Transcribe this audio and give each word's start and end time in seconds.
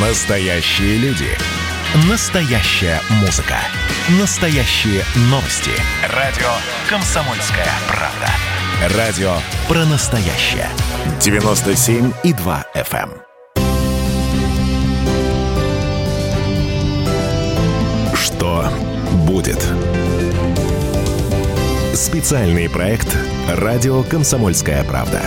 Настоящие 0.00 0.96
люди. 0.98 1.26
Настоящая 2.08 3.00
музыка. 3.20 3.56
Настоящие 4.20 5.02
новости. 5.22 5.72
Радио 6.14 6.46
«Комсомольская 6.88 7.66
правда». 7.88 8.96
Радио 8.96 9.32
про 9.66 9.84
настоящее. 9.86 10.68
97,2 11.18 12.64
FM. 12.76 13.10
эм. 13.10 13.24
Что 18.14 18.70
будет? 19.26 19.60
Специальный 21.92 22.70
проект 22.70 23.08
«Радио 23.48 24.04
«Комсомольская 24.04 24.84
правда». 24.84 25.20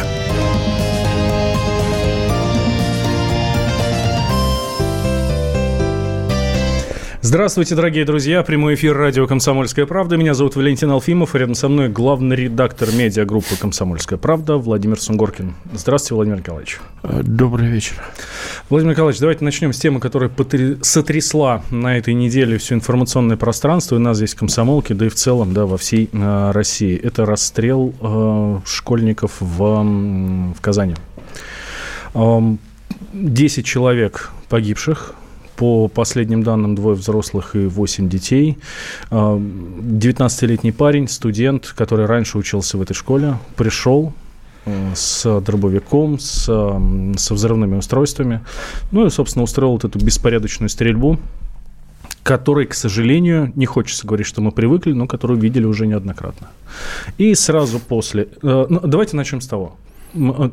Здравствуйте, 7.24 7.76
дорогие 7.76 8.04
друзья. 8.04 8.42
Прямой 8.42 8.74
эфир 8.74 8.98
радио 8.98 9.28
«Комсомольская 9.28 9.86
правда». 9.86 10.18
Меня 10.18 10.34
зовут 10.34 10.56
Валентин 10.56 10.90
Алфимов. 10.90 11.36
Рядом 11.36 11.54
со 11.54 11.70
мной 11.70 11.88
главный 11.88 12.36
редактор 12.36 12.92
медиагруппы 12.92 13.58
«Комсомольская 13.58 14.18
правда» 14.18 14.58
Владимир 14.58 15.00
Сунгоркин. 15.00 15.54
Здравствуйте, 15.72 16.16
Владимир 16.16 16.40
Николаевич. 16.40 16.80
Добрый 17.04 17.68
вечер. 17.68 18.02
Владимир 18.72 18.94
Николаевич, 18.94 19.22
давайте 19.22 19.46
начнем 19.46 19.72
с 19.72 19.78
темы, 19.78 20.00
которая 20.00 20.32
сотрясла 20.82 21.62
на 21.70 21.96
этой 21.96 22.16
неделе 22.16 22.58
все 22.58 22.74
информационное 22.74 23.38
пространство. 23.38 23.98
И 23.98 24.00
нас 24.00 24.18
здесь 24.18 24.34
в 24.34 24.40
«Комсомолке», 24.40 24.96
да 24.96 25.06
и 25.06 25.10
в 25.10 25.16
целом 25.16 25.54
да, 25.54 25.68
во 25.68 25.78
всей 25.78 26.10
э, 26.12 26.52
России. 26.52 26.98
Это 26.98 27.28
расстрел 27.28 27.94
э, 28.02 28.60
школьников 28.66 29.34
в, 29.40 29.84
в 30.56 30.60
Казани. 30.60 30.96
Э, 32.16 32.40
10 33.14 33.64
человек 33.64 34.32
погибших, 34.50 35.14
по 35.56 35.88
последним 35.88 36.44
данным, 36.44 36.76
двое 36.76 36.96
взрослых 36.96 37.56
и 37.56 37.66
восемь 37.66 38.10
детей. 38.10 38.58
19-летний 39.10 40.72
парень, 40.72 41.08
студент, 41.08 41.74
который 41.76 42.06
раньше 42.06 42.38
учился 42.38 42.78
в 42.78 42.82
этой 42.82 42.94
школе, 42.94 43.38
пришел 43.56 44.14
с 44.96 45.42
дробовиком, 45.42 46.20
с, 46.20 46.46
со 46.46 47.34
взрывными 47.34 47.76
устройствами. 47.76 48.42
Ну 48.92 49.06
и, 49.06 49.10
собственно, 49.10 49.44
устроил 49.44 49.72
вот 49.74 49.86
эту 49.86 50.00
беспорядочную 50.00 50.70
стрельбу, 50.70 51.20
которой, 52.24 52.68
к 52.68 52.74
сожалению, 52.74 53.52
не 53.56 53.66
хочется 53.66 54.06
говорить, 54.06 54.28
что 54.28 54.42
мы 54.42 54.52
привыкли, 54.52 54.94
но 54.94 55.08
которую 55.08 55.40
видели 55.40 55.66
уже 55.66 55.88
неоднократно. 55.88 56.48
И 57.18 57.34
сразу 57.36 57.80
после... 57.80 58.28
Ну, 58.42 58.80
давайте 58.84 59.18
начнем 59.18 59.42
с 59.42 59.48
того. 59.48 59.76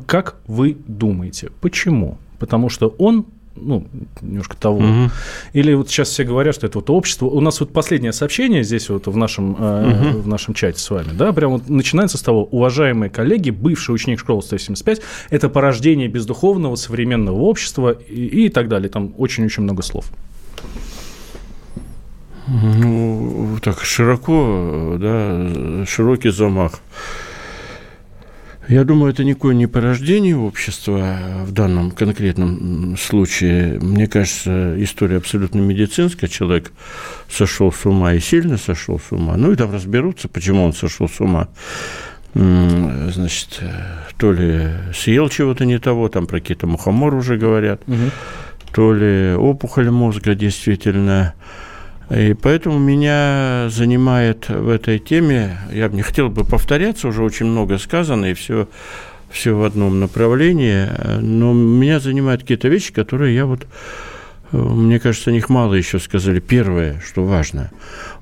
Как 0.07 0.37
вы 0.47 0.77
думаете, 0.87 1.51
почему? 1.61 2.17
Потому 2.39 2.69
что 2.69 2.95
он 2.97 3.25
ну, 3.59 3.87
немножко 4.21 4.55
того. 4.57 4.77
Угу. 4.77 5.11
Или 5.53 5.73
вот 5.73 5.89
сейчас 5.89 6.09
все 6.09 6.23
говорят, 6.23 6.55
что 6.55 6.67
это 6.67 6.79
вот 6.79 6.89
общество. 6.89 7.25
У 7.25 7.39
нас 7.41 7.59
вот 7.59 7.71
последнее 7.73 8.13
сообщение 8.13 8.63
здесь 8.63 8.89
вот 8.89 9.07
в 9.07 9.17
нашем, 9.17 9.51
угу. 9.51 10.19
в 10.19 10.27
нашем 10.27 10.53
чате 10.53 10.79
с 10.79 10.89
вами, 10.89 11.09
да, 11.13 11.33
прямо 11.33 11.53
вот 11.53 11.69
начинается 11.69 12.17
с 12.17 12.21
того, 12.21 12.45
уважаемые 12.45 13.09
коллеги, 13.09 13.49
бывший 13.49 13.91
ученик 13.93 14.19
школы 14.19 14.41
175, 14.41 15.01
это 15.29 15.49
порождение 15.49 16.07
бездуховного 16.07 16.75
современного 16.75 17.39
общества 17.41 17.91
и, 17.91 18.45
и 18.45 18.49
так 18.49 18.67
далее. 18.67 18.89
Там 18.89 19.13
очень-очень 19.17 19.63
много 19.63 19.83
слов. 19.83 20.11
Ну, 22.47 23.57
так 23.61 23.81
широко, 23.81 24.97
да, 24.99 25.85
широкий 25.85 26.29
замах. 26.29 26.79
Я 28.69 28.83
думаю, 28.83 29.11
это 29.11 29.23
никакое 29.23 29.55
не 29.55 29.65
порождение 29.65 30.37
общества 30.37 31.17
в 31.43 31.51
данном 31.51 31.89
конкретном 31.89 32.97
случае. 32.97 33.79
Мне 33.79 34.05
кажется, 34.05 34.75
история 34.83 35.17
абсолютно 35.17 35.59
медицинская. 35.59 36.29
Человек 36.29 36.71
сошел 37.27 37.71
с 37.71 37.83
ума 37.87 38.13
и 38.13 38.19
сильно 38.19 38.57
сошел 38.57 38.99
с 38.99 39.11
ума. 39.11 39.37
Ну 39.37 39.51
и 39.51 39.55
там 39.55 39.73
разберутся, 39.73 40.27
почему 40.27 40.63
он 40.63 40.73
сошел 40.73 41.09
с 41.09 41.19
ума. 41.19 41.47
Значит, 42.35 43.59
то 44.17 44.31
ли 44.31 44.67
съел 44.93 45.29
чего-то 45.29 45.65
не 45.65 45.79
того, 45.79 46.07
там 46.07 46.27
про 46.27 46.39
какие-то 46.39 46.67
мухоморы 46.67 47.17
уже 47.17 47.37
говорят, 47.37 47.81
угу. 47.87 48.11
то 48.71 48.93
ли 48.93 49.33
опухоль 49.33 49.89
мозга 49.89 50.35
действительно 50.35 51.33
и 52.09 52.33
поэтому 52.33 52.79
меня 52.79 53.67
занимает 53.69 54.49
в 54.49 54.69
этой 54.69 54.97
теме, 54.99 55.59
я 55.71 55.89
бы 55.89 55.95
не 55.95 56.01
хотел 56.01 56.29
бы 56.29 56.43
повторяться, 56.43 57.07
уже 57.07 57.23
очень 57.23 57.45
много 57.45 57.77
сказано, 57.77 58.25
и 58.25 58.33
все, 58.33 58.67
все 59.29 59.55
в 59.55 59.63
одном 59.63 59.99
направлении, 59.99 60.87
но 61.19 61.53
меня 61.53 61.99
занимают 61.99 62.41
какие-то 62.41 62.67
вещи, 62.67 62.91
которые 62.91 63.35
я 63.35 63.45
вот 63.45 63.67
мне 64.51 64.99
кажется, 64.99 65.29
о 65.29 65.33
них 65.33 65.47
мало 65.49 65.75
еще 65.75 65.99
сказали. 65.99 66.39
Первое, 66.39 66.99
что 67.05 67.23
важно, 67.23 67.69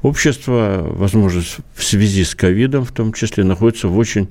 общество, 0.02 0.86
возможно, 0.86 1.42
в 1.74 1.82
связи 1.82 2.26
с 2.26 2.36
ковидом 2.36 2.84
в 2.84 2.92
том 2.92 3.14
числе, 3.14 3.46
находится 3.46 3.88
в 3.88 3.98
очень 3.98 4.28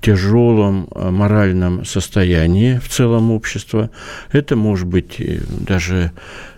тяжелом 0.00 0.88
моральном 0.94 1.84
состоянии 1.84 2.78
в 2.78 2.88
целом 2.88 3.30
общества. 3.30 3.90
Это 4.32 4.56
может 4.56 4.86
быть 4.86 5.20
даже 5.50 6.12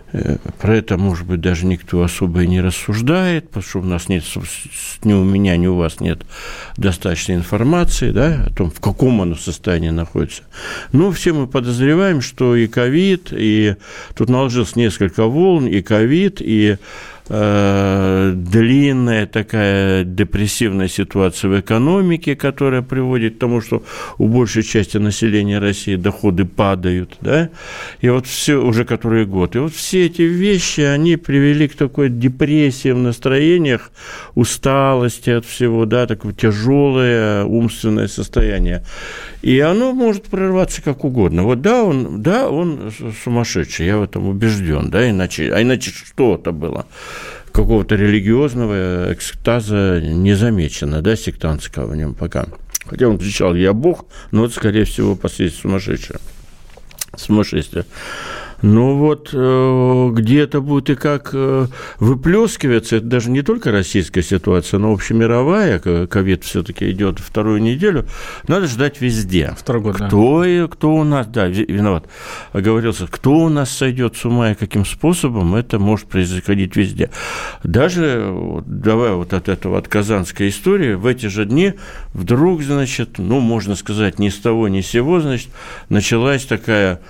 про 0.59 0.75
это, 0.75 0.97
может 0.97 1.25
быть, 1.25 1.41
даже 1.41 1.65
никто 1.65 2.03
особо 2.03 2.43
и 2.43 2.47
не 2.47 2.61
рассуждает, 2.61 3.47
потому 3.47 3.63
что 3.63 3.79
у 3.79 3.83
нас 3.83 4.09
нет, 4.09 4.23
ни 5.03 5.13
у 5.13 5.23
меня, 5.23 5.55
ни 5.57 5.67
у 5.67 5.75
вас 5.75 5.99
нет 5.99 6.23
достаточной 6.77 7.35
информации 7.35 8.11
да, 8.11 8.45
о 8.47 8.49
том, 8.53 8.69
в 8.69 8.79
каком 8.79 9.21
оно 9.21 9.35
состоянии 9.35 9.89
находится. 9.89 10.43
Но 10.91 11.11
все 11.11 11.33
мы 11.33 11.47
подозреваем, 11.47 12.21
что 12.21 12.55
и 12.55 12.67
ковид, 12.67 13.29
и 13.31 13.75
тут 14.15 14.29
наложилось 14.29 14.75
несколько 14.75 15.25
волн, 15.25 15.67
и 15.67 15.81
ковид, 15.81 16.41
и 16.41 16.77
Э, 17.33 18.33
длинная 18.35 19.25
такая 19.25 20.03
депрессивная 20.03 20.89
ситуация 20.89 21.49
в 21.49 21.59
экономике, 21.61 22.35
которая 22.35 22.81
приводит 22.81 23.35
к 23.35 23.39
тому, 23.39 23.61
что 23.61 23.83
у 24.17 24.27
большей 24.27 24.63
части 24.63 24.97
населения 24.97 25.59
России 25.59 25.95
доходы 25.95 26.43
падают, 26.43 27.15
да, 27.21 27.49
и 28.01 28.09
вот 28.09 28.27
все 28.27 28.55
уже 28.55 28.83
который 28.83 29.25
год. 29.25 29.55
И 29.55 29.59
вот 29.59 29.73
все 29.73 30.07
эти 30.07 30.23
вещи, 30.23 30.81
они 30.81 31.15
привели 31.15 31.69
к 31.69 31.75
такой 31.75 32.09
депрессии 32.09 32.91
в 32.91 32.97
настроениях, 32.97 33.91
усталости 34.35 35.29
от 35.29 35.45
всего, 35.45 35.85
да, 35.85 36.07
такое 36.07 36.33
тяжелое 36.33 37.45
умственное 37.45 38.09
состояние. 38.09 38.83
И 39.41 39.59
оно 39.59 39.93
может 39.93 40.23
прорваться 40.25 40.81
как 40.81 41.03
угодно. 41.03 41.43
Вот 41.43 41.61
да, 41.61 41.83
он, 41.83 42.21
да, 42.21 42.49
он 42.49 42.91
сумасшедший, 43.23 43.87
я 43.87 43.97
в 43.97 44.03
этом 44.03 44.27
убежден, 44.27 44.89
да, 44.91 45.09
иначе, 45.09 45.51
а 45.51 45.61
иначе 45.61 45.91
что 45.91 46.35
это 46.35 46.51
было? 46.51 46.85
Какого-то 47.51 47.95
религиозного 47.95 49.13
экстаза 49.13 49.99
не 50.01 50.35
замечено, 50.35 51.01
да, 51.01 51.15
сектантского 51.15 51.87
в 51.87 51.95
нем 51.95 52.13
пока. 52.13 52.45
Хотя 52.85 53.07
он 53.07 53.17
кричал 53.17 53.55
«Я 53.55 53.73
Бог», 53.73 54.05
но 54.31 54.45
это, 54.45 54.53
скорее 54.53 54.85
всего, 54.85 55.15
последствия 55.15 55.61
сумасшедшее. 55.61 56.19
Сумасшествие. 57.15 57.85
Ну 58.61 58.97
вот 58.97 59.29
э, 59.33 60.09
где 60.13 60.41
это 60.41 60.61
будет 60.61 60.89
и 60.89 60.95
как 60.95 61.31
э, 61.33 61.67
выплескиваться, 61.99 62.97
это 62.97 63.05
даже 63.05 63.31
не 63.31 63.41
только 63.41 63.71
российская 63.71 64.21
ситуация, 64.21 64.79
но 64.79 64.93
общемировая, 64.93 65.79
ковид 65.79 66.43
все-таки 66.43 66.89
идет 66.91 67.19
вторую 67.19 67.61
неделю, 67.61 68.05
надо 68.47 68.67
ждать 68.67 69.01
везде. 69.01 69.55
Второй 69.57 69.81
год, 69.81 69.95
кто, 69.95 70.43
да. 70.43 70.67
кто 70.67 70.93
у 70.93 71.03
нас, 71.03 71.27
да, 71.27 71.47
виноват, 71.47 72.05
оговорился, 72.53 73.07
кто 73.07 73.37
у 73.37 73.49
нас 73.49 73.71
сойдет 73.71 74.15
с 74.15 74.25
ума 74.25 74.51
и 74.51 74.55
каким 74.55 74.85
способом, 74.85 75.55
это 75.55 75.79
может 75.79 76.07
происходить 76.07 76.75
везде. 76.75 77.09
Даже, 77.63 78.61
давай 78.65 79.13
вот 79.13 79.33
от 79.33 79.49
этого, 79.49 79.79
от 79.79 79.87
казанской 79.87 80.49
истории, 80.49 80.93
в 80.93 81.07
эти 81.07 81.25
же 81.25 81.45
дни 81.45 81.73
вдруг, 82.13 82.61
значит, 82.61 83.17
ну, 83.17 83.39
можно 83.39 83.75
сказать, 83.75 84.19
ни 84.19 84.29
с 84.29 84.37
того, 84.37 84.67
ни 84.67 84.81
с 84.81 84.87
сего, 84.87 85.19
значит, 85.19 85.49
началась 85.89 86.45
такая 86.45 87.01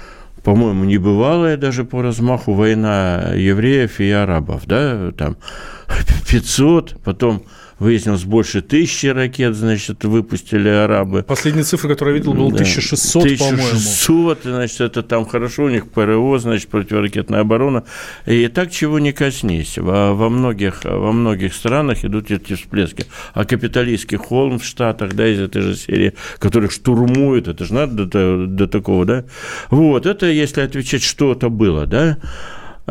по-моему, 0.44 0.86
небывалая 0.86 1.58
даже 1.58 1.84
по 1.84 2.02
размаху 2.02 2.54
война 2.54 3.32
евреев 3.36 4.00
и 4.00 4.10
арабов, 4.10 4.64
да, 4.66 5.12
там 5.12 5.38
500, 6.30 6.98
потом 7.04 7.44
выяснилось, 7.82 8.26
больше 8.26 8.62
тысячи 8.62 9.08
ракет, 9.08 9.56
значит, 9.56 10.04
выпустили 10.04 10.70
арабы. 10.70 11.24
Последняя 11.24 11.64
цифра, 11.64 11.90
которую 11.90 12.16
я 12.16 12.20
видел, 12.20 12.34
была 12.34 12.50
1600, 12.50 13.24
1600 13.24 13.40
по-моему. 13.40 13.68
1600, 13.70 14.40
значит, 14.44 14.82
это 14.82 15.02
там 15.02 15.26
хорошо, 15.26 15.64
у 15.64 15.70
них 15.70 15.90
ПРО, 15.90 16.38
значит, 16.38 16.70
противоракетная 16.70 17.40
оборона. 17.40 17.84
И 18.28 18.48
так 18.50 18.72
чего 18.72 19.00
не 19.00 19.14
коснись. 19.14 19.80
Во, 19.80 20.14
во, 20.14 20.30
многих, 20.30 20.86
во 20.86 21.12
многих 21.12 21.56
странах 21.56 22.06
идут 22.06 22.30
эти 22.30 22.54
всплески. 22.54 23.06
А 23.34 23.46
капиталистский 23.46 24.18
холм 24.18 24.60
в 24.60 24.64
Штатах, 24.64 25.16
да, 25.16 25.28
из 25.28 25.40
этой 25.40 25.64
же 25.64 25.76
серии, 25.76 26.14
которых 26.38 26.72
штурмуют, 26.72 27.48
это 27.48 27.66
же 27.66 27.74
надо 27.74 28.06
до, 28.06 28.46
до 28.46 28.68
такого, 28.68 29.06
да? 29.06 29.26
Вот, 29.72 30.06
это 30.06 30.28
если 30.28 30.62
отвечать, 30.62 31.02
что 31.02 31.32
это 31.32 31.50
было, 31.50 31.88
да? 31.88 32.20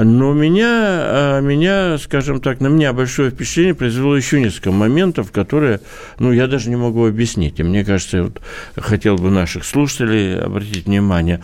Но 0.02 0.32
меня, 0.32 0.68
а, 0.70 1.40
меня, 1.40 1.98
скажем 1.98 2.40
так, 2.40 2.60
на 2.60 2.68
меня 2.68 2.92
большое 2.92 3.30
впечатление 3.30 3.74
произвело 3.74 4.16
еще 4.16 4.40
несколько 4.40 4.70
моментов, 4.70 5.30
которые, 5.30 5.80
ну, 6.18 6.32
я 6.32 6.46
даже 6.46 6.70
не 6.70 6.76
могу 6.76 7.06
объяснить. 7.06 7.60
И 7.60 7.62
мне 7.62 7.84
кажется, 7.84 8.16
я 8.16 8.22
вот 8.24 8.40
хотел 8.76 9.16
бы 9.16 9.30
наших 9.30 9.64
слушателей 9.64 10.38
обратить 10.38 10.86
внимание. 10.86 11.40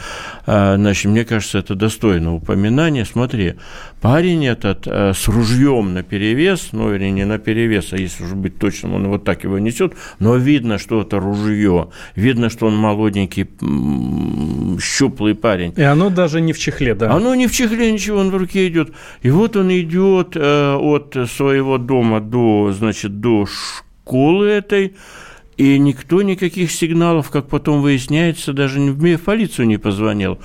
А, 0.47 0.76
значит, 0.76 1.11
мне 1.11 1.25
кажется, 1.25 1.58
это 1.58 1.75
достойно 1.75 2.35
упоминания. 2.35 3.05
Смотри, 3.05 3.56
парень 4.00 4.47
этот 4.47 4.87
а, 4.87 5.12
с 5.12 5.29
ружьем 5.29 5.93
на 5.93 6.02
перевес, 6.02 6.69
ну, 6.73 6.94
или 6.94 7.11
не 7.11 7.25
на 7.25 7.38
перевес, 7.38 7.93
а 7.93 7.97
если 7.97 8.25
уже 8.25 8.37
быть 8.37 8.59
точным, 8.59 8.94
он 8.94 9.09
вот 9.09 9.25
так 9.25 9.44
его 9.44 9.59
несет, 9.59 9.94
но 10.19 10.37
видно, 10.37 10.79
что 10.79 11.02
это 11.02 11.19
ружье, 11.19 11.91
видно, 12.14 12.49
что 12.49 12.67
он 12.67 12.76
молоденький, 12.76 13.47
щуплый 14.81 15.35
парень. 15.35 15.75
И 15.76 15.82
оно 15.82 16.09
даже 16.09 16.41
не 16.41 16.52
в 16.52 16.59
чехле, 16.59 16.94
да? 16.94 17.12
Оно 17.12 17.35
не 17.35 17.47
в 17.47 17.52
чехле, 17.52 17.93
ничего, 17.93 18.19
он 18.19 18.31
в 18.31 18.37
руке 18.46 18.69
идет. 18.69 18.93
И 19.22 19.31
вот 19.31 19.56
он 19.56 19.70
идет 19.70 20.37
э, 20.37 20.75
от 20.75 21.16
своего 21.31 21.78
дома 21.78 22.20
до, 22.20 22.72
значит, 22.72 23.20
до 23.20 23.46
школы 23.46 24.46
этой, 24.46 24.94
и 25.56 25.78
никто 25.78 26.20
никаких 26.20 26.70
сигналов, 26.70 27.31
как 27.31 27.48
потом 27.48 27.81
выясняется, 27.81 28.52
даже 28.52 28.78
в 28.78 29.19
полицию 29.19 29.66
не 29.66 29.78
позвонил. 29.78 30.38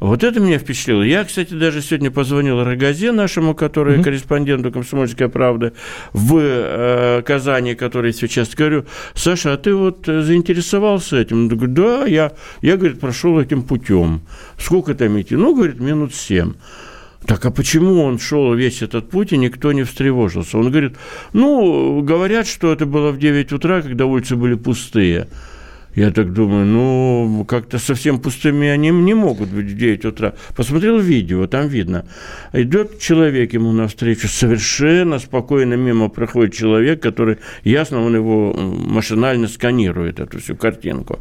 Вот 0.00 0.24
это 0.24 0.40
меня 0.40 0.58
впечатлило. 0.58 1.02
Я, 1.02 1.24
кстати, 1.24 1.52
даже 1.52 1.82
сегодня 1.82 2.10
позвонил 2.10 2.64
Рогазе 2.64 3.12
нашему, 3.12 3.54
который 3.54 3.98
mm-hmm. 3.98 4.02
корреспонденту 4.02 4.72
«Комсомольской 4.72 5.28
правды» 5.28 5.74
в 6.14 6.38
э, 6.38 7.22
Казани, 7.26 7.74
который 7.74 8.14
сейчас 8.14 8.54
говорю, 8.54 8.86
Саша, 9.14 9.52
а 9.52 9.58
ты 9.58 9.74
вот 9.74 10.06
заинтересовался 10.06 11.18
этим? 11.18 11.42
Он 11.42 11.48
говорит, 11.48 11.74
да, 11.74 12.06
я, 12.06 12.32
я, 12.62 12.78
говорит, 12.78 13.00
прошел 13.00 13.38
этим 13.38 13.62
путем. 13.62 14.22
Сколько 14.56 14.94
там 14.94 15.20
идти? 15.20 15.36
Ну, 15.36 15.54
говорит, 15.54 15.78
минут 15.78 16.14
семь. 16.14 16.54
Так 17.26 17.46
а 17.46 17.50
почему 17.50 18.02
он 18.02 18.18
шел 18.18 18.54
весь 18.54 18.82
этот 18.82 19.08
путь, 19.08 19.32
и 19.32 19.38
никто 19.38 19.72
не 19.72 19.84
встревожился? 19.84 20.58
Он 20.58 20.70
говорит, 20.70 20.96
ну, 21.32 22.02
говорят, 22.02 22.46
что 22.46 22.72
это 22.72 22.84
было 22.84 23.12
в 23.12 23.18
9 23.18 23.52
утра, 23.52 23.82
когда 23.82 24.04
улицы 24.04 24.36
были 24.36 24.54
пустые. 24.54 25.28
Я 25.94 26.10
так 26.10 26.32
думаю, 26.32 26.66
ну, 26.66 27.44
как-то 27.48 27.78
совсем 27.78 28.18
пустыми 28.18 28.66
они 28.66 28.90
не 28.90 29.14
могут 29.14 29.48
быть 29.48 29.66
в 29.66 29.76
9 29.76 30.04
утра. 30.06 30.34
Посмотрел 30.56 30.98
видео, 30.98 31.46
там 31.46 31.68
видно. 31.68 32.04
Идет 32.52 32.98
человек 32.98 33.54
ему 33.54 33.72
навстречу, 33.72 34.26
совершенно 34.26 35.20
спокойно 35.20 35.74
мимо 35.74 36.08
проходит 36.08 36.52
человек, 36.52 37.00
который, 37.00 37.38
ясно, 37.62 38.04
он 38.04 38.16
его 38.16 38.52
машинально 38.52 39.46
сканирует, 39.46 40.18
эту 40.18 40.40
всю 40.40 40.56
картинку. 40.56 41.20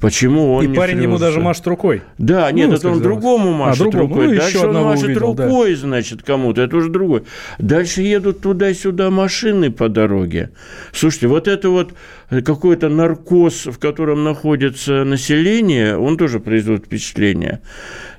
Почему 0.00 0.54
он 0.54 0.64
И 0.64 0.68
не 0.68 0.76
парень 0.76 1.02
ему 1.02 1.18
даже 1.18 1.40
машет 1.40 1.66
рукой. 1.66 2.02
Да, 2.18 2.50
нет, 2.52 2.68
ну, 2.70 2.76
это 2.76 2.88
он 2.90 3.00
другому 3.00 3.54
а, 3.54 3.68
машет 3.68 3.88
а, 3.88 3.90
другому. 3.90 4.14
рукой. 4.22 4.34
Ну, 4.34 4.40
Дальше 4.40 4.58
он 4.58 4.74
машет 4.74 5.04
увидел, 5.04 5.20
рукой, 5.20 5.70
да. 5.74 5.80
значит, 5.80 6.22
кому-то. 6.22 6.62
Это 6.62 6.76
уже 6.76 6.90
другой. 6.90 7.24
Дальше 7.58 8.02
едут 8.02 8.40
туда-сюда 8.40 9.10
машины 9.10 9.70
по 9.70 9.88
дороге. 9.88 10.50
Слушайте, 10.92 11.28
вот 11.28 11.48
это 11.48 11.70
вот 11.70 11.94
какой-то 12.28 12.88
наркоз, 12.88 13.66
в 13.66 13.78
котором 13.78 14.24
находится 14.24 15.04
население, 15.04 15.96
он 15.96 16.16
тоже 16.16 16.40
производит 16.40 16.86
впечатление. 16.86 17.60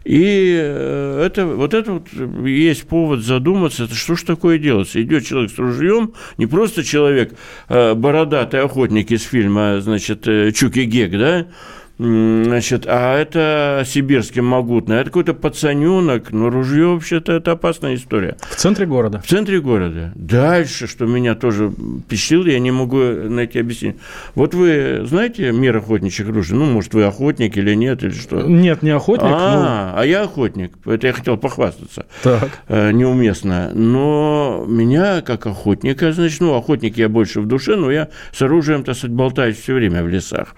И 0.06 0.56
э, 0.56 1.24
это, 1.26 1.48
вот 1.48 1.74
это 1.74 1.94
вот 1.94 2.08
есть 2.48 2.88
повод 2.88 3.22
задуматься, 3.22 3.86
это 3.86 3.96
что 3.96 4.16
ж 4.16 4.22
такое 4.22 4.60
делается. 4.60 5.02
Идет 5.02 5.26
человек 5.26 5.50
с 5.50 5.58
ружьем, 5.58 6.14
не 6.38 6.46
просто 6.46 6.84
человек, 6.84 7.34
э, 7.70 7.96
бородатый 7.96 8.62
охотник 8.62 9.10
из 9.10 9.24
фильма, 9.24 9.82
значит, 9.82 10.28
э, 10.28 10.52
Чуки 10.52 10.84
Гек, 10.84 11.12
да, 11.12 11.48
Значит, 11.98 12.86
а 12.88 13.18
это 13.18 13.84
сибирский 13.86 14.42
могутный, 14.42 14.98
это 14.98 15.06
какой-то 15.06 15.34
пацаненок, 15.34 16.32
но 16.32 16.50
ружье 16.50 16.88
вообще-то 16.88 17.32
это 17.32 17.54
опасная 17.54 17.96
история. 17.96 18.36
В 18.42 18.56
центре 18.56 18.86
города? 18.86 19.22
В 19.24 19.28
центре 19.28 19.62
города. 19.62 20.12
Дальше, 20.16 20.88
что 20.88 21.06
меня 21.06 21.36
тоже 21.36 21.72
впечатлило, 22.06 22.48
я 22.48 22.60
не 22.60 22.72
могу 22.72 23.00
найти 23.00 23.60
объяснение. 23.60 23.98
Вот 24.36 24.54
вы 24.54 25.04
знаете 25.06 25.54
мир 25.54 25.78
охотничьих 25.78 26.28
ружей? 26.28 26.58
Ну, 26.58 26.66
может, 26.66 26.94
вы 26.94 27.06
охотник 27.06 27.56
или 27.56 27.74
нет, 27.74 28.04
или 28.04 28.12
что? 28.12 28.42
Нет, 28.42 28.82
не 28.82 28.90
охотник. 28.90 29.32
А, 29.32 29.94
но... 29.94 30.00
а 30.02 30.06
я 30.06 30.24
охотник. 30.24 30.74
Это 30.86 31.08
я 31.08 31.14
хотел 31.14 31.38
похвастаться. 31.38 32.08
Так. 32.24 32.50
Э, 32.68 32.92
неуместно. 32.92 33.72
Но 33.74 34.66
меня, 34.68 35.22
как 35.22 35.48
охотника, 35.48 36.12
значит, 36.12 36.42
ну, 36.42 36.56
охотник 36.56 36.98
я 36.98 37.08
больше 37.08 37.40
в 37.40 37.48
душе, 37.48 37.78
но 37.78 37.90
я 37.90 38.10
с 38.34 38.42
оружием, 38.42 38.84
так 38.84 38.98
сказать, 38.98 39.16
болтаюсь 39.16 39.58
все 39.58 39.74
время 39.74 40.04
в 40.04 40.10
лесах. 40.10 40.56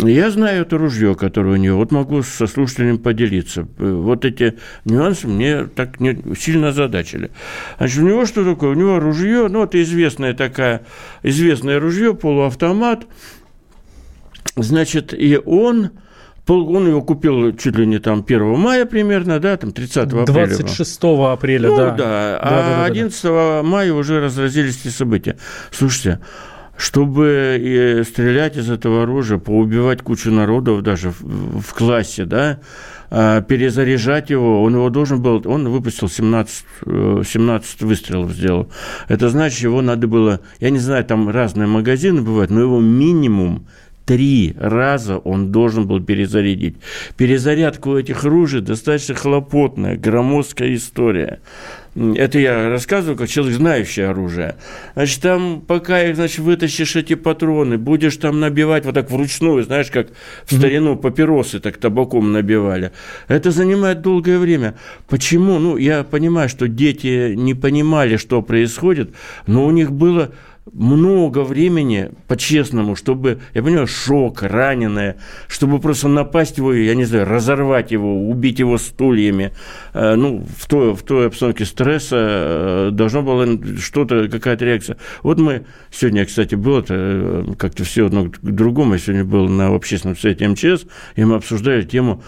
Я 0.00 0.30
знаю 0.30 0.62
это 0.62 0.78
ружье, 0.78 1.16
которое 1.16 1.54
у 1.54 1.56
него. 1.56 1.78
Вот 1.78 1.90
могу 1.90 2.22
со 2.22 2.46
слушателями 2.46 2.98
поделиться. 2.98 3.66
Вот 3.78 4.24
эти 4.24 4.56
нюансы 4.84 5.26
мне 5.26 5.64
так 5.64 5.98
не, 5.98 6.22
сильно 6.38 6.68
озадачили. 6.68 7.30
Значит, 7.78 7.98
у 7.98 8.06
него 8.06 8.24
что 8.24 8.44
такое? 8.44 8.70
У 8.70 8.74
него 8.74 9.00
ружье, 9.00 9.48
ну, 9.48 9.64
это 9.64 9.82
известное 9.82 10.34
такая, 10.34 10.82
известное 11.24 11.80
ружье, 11.80 12.14
полуавтомат. 12.14 13.06
Значит, 14.54 15.12
и 15.14 15.40
он 15.44 15.90
он 16.48 16.88
его 16.88 17.02
купил 17.02 17.54
чуть 17.56 17.76
ли 17.76 17.86
не 17.86 17.98
там 17.98 18.24
1 18.26 18.58
мая 18.58 18.86
примерно, 18.86 19.38
да, 19.38 19.56
там 19.56 19.72
30 19.72 19.96
апреля. 19.96 20.24
26 20.24 21.00
апреля, 21.02 21.68
ну, 21.68 21.76
да. 21.76 21.90
да. 21.90 22.38
А 22.40 22.84
11 22.86 23.24
мая 23.64 23.92
уже 23.92 24.20
разразились 24.20 24.80
эти 24.80 24.88
события. 24.88 25.36
Слушайте, 25.70 26.20
чтобы 26.78 28.04
стрелять 28.08 28.56
из 28.56 28.70
этого 28.70 29.02
оружия, 29.02 29.38
поубивать 29.38 30.00
кучу 30.00 30.30
народов 30.30 30.82
даже 30.82 31.10
в, 31.10 31.60
в 31.60 31.74
классе, 31.74 32.24
да, 32.24 32.60
а, 33.10 33.42
перезаряжать 33.42 34.30
его, 34.30 34.62
он 34.62 34.74
его 34.74 34.88
должен 34.88 35.20
был, 35.20 35.42
он 35.44 35.68
выпустил 35.68 36.08
17, 36.08 36.64
17 36.86 37.82
э, 37.82 37.84
выстрелов 37.84 38.32
сделал. 38.32 38.70
Это 39.08 39.28
значит, 39.28 39.60
его 39.60 39.82
надо 39.82 40.06
было, 40.06 40.40
я 40.60 40.70
не 40.70 40.78
знаю, 40.78 41.04
там 41.04 41.28
разные 41.28 41.66
магазины 41.66 42.22
бывают, 42.22 42.50
но 42.50 42.60
его 42.60 42.80
минимум 42.80 43.66
три 44.04 44.54
раза 44.58 45.18
он 45.18 45.50
должен 45.50 45.86
был 45.86 46.02
перезарядить. 46.02 46.76
Перезарядка 47.16 47.88
у 47.88 47.98
этих 47.98 48.24
ружей 48.24 48.60
достаточно 48.60 49.14
хлопотная, 49.14 49.96
громоздкая 49.96 50.74
история. 50.74 51.40
Это 52.16 52.38
я 52.38 52.68
рассказываю, 52.68 53.16
как 53.16 53.28
человек, 53.28 53.56
знающий 53.56 54.02
оружие. 54.02 54.56
Значит, 54.94 55.20
там, 55.20 55.60
пока 55.66 56.04
их, 56.04 56.14
значит, 56.14 56.38
вытащишь 56.38 56.94
эти 56.94 57.14
патроны, 57.14 57.76
будешь 57.76 58.16
там 58.16 58.38
набивать 58.38 58.84
вот 58.84 58.94
так 58.94 59.10
вручную, 59.10 59.64
знаешь, 59.64 59.90
как 59.90 60.08
в 60.44 60.54
старину 60.54 60.96
папиросы 60.96 61.58
так 61.58 61.76
табаком 61.78 62.32
набивали. 62.32 62.92
Это 63.26 63.50
занимает 63.50 64.00
долгое 64.00 64.38
время. 64.38 64.76
Почему? 65.08 65.58
Ну, 65.58 65.76
я 65.76 66.04
понимаю, 66.04 66.48
что 66.48 66.68
дети 66.68 67.34
не 67.34 67.54
понимали, 67.54 68.16
что 68.16 68.42
происходит, 68.42 69.14
но 69.46 69.66
у 69.66 69.70
них 69.72 69.90
было 69.90 70.30
много 70.72 71.44
времени, 71.44 72.10
по-честному, 72.26 72.96
чтобы, 72.96 73.40
я 73.54 73.62
понимаю, 73.62 73.86
шок, 73.86 74.42
раненое, 74.42 75.16
чтобы 75.48 75.78
просто 75.78 76.08
напасть 76.08 76.58
его, 76.58 76.72
я 76.72 76.94
не 76.94 77.04
знаю, 77.04 77.26
разорвать 77.26 77.90
его, 77.90 78.28
убить 78.28 78.58
его 78.58 78.78
стульями. 78.78 79.52
Э, 79.94 80.14
ну, 80.14 80.46
в 80.58 80.66
той, 80.66 80.94
в 80.94 81.02
той 81.02 81.28
обстановке 81.28 81.64
стресса 81.64 82.16
э, 82.18 82.90
должно 82.92 83.22
было 83.22 83.46
что-то, 83.78 84.28
какая-то 84.28 84.64
реакция. 84.64 84.96
Вот 85.22 85.38
мы 85.38 85.64
сегодня, 85.90 86.24
кстати, 86.26 86.54
было 86.54 86.84
э, 86.88 87.44
как-то 87.58 87.84
все 87.84 88.06
одно 88.06 88.30
к 88.30 88.38
другому, 88.40 88.94
я 88.94 88.98
сегодня 88.98 89.24
был 89.24 89.48
на 89.48 89.74
общественном 89.74 90.16
совете 90.16 90.48
МЧС, 90.48 90.86
и 91.16 91.24
мы 91.24 91.36
обсуждали 91.36 91.82
тему 91.82 92.22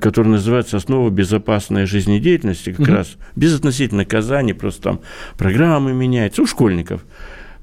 который 0.00 0.28
называется 0.28 0.78
«Основа 0.78 1.10
безопасной 1.10 1.84
жизнедеятельности», 1.84 2.72
как 2.72 2.88
mm-hmm. 2.88 2.94
раз 2.94 3.16
без 3.34 3.54
относительно 3.54 4.04
наказаний, 4.04 4.54
просто 4.54 4.80
там 4.80 5.00
программы 5.36 5.92
меняются 5.92 6.40
у 6.40 6.46
школьников– 6.46 7.04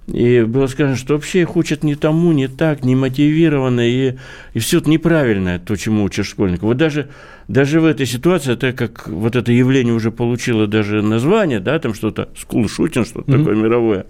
и 0.07 0.41
было 0.41 0.67
сказано, 0.67 0.98
что 0.98 1.13
вообще 1.13 1.41
их 1.41 1.55
учат 1.55 1.83
не 1.83 1.95
тому, 1.95 2.31
не 2.33 2.48
так, 2.48 2.83
не 2.83 2.95
мотивированно, 2.95 3.81
и, 3.81 4.17
и 4.53 4.60
все 4.60 4.79
это 4.79 4.89
неправильное, 4.89 5.60
то, 5.60 5.75
чему 5.75 6.03
учишь 6.03 6.27
школьников. 6.27 6.63
Вот 6.63 6.77
даже, 6.77 7.10
даже 7.47 7.79
в 7.79 7.85
этой 7.85 8.05
ситуации, 8.05 8.55
так 8.55 8.75
как 8.75 9.07
вот 9.07 9.35
это 9.35 9.51
явление 9.51 9.93
уже 9.93 10.12
получило 10.12 10.67
даже 10.67 11.01
название, 11.01 11.59
да, 11.59 11.79
там 11.79 11.93
что-то, 11.93 12.29
shooting, 12.33 13.05
что-то 13.05 13.31
mm-hmm. 13.31 13.38
такое 13.38 13.55
мировое, 13.55 14.05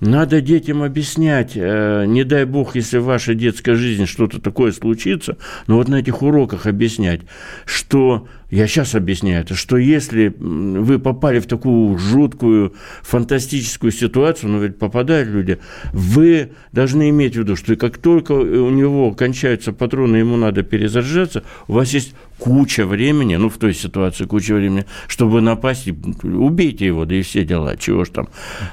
надо 0.00 0.40
детям 0.40 0.82
объяснять, 0.82 1.52
э, 1.54 2.04
не 2.06 2.24
дай 2.24 2.44
бог, 2.44 2.76
если 2.76 2.98
в 2.98 3.04
вашей 3.04 3.34
детской 3.34 3.74
жизни 3.74 4.04
что-то 4.04 4.40
такое 4.40 4.72
случится, 4.72 5.38
но 5.66 5.76
вот 5.76 5.88
на 5.88 5.96
этих 5.96 6.22
уроках 6.22 6.66
объяснять, 6.66 7.22
что, 7.64 8.28
я 8.50 8.66
сейчас 8.66 8.94
объясняю 8.94 9.40
это, 9.40 9.54
что 9.54 9.76
если 9.78 10.34
вы 10.38 10.98
попали 10.98 11.40
в 11.40 11.46
такую 11.46 11.98
жуткую, 11.98 12.74
фантастическую 13.02 13.90
ситуацию, 13.90 14.50
ну 14.50 14.60
ведь 14.60 14.78
попадают 14.78 15.28
люди, 15.28 15.58
вы 15.92 16.52
должны 16.72 17.08
иметь 17.08 17.34
в 17.34 17.38
виду, 17.38 17.56
что 17.56 17.74
как 17.76 17.96
только 17.98 18.32
у 18.32 18.70
него 18.70 19.12
кончаются 19.12 19.72
патроны, 19.72 20.16
ему 20.16 20.36
надо 20.36 20.62
перезаряжаться, 20.62 21.42
у 21.68 21.72
вас 21.72 21.92
есть 21.94 22.14
куча 22.38 22.86
времени, 22.86 23.36
ну, 23.36 23.48
в 23.48 23.58
той 23.58 23.74
ситуации 23.74 24.24
куча 24.24 24.54
времени, 24.54 24.84
чтобы 25.08 25.40
напасть, 25.40 25.88
убейте 26.22 26.86
его, 26.86 27.04
да 27.04 27.14
и 27.14 27.22
все 27.22 27.44
дела, 27.44 27.76
чего 27.76 28.04
ж 28.04 28.10
там. 28.10 28.28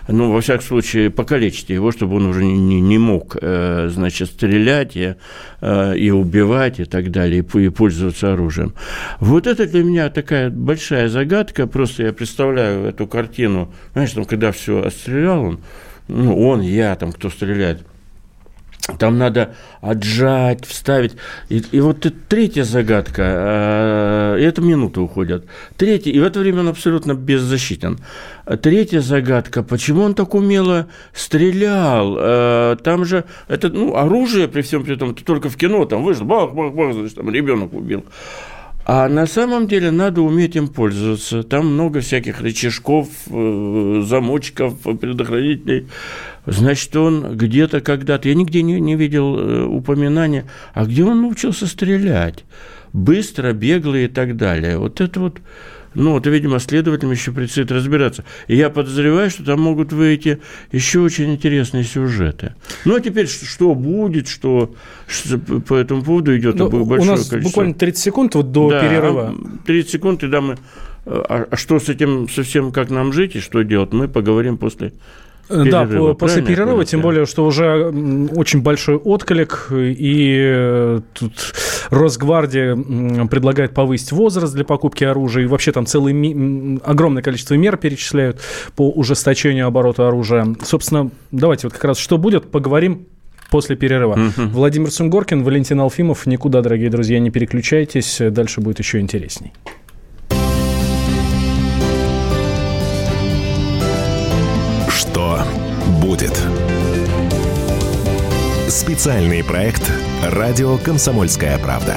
Ну, 0.08 0.32
во 0.32 0.42
всяком 0.42 0.66
случае, 0.66 1.10
покалечьте 1.10 1.74
его, 1.74 1.92
чтобы 1.92 2.18
он 2.18 2.26
уже 2.26 2.44
не, 2.44 2.82
не 2.82 2.98
мог, 2.98 3.38
э, 3.42 3.90
значит, 3.92 4.30
стрелять 4.30 4.96
и, 4.96 5.16
э, 5.62 5.98
и 5.98 6.12
убивать 6.12 6.80
и 6.80 6.86
так 6.86 7.12
далее, 7.12 7.44
и, 7.44 7.60
и 7.60 7.70
пользоваться 7.70 8.34
оружием. 8.34 8.74
Вот 9.20 9.48
это 9.48 9.66
для 9.66 9.84
меня 9.84 10.10
такая 10.10 10.50
большая 10.50 11.08
загадка, 11.08 11.68
просто 11.68 12.04
я 12.04 12.14
представляю 12.14 12.86
эту 12.86 13.08
картину, 13.08 13.74
знаешь, 13.94 14.12
там, 14.12 14.26
когда 14.26 14.52
все 14.52 14.84
отстрелял 14.84 15.44
он, 15.44 15.60
ну, 16.08 16.48
он, 16.48 16.62
я, 16.62 16.96
там, 16.96 17.14
кто 17.14 17.30
стреляет, 17.30 17.86
там 19.00 19.18
надо 19.18 19.56
отжать, 19.80 20.66
вставить. 20.66 21.14
И, 21.48 21.64
и 21.72 21.80
вот 21.80 22.06
третья 22.28 22.64
загадка, 22.64 24.36
э, 24.36 24.38
это 24.42 24.62
минуты 24.62 25.00
уходят. 25.00 25.46
Третья, 25.78 26.12
и 26.12 26.20
в 26.20 26.24
это 26.24 26.42
время 26.42 26.60
он 26.60 26.68
абсолютно 26.68 27.14
беззащитен. 27.14 28.00
Третья 28.62 29.00
загадка, 29.00 29.64
почему 29.64 30.04
он 30.04 30.16
так 30.16 30.34
умело 30.36 30.88
стрелял? 31.14 32.18
Э, 32.20 32.76
там 32.84 33.06
же 33.06 33.24
это 33.48 33.70
ну, 33.70 33.96
оружие, 33.96 34.50
при 34.50 34.62
всем 34.62 34.84
при 34.84 34.96
том, 34.96 35.12
это 35.12 35.24
только 35.24 35.50
в 35.50 35.56
кино, 35.56 35.86
там 35.86 36.04
вышел, 36.04 36.26
бах, 36.26 36.54
бах, 36.54 36.74
бах, 36.74 36.94
значит, 36.94 37.16
там 37.16 37.30
ребенок 37.30 37.74
убил. 37.74 38.04
А 38.86 39.08
на 39.08 39.26
самом 39.28 39.68
деле 39.68 39.92
надо 39.92 40.22
уметь 40.22 40.56
им 40.56 40.68
пользоваться. 40.68 41.44
Там 41.44 41.74
много 41.74 42.02
всяких 42.02 42.42
рычажков, 42.42 43.08
э, 43.30 44.04
замочков, 44.06 44.78
предохранителей. 45.00 45.88
Значит, 46.46 46.94
он 46.96 47.38
где-то 47.38 47.80
когда-то, 47.80 48.28
я 48.28 48.36
нигде 48.36 48.62
не, 48.62 48.82
не 48.82 48.96
видел 48.96 49.40
э, 49.40 49.64
упоминания, 49.64 50.46
а 50.74 50.86
где 50.86 51.06
он 51.06 51.22
научился 51.22 51.66
стрелять? 51.68 52.44
Быстро, 52.92 53.54
бегло 53.54 53.96
и 53.96 54.08
так 54.08 54.36
далее. 54.36 54.78
Вот 54.78 55.00
это 55.00 55.20
вот 55.20 55.40
ну, 55.96 56.18
это, 56.18 56.30
видимо, 56.30 56.60
следователям 56.60 57.12
еще 57.12 57.32
предстоит 57.32 57.72
разбираться. 57.72 58.24
И 58.48 58.56
я 58.56 58.70
подозреваю, 58.70 59.30
что 59.30 59.44
там 59.44 59.62
могут 59.62 59.94
выйти 59.94 60.40
еще 60.72 61.00
очень 61.00 61.34
интересные 61.34 61.84
сюжеты. 61.84 62.54
Ну, 62.86 62.96
а 62.96 63.02
теперь 63.02 63.28
что 63.28 63.76
будет, 63.76 64.28
что, 64.28 64.74
что 65.08 65.38
по 65.38 65.76
этому 65.76 66.04
поводу 66.04 66.36
идет 66.38 66.56
ну, 66.56 66.70
большое 66.70 67.12
У 67.12 67.16
нас 67.16 67.28
количество. 67.28 67.50
буквально 67.50 67.74
30 67.76 68.04
секунд 68.04 68.36
вот 68.36 68.52
до 68.52 68.70
да, 68.70 68.82
перерыва. 68.82 69.36
30 69.66 69.92
секунд, 69.92 70.24
и 70.24 70.28
да, 70.28 70.42
мы... 70.42 70.58
А, 71.06 71.48
а 71.52 71.58
что 71.58 71.80
с 71.80 71.90
этим 71.90 72.30
совсем, 72.30 72.72
как 72.72 72.90
нам 72.90 73.12
жить 73.12 73.36
и 73.36 73.40
что 73.40 73.62
делать, 73.64 73.92
мы 73.92 74.08
поговорим 74.08 74.58
после 74.58 74.94
Перерыва, 75.48 76.10
да, 76.10 76.14
после 76.14 76.42
перерыва, 76.42 76.86
тем 76.86 77.02
более, 77.02 77.26
что 77.26 77.46
уже 77.46 77.94
очень 78.36 78.62
большой 78.62 78.96
отклик, 78.96 79.68
и 79.72 80.38
э, 80.42 81.02
тут 81.14 81.54
Росгвардия 81.90 82.76
предлагает 83.28 83.74
повысить 83.74 84.12
возраст 84.12 84.54
для 84.54 84.64
покупки 84.64 85.04
оружия, 85.04 85.44
и 85.44 85.48
вообще 85.48 85.72
там 85.72 85.86
целое 85.86 86.80
огромное 86.84 87.22
количество 87.22 87.56
мер 87.56 87.78
перечисляют 87.78 88.40
по 88.76 88.90
ужесточению 88.90 89.68
оборота 89.68 90.08
оружия. 90.08 90.48
Собственно, 90.64 91.12
давайте 91.32 91.68
вот 91.68 91.74
как 91.74 91.84
раз 91.84 91.98
что 91.98 92.18
будет, 92.18 92.50
поговорим 92.50 93.08
после 93.50 93.76
перерыва. 93.76 94.16
Uh-huh. 94.16 94.48
Владимир 94.48 94.90
Сунгоркин, 94.90 95.44
Валентин 95.44 95.80
Алфимов. 95.80 96.26
Никуда, 96.26 96.62
дорогие 96.62 96.90
друзья, 96.90 97.20
не 97.20 97.30
переключайтесь, 97.30 98.20
дальше 98.20 98.62
будет 98.62 98.80
еще 98.80 99.00
интересней. 99.00 99.54
Будет. 106.14 106.40
Специальный 108.70 109.44
проект 109.44 109.82
«Радио 110.22 110.78
Комсомольская 110.78 111.58
правда». 111.58 111.96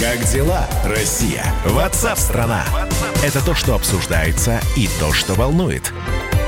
Как 0.00 0.24
дела, 0.32 0.66
Россия? 0.84 1.44
Ватсап-страна! 1.64 2.64
Это 3.22 3.40
то, 3.44 3.54
что 3.54 3.76
обсуждается 3.76 4.60
и 4.76 4.88
то, 4.98 5.12
что 5.12 5.34
волнует. 5.34 5.92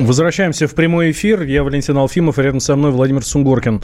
Возвращаемся 0.00 0.66
в 0.66 0.74
прямой 0.74 1.10
эфир. 1.10 1.42
Я 1.42 1.62
Валентин 1.62 1.96
Алфимов, 1.98 2.38
рядом 2.38 2.60
со 2.60 2.74
мной 2.74 2.90
Владимир 2.90 3.22
Сунгоркин, 3.22 3.82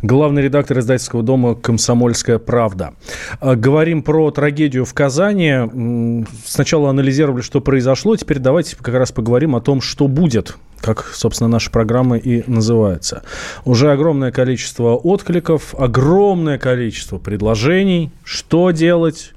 главный 0.00 0.40
редактор 0.42 0.78
издательского 0.78 1.22
дома 1.22 1.54
«Комсомольская 1.54 2.38
правда». 2.38 2.94
А, 3.40 3.54
говорим 3.54 4.02
про 4.02 4.30
трагедию 4.30 4.86
в 4.86 4.94
Казани. 4.94 6.24
Сначала 6.46 6.88
анализировали, 6.88 7.42
что 7.42 7.60
произошло. 7.60 8.16
Теперь 8.16 8.38
давайте 8.38 8.76
как 8.76 8.94
раз 8.94 9.12
поговорим 9.12 9.54
о 9.56 9.60
том, 9.60 9.82
что 9.82 10.08
будет 10.08 10.56
как, 10.80 11.10
собственно, 11.12 11.48
наша 11.48 11.70
программа 11.70 12.16
и 12.16 12.48
называется. 12.48 13.24
Уже 13.64 13.90
огромное 13.90 14.30
количество 14.30 14.94
откликов, 14.94 15.74
огромное 15.74 16.56
количество 16.56 17.18
предложений, 17.18 18.12
что 18.22 18.70
делать, 18.70 19.32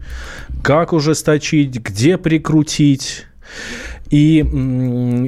как 0.63 0.93
ужесточить, 0.93 1.75
где 1.75 2.17
прикрутить 2.17 3.25
и, 4.11 4.39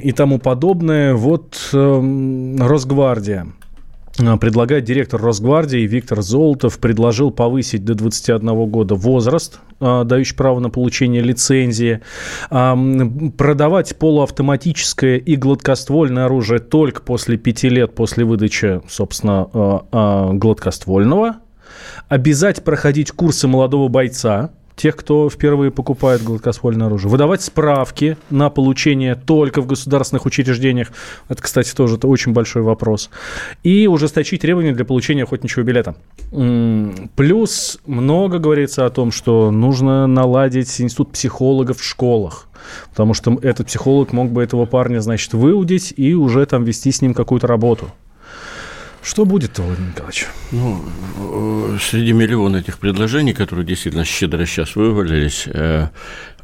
и 0.04 0.12
тому 0.12 0.38
подобное. 0.38 1.16
Вот 1.16 1.70
э, 1.74 2.58
Росгвардия 2.60 3.48
э, 4.20 4.38
предлагает 4.38 4.84
директор 4.84 5.22
Росгвардии 5.22 5.88
Виктор 5.88 6.22
Золотов 6.22 6.78
предложил 6.80 7.32
повысить 7.32 7.86
до 7.86 7.96
21 7.96 8.70
года 8.70 8.96
возраст, 8.96 9.62
э, 9.80 10.04
дающий 10.06 10.36
право 10.36 10.60
на 10.60 10.70
получение 10.70 11.22
лицензии, 11.22 12.02
продавать 12.50 13.98
полуавтоматическое 13.98 15.18
и 15.18 15.36
гладкоствольное 15.38 16.26
оружие 16.26 16.60
только 16.60 17.02
после 17.02 17.38
пяти 17.38 17.70
лет 17.70 17.96
после 17.96 18.26
выдачи, 18.26 18.82
собственно, 18.90 19.48
э, 19.92 20.30
гладкоствольного, 20.34 21.38
обязать 22.10 22.66
проходить 22.66 23.12
курсы 23.12 23.48
молодого 23.48 23.88
бойца, 23.88 24.52
тех, 24.76 24.96
кто 24.96 25.30
впервые 25.30 25.72
покупает 25.72 26.24
гладкоствольное 26.24 26.88
оружие. 26.88 27.10
Выдавать 27.12 27.42
справки 27.42 28.18
на 28.30 28.50
получение 28.50 29.16
только 29.16 29.62
в 29.62 29.68
государственных 29.68 30.26
учреждениях. 30.26 30.92
Это, 31.30 31.42
кстати, 31.42 31.74
тоже 31.74 31.96
это 31.96 32.08
очень 32.08 32.34
большой 32.34 32.64
вопрос. 32.64 33.10
И 33.64 33.88
ужесточить 33.88 34.42
требования 34.42 34.74
для 34.74 34.86
получения 34.86 35.24
охотничьего 35.24 35.64
билета. 35.64 35.96
Плюс 37.16 37.80
много 37.86 38.40
говорится 38.40 38.86
о 38.86 38.90
том, 38.90 39.12
что 39.12 39.52
нужно 39.52 40.08
наладить 40.08 40.82
институт 40.82 41.12
психологов 41.12 41.80
в 41.80 41.84
школах. 41.84 42.48
Потому 42.90 43.14
что 43.14 43.38
этот 43.42 43.68
психолог 43.68 44.14
мог 44.14 44.32
бы 44.32 44.42
этого 44.42 44.66
парня, 44.66 45.02
значит, 45.02 45.34
выудить 45.34 45.94
и 45.98 46.14
уже 46.14 46.46
там 46.46 46.64
вести 46.64 46.92
с 46.92 47.02
ним 47.02 47.14
какую-то 47.14 47.48
работу. 47.48 47.92
Что 49.04 49.26
будет-то, 49.26 49.64
Владимир 49.64 49.90
Николаевич? 49.90 50.28
Ну, 50.54 50.82
э, 51.18 51.78
среди 51.82 52.14
миллиона 52.14 52.58
этих 52.58 52.80
предложений, 52.80 53.34
которые 53.34 53.66
действительно 53.66 54.06
щедро 54.06 54.46
сейчас 54.46 54.78
вывалились, 54.78 55.44
э, 55.48 55.90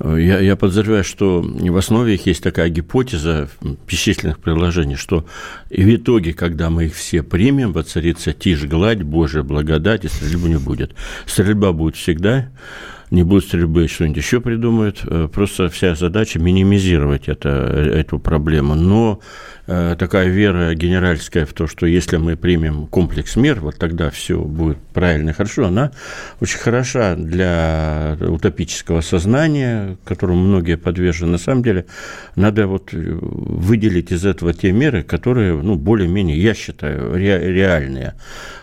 я, 0.01 0.39
я 0.39 0.55
подозреваю, 0.57 1.05
что 1.05 1.41
в 1.41 1.77
основе 1.77 2.15
их 2.15 2.25
есть 2.25 2.43
такая 2.43 2.67
гипотеза 2.69 3.49
бесчисленных 3.87 4.39
предложений, 4.39 4.95
что 4.95 5.25
и 5.69 5.83
в 5.83 5.95
итоге, 5.95 6.33
когда 6.33 6.69
мы 6.69 6.85
их 6.85 6.95
все 6.95 7.23
примем, 7.23 7.71
воцарится 7.71 8.33
тишь, 8.33 8.63
гладь, 8.63 9.03
Божья 9.03 9.41
благодать, 9.41 10.03
и 10.03 10.09
стрельбы 10.09 10.49
не 10.49 10.59
будет. 10.59 10.95
Стрельба 11.25 11.71
будет 11.71 11.95
всегда, 11.95 12.49
не 13.11 13.23
будет 13.23 13.45
стрельбы, 13.45 13.87
что-нибудь 13.87 14.17
еще 14.17 14.41
придумают. 14.41 15.01
Э, 15.05 15.27
просто 15.31 15.69
вся 15.69 15.95
задача 15.95 16.39
минимизировать 16.39 17.27
это, 17.27 17.49
эту 17.49 18.19
проблему. 18.19 18.75
Но 18.75 19.19
Э, 19.71 19.95
такая 19.99 20.29
вера 20.29 20.73
генеральская 20.73 21.45
в 21.45 21.53
то, 21.53 21.67
что 21.67 21.85
если 21.85 22.17
мы 22.17 22.35
примем 22.35 22.87
комплекс 22.87 23.35
мер, 23.35 23.59
вот 23.59 23.77
тогда 23.77 24.09
все 24.09 24.41
будет 24.41 24.79
правильно 24.95 25.29
и 25.29 25.33
хорошо, 25.33 25.67
она 25.67 25.91
очень 26.39 26.57
хороша 26.57 27.15
для 27.15 28.17
утопического 28.19 29.01
сознания, 29.01 29.95
которому 30.05 30.41
многие 30.41 30.75
подвержены. 30.75 31.33
На 31.33 31.37
самом 31.37 31.61
деле 31.61 31.85
надо 32.35 32.65
вот 32.65 32.93
выделить 32.93 34.11
из 34.11 34.25
этого 34.25 34.55
те 34.55 34.71
меры, 34.71 35.03
которые, 35.03 35.53
ну, 35.53 35.75
более-менее, 35.75 36.41
я 36.41 36.55
считаю, 36.55 37.13
ре- 37.13 37.53
реальные. 37.53 38.15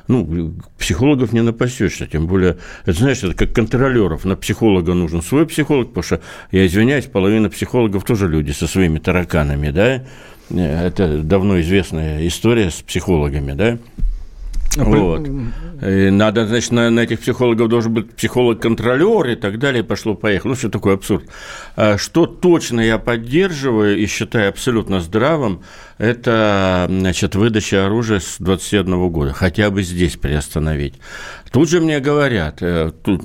Ну, 0.08 0.54
психологов 0.78 1.32
не 1.32 1.42
напасешься, 1.42 2.06
тем 2.06 2.26
более, 2.26 2.58
это, 2.84 2.98
знаешь, 2.98 3.22
это 3.22 3.34
как 3.34 3.52
контролеров 3.52 4.24
на 4.24 4.36
психолога 4.36 4.94
нужен 4.94 5.22
свой 5.22 5.46
психолог, 5.46 5.88
потому 5.88 6.04
что, 6.04 6.20
я 6.52 6.66
извиняюсь, 6.66 7.06
половина 7.06 7.50
психологов 7.50 8.04
тоже 8.04 8.28
люди 8.28 8.52
со 8.52 8.66
своими 8.66 8.98
тараканами, 8.98 9.70
да, 9.70 10.04
это 10.50 11.18
давно 11.18 11.60
известная 11.60 12.26
история 12.26 12.70
с 12.70 12.82
психологами, 12.82 13.52
да, 13.52 13.78
а 14.78 14.84
вот. 14.84 15.28
И 15.82 16.10
надо, 16.10 16.46
значит, 16.46 16.72
на, 16.72 16.90
на 16.90 17.00
этих 17.00 17.20
психологов 17.20 17.68
должен 17.68 17.94
быть 17.94 18.10
психолог-контролер 18.14 19.30
и 19.30 19.34
так 19.34 19.58
далее, 19.58 19.82
пошло-поехало. 19.82 20.50
Ну, 20.50 20.56
все 20.56 20.68
такое 20.68 20.94
абсурд. 20.94 21.24
А 21.76 21.98
что 21.98 22.26
точно 22.26 22.80
я 22.80 22.98
поддерживаю 22.98 23.98
и 23.98 24.06
считаю 24.06 24.50
абсолютно 24.50 25.00
здравым, 25.00 25.62
это, 25.98 26.86
значит, 26.88 27.34
выдача 27.34 27.86
оружия 27.86 28.20
с 28.20 28.36
21 28.38 29.08
года. 29.08 29.32
Хотя 29.32 29.70
бы 29.70 29.82
здесь 29.82 30.16
приостановить. 30.16 30.94
Тут 31.52 31.70
же 31.70 31.80
мне 31.80 32.00
говорят, 32.00 32.58
э, 32.60 32.92
тут 33.02 33.22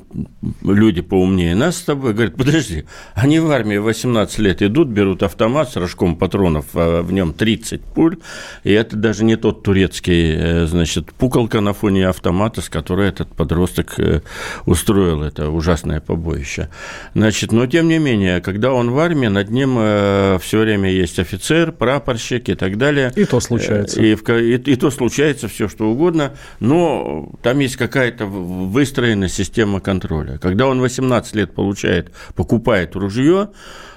люди 0.63 1.01
поумнее 1.01 1.53
нас 1.53 1.77
с 1.77 1.81
тобой, 1.81 2.13
говорят, 2.13 2.35
подожди, 2.35 2.85
они 3.13 3.39
в 3.39 3.51
армии 3.51 3.77
18 3.77 4.39
лет 4.39 4.61
идут, 4.61 4.87
берут 4.87 5.23
автомат 5.23 5.71
с 5.71 5.75
рожком 5.75 6.15
патронов, 6.15 6.67
а 6.73 7.01
в 7.01 7.11
нем 7.11 7.33
30 7.33 7.81
пуль, 7.81 8.19
и 8.63 8.71
это 8.71 8.95
даже 8.95 9.25
не 9.25 9.35
тот 9.35 9.63
турецкий, 9.63 10.35
э, 10.35 10.65
значит, 10.65 11.11
пуколка 11.13 11.59
на 11.59 11.73
фоне 11.73 12.07
автомата, 12.07 12.61
с 12.61 12.69
которой 12.69 13.09
этот 13.09 13.35
подросток 13.35 13.95
э, 13.99 14.21
устроил 14.65 15.23
это 15.23 15.49
ужасное 15.49 15.99
побоище. 15.99 16.69
Значит, 17.13 17.51
но 17.51 17.65
тем 17.65 17.89
не 17.89 17.97
менее, 17.97 18.39
когда 18.39 18.71
он 18.71 18.91
в 18.91 18.99
армии, 18.99 19.27
над 19.27 19.49
ним 19.49 20.39
все 20.39 20.59
время 20.59 20.89
есть 20.89 21.19
офицер, 21.19 21.71
прапорщик 21.71 22.47
так 22.61 22.77
далее. 22.77 23.11
И 23.17 23.25
то 23.25 23.41
случается. 23.41 24.01
И, 24.01 24.13
и, 24.13 24.55
и 24.55 24.75
то 24.77 24.89
случается 24.89 25.49
все, 25.49 25.67
что 25.67 25.89
угодно, 25.89 26.35
но 26.61 27.29
там 27.41 27.59
есть 27.59 27.75
какая-то 27.75 28.21
это 28.21 28.25
выстроена 28.25 29.27
система 29.27 29.79
контроля. 29.79 30.37
Когда 30.37 30.67
он 30.67 30.79
18 30.79 31.35
лет 31.35 31.53
получает, 31.53 32.11
покупает 32.35 32.95
ружье, 32.95 33.49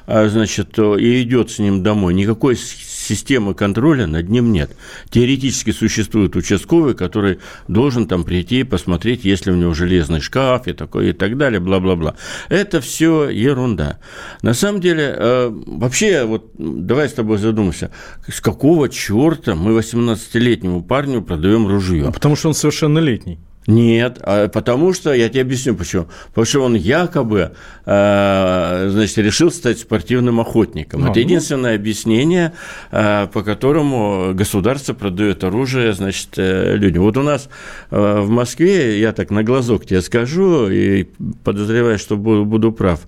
а, 0.06 0.28
значит, 0.28 0.78
и 0.78 1.23
идет 1.23 1.50
с 1.50 1.59
ним 1.59 1.83
домой, 1.83 2.14
никакой 2.14 2.56
системы 3.05 3.55
контроля 3.55 4.07
над 4.07 4.29
ним 4.29 4.53
нет. 4.53 4.77
Теоретически 5.11 5.71
существует 5.71 6.37
участковый, 6.37 6.95
который 6.95 7.39
должен 7.69 8.07
там 8.07 8.25
прийти 8.25 8.61
и 8.61 8.65
посмотреть, 8.65 9.25
есть 9.25 9.47
ли 9.47 9.53
у 9.53 9.57
него 9.57 9.75
железный 9.75 10.21
шкаф 10.21 10.67
и, 10.67 10.73
такое, 10.73 11.11
и 11.11 11.13
так 11.13 11.37
далее, 11.37 11.61
бла-бла-бла. 11.61 12.17
Это 12.49 12.81
все 12.81 13.29
ерунда. 13.29 13.99
На 14.43 14.55
самом 14.55 14.81
деле, 14.81 15.15
э, 15.17 15.51
вообще, 15.67 16.25
вот 16.25 16.51
давай 16.59 17.09
с 17.09 17.13
тобой 17.13 17.39
задумаемся, 17.39 17.91
с 18.27 18.41
какого 18.41 18.89
черта 18.89 19.55
мы 19.55 19.79
18-летнему 19.79 20.83
парню 20.83 21.23
продаем 21.23 21.67
ружье? 21.67 22.11
Потому 22.13 22.37
что 22.37 22.49
он 22.49 22.55
совершеннолетний. 22.55 23.39
Нет, 23.66 24.18
а 24.23 24.49
потому 24.49 24.92
что, 24.92 25.14
я 25.14 25.28
тебе 25.28 25.40
объясню 25.40 25.75
почему. 25.75 26.06
Потому 26.28 26.44
что 26.44 26.61
он 26.61 26.75
якобы, 26.75 27.52
э, 27.87 28.87
значит, 28.90 29.18
решил 29.18 29.50
стать 29.50 29.78
спортивным 29.78 30.38
охотником. 30.40 31.02
А, 31.04 31.11
Это 31.11 31.14
ну. 31.14 31.21
единственное 31.21 31.75
объяснение, 31.75 32.52
э, 32.90 33.26
по 33.33 33.42
которому 33.42 34.35
государство 34.35 34.92
продает 34.92 35.44
оружие, 35.44 35.94
значит, 35.94 36.28
э, 36.37 36.76
людям. 36.76 37.04
Вот 37.04 37.16
у 37.16 37.23
нас 37.23 37.49
в 37.90 38.28
Москве, 38.28 39.00
я 39.00 39.12
так 39.12 39.30
на 39.30 39.42
глазок 39.42 39.87
тебе 39.87 40.02
скажу, 40.02 40.68
и 40.68 41.06
подозреваю, 41.42 41.99
что 41.99 42.16
буду, 42.16 42.44
буду 42.44 42.73
прав, 42.73 43.00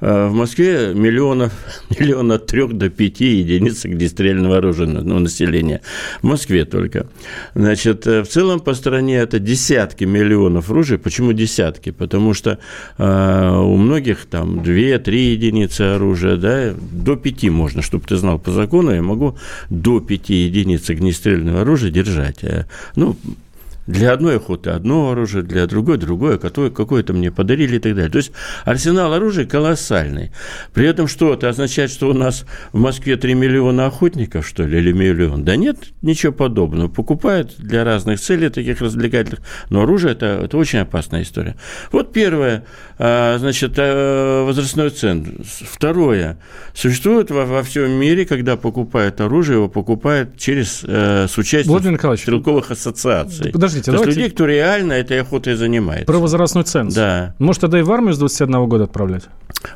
в 0.00 0.30
Москве 0.32 0.94
миллионов, 0.94 1.52
миллиона 1.98 2.34
от 2.38 2.46
трех 2.46 2.72
до 2.76 2.88
пяти 2.88 3.38
единиц 3.38 3.84
огнестрельного 3.84 4.58
оружия 4.58 4.86
ну, 4.86 5.18
населения. 5.18 5.80
В 6.22 6.26
Москве 6.26 6.64
только. 6.64 7.06
Значит, 7.54 8.06
в 8.06 8.26
целом 8.26 8.60
по 8.60 8.74
стране 8.74 9.16
это 9.16 9.38
десятки 9.38 10.04
миллионов 10.04 10.70
ружей. 10.70 10.98
Почему 10.98 11.32
десятки? 11.32 11.90
Потому 11.90 12.34
что 12.34 12.58
э, 12.96 13.56
у 13.58 13.76
многих 13.76 14.26
там 14.26 14.60
2-3 14.60 15.10
единицы 15.10 15.82
оружия, 15.82 16.36
да, 16.36 16.74
до 16.92 17.16
5 17.16 17.44
можно, 17.50 17.82
чтобы 17.82 18.04
ты 18.06 18.16
знал 18.16 18.38
по 18.38 18.52
закону, 18.52 18.94
я 18.94 19.02
могу 19.02 19.36
до 19.70 20.00
5 20.00 20.30
единиц 20.30 20.88
огнестрельного 20.90 21.62
оружия 21.62 21.90
держать. 21.90 22.44
Э, 22.44 22.66
ну, 22.94 23.16
для 23.88 24.12
одной 24.12 24.36
охоты 24.36 24.70
одно 24.70 25.10
оружие, 25.10 25.42
для 25.42 25.66
другой 25.66 25.96
другое, 25.96 26.36
какое- 26.36 26.70
какое-то 26.70 27.14
мне 27.14 27.32
подарили 27.32 27.76
и 27.76 27.78
так 27.78 27.94
далее. 27.94 28.10
То 28.10 28.18
есть 28.18 28.32
арсенал 28.64 29.14
оружия 29.14 29.46
колоссальный. 29.46 30.30
При 30.74 30.86
этом 30.86 31.08
что, 31.08 31.32
это 31.32 31.48
означает, 31.48 31.90
что 31.90 32.10
у 32.10 32.12
нас 32.12 32.44
в 32.72 32.78
Москве 32.78 33.16
3 33.16 33.32
миллиона 33.34 33.86
охотников, 33.86 34.46
что 34.46 34.64
ли, 34.64 34.78
или 34.78 34.92
миллион? 34.92 35.42
Да 35.44 35.56
нет, 35.56 35.78
ничего 36.02 36.32
подобного. 36.32 36.88
Покупают 36.88 37.54
для 37.56 37.82
разных 37.82 38.20
целей 38.20 38.50
таких 38.50 38.82
развлекательных, 38.82 39.40
но 39.70 39.82
оружие 39.82 40.12
это, 40.12 40.26
это 40.44 40.58
очень 40.58 40.80
опасная 40.80 41.22
история. 41.22 41.56
Вот 41.90 42.12
первое, 42.12 42.66
а, 42.98 43.38
значит, 43.38 43.72
э, 43.76 44.42
возрастной 44.44 44.90
ценз. 44.90 45.28
Второе, 45.66 46.38
существует 46.74 47.30
во, 47.30 47.46
во 47.46 47.62
всем 47.62 47.90
мире, 47.92 48.26
когда 48.26 48.58
покупают 48.58 49.20
оружие, 49.22 49.56
его 49.56 49.68
покупают 49.68 50.36
через, 50.36 50.84
э, 50.84 51.26
с 51.26 51.38
участием 51.38 51.72
стрелковых 52.24 52.70
ассоциаций. 52.70 53.50
Подожди, 53.50 53.77
Подождите, 53.86 53.92
То 53.92 54.08
есть 54.08 54.16
людей, 54.18 54.30
кто 54.30 54.46
реально 54.46 54.92
этой 54.94 55.20
охотой 55.20 55.54
занимается. 55.54 56.06
Про 56.06 56.18
возрастной 56.18 56.64
ценз. 56.64 56.94
Да. 56.94 57.34
Может, 57.38 57.62
тогда 57.62 57.78
и 57.78 57.82
в 57.82 57.92
армию 57.92 58.14
с 58.14 58.18
21 58.18 58.68
года 58.68 58.84
отправлять? 58.84 59.24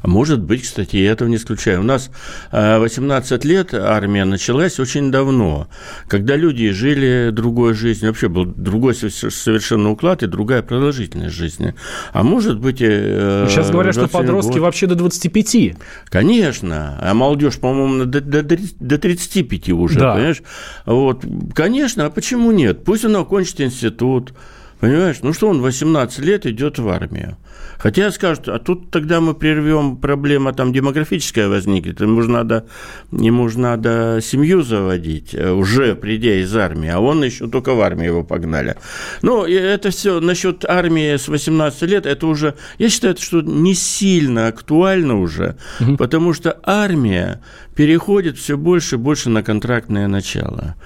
Может 0.05 0.41
быть, 0.41 0.63
кстати, 0.63 0.97
я 0.97 1.13
этого 1.13 1.29
не 1.29 1.37
исключаю. 1.37 1.81
У 1.81 1.83
нас 1.83 2.11
18 2.53 3.45
э, 3.45 3.49
лет 3.49 3.75
армия 3.75 4.25
началась 4.25 4.79
очень 4.79 5.11
давно, 5.11 5.69
когда 6.09 6.37
люди 6.37 6.71
жили 6.71 7.31
другой 7.33 7.75
жизнью, 7.75 8.11
вообще 8.11 8.29
был 8.29 8.45
другой 8.45 8.95
совершенно 8.95 9.91
уклад 9.91 10.23
и 10.23 10.27
другая 10.27 10.63
продолжительность 10.63 11.35
жизни. 11.35 11.75
А 12.13 12.23
может 12.23 12.59
быть... 12.59 12.79
Сейчас 12.79 13.71
говорят, 13.71 13.95
что 13.95 14.09
подростки 14.09 14.55
год. 14.55 14.63
вообще 14.63 14.87
до 14.87 14.95
25. 14.95 15.77
Конечно. 16.09 16.99
А 17.01 17.15
молодежь, 17.15 17.59
по-моему, 17.59 18.05
до, 18.05 18.21
до, 18.21 18.43
до 18.43 18.99
35 18.99 19.71
уже, 19.71 19.99
да. 19.99 20.15
понимаешь? 20.15 20.43
Вот. 20.87 21.25
Конечно, 21.55 22.07
а 22.07 22.11
почему 22.11 22.53
нет? 22.53 22.85
Пусть 22.85 23.05
он 23.05 23.17
окончит 23.17 23.61
институт 23.61 23.92
институт. 23.93 24.33
Понимаешь? 24.81 25.19
Ну 25.23 25.33
что 25.33 25.49
он 25.49 25.61
18 25.61 26.19
лет 26.19 26.45
идет 26.45 26.79
в 26.81 26.89
армию. 26.89 27.37
Хотя 27.79 28.11
скажут, 28.11 28.49
а 28.49 28.59
тут 28.59 28.91
тогда 28.91 29.21
мы 29.21 29.35
прервем, 29.35 29.97
проблема 29.97 30.53
там 30.53 30.73
демографическая 30.73 31.49
возникнет, 31.49 32.01
ему 32.01 32.23
же 32.23 32.31
надо, 32.31 32.67
ему 33.13 33.49
же 33.49 33.59
надо 33.59 34.21
семью 34.23 34.63
заводить, 34.63 35.35
э, 35.35 35.51
уже 35.51 35.95
придя 35.97 36.35
из 36.41 36.55
армии, 36.55 36.89
а 36.89 37.01
он 37.01 37.25
еще 37.25 37.49
только 37.49 37.75
в 37.75 37.81
армию 37.81 38.07
его 38.07 38.25
погнали. 38.25 38.77
Ну, 39.23 39.45
это 39.45 39.91
все 39.91 40.21
насчет 40.21 40.65
армии 40.65 41.17
с 41.17 41.29
18 41.29 41.83
лет, 41.83 42.07
это 42.07 42.27
уже, 42.27 42.55
я 42.79 42.89
считаю, 42.89 43.17
что 43.17 43.41
не 43.41 43.75
сильно 43.75 44.47
актуально 44.47 45.21
уже, 45.21 45.57
угу. 45.81 45.97
потому 45.97 46.35
что 46.35 46.59
армия 46.63 47.41
переходит 47.75 48.39
все 48.39 48.57
больше 48.57 48.95
и 48.95 48.99
больше 48.99 49.29
на 49.29 49.43
контрактное 49.43 50.07
начало 50.07 50.77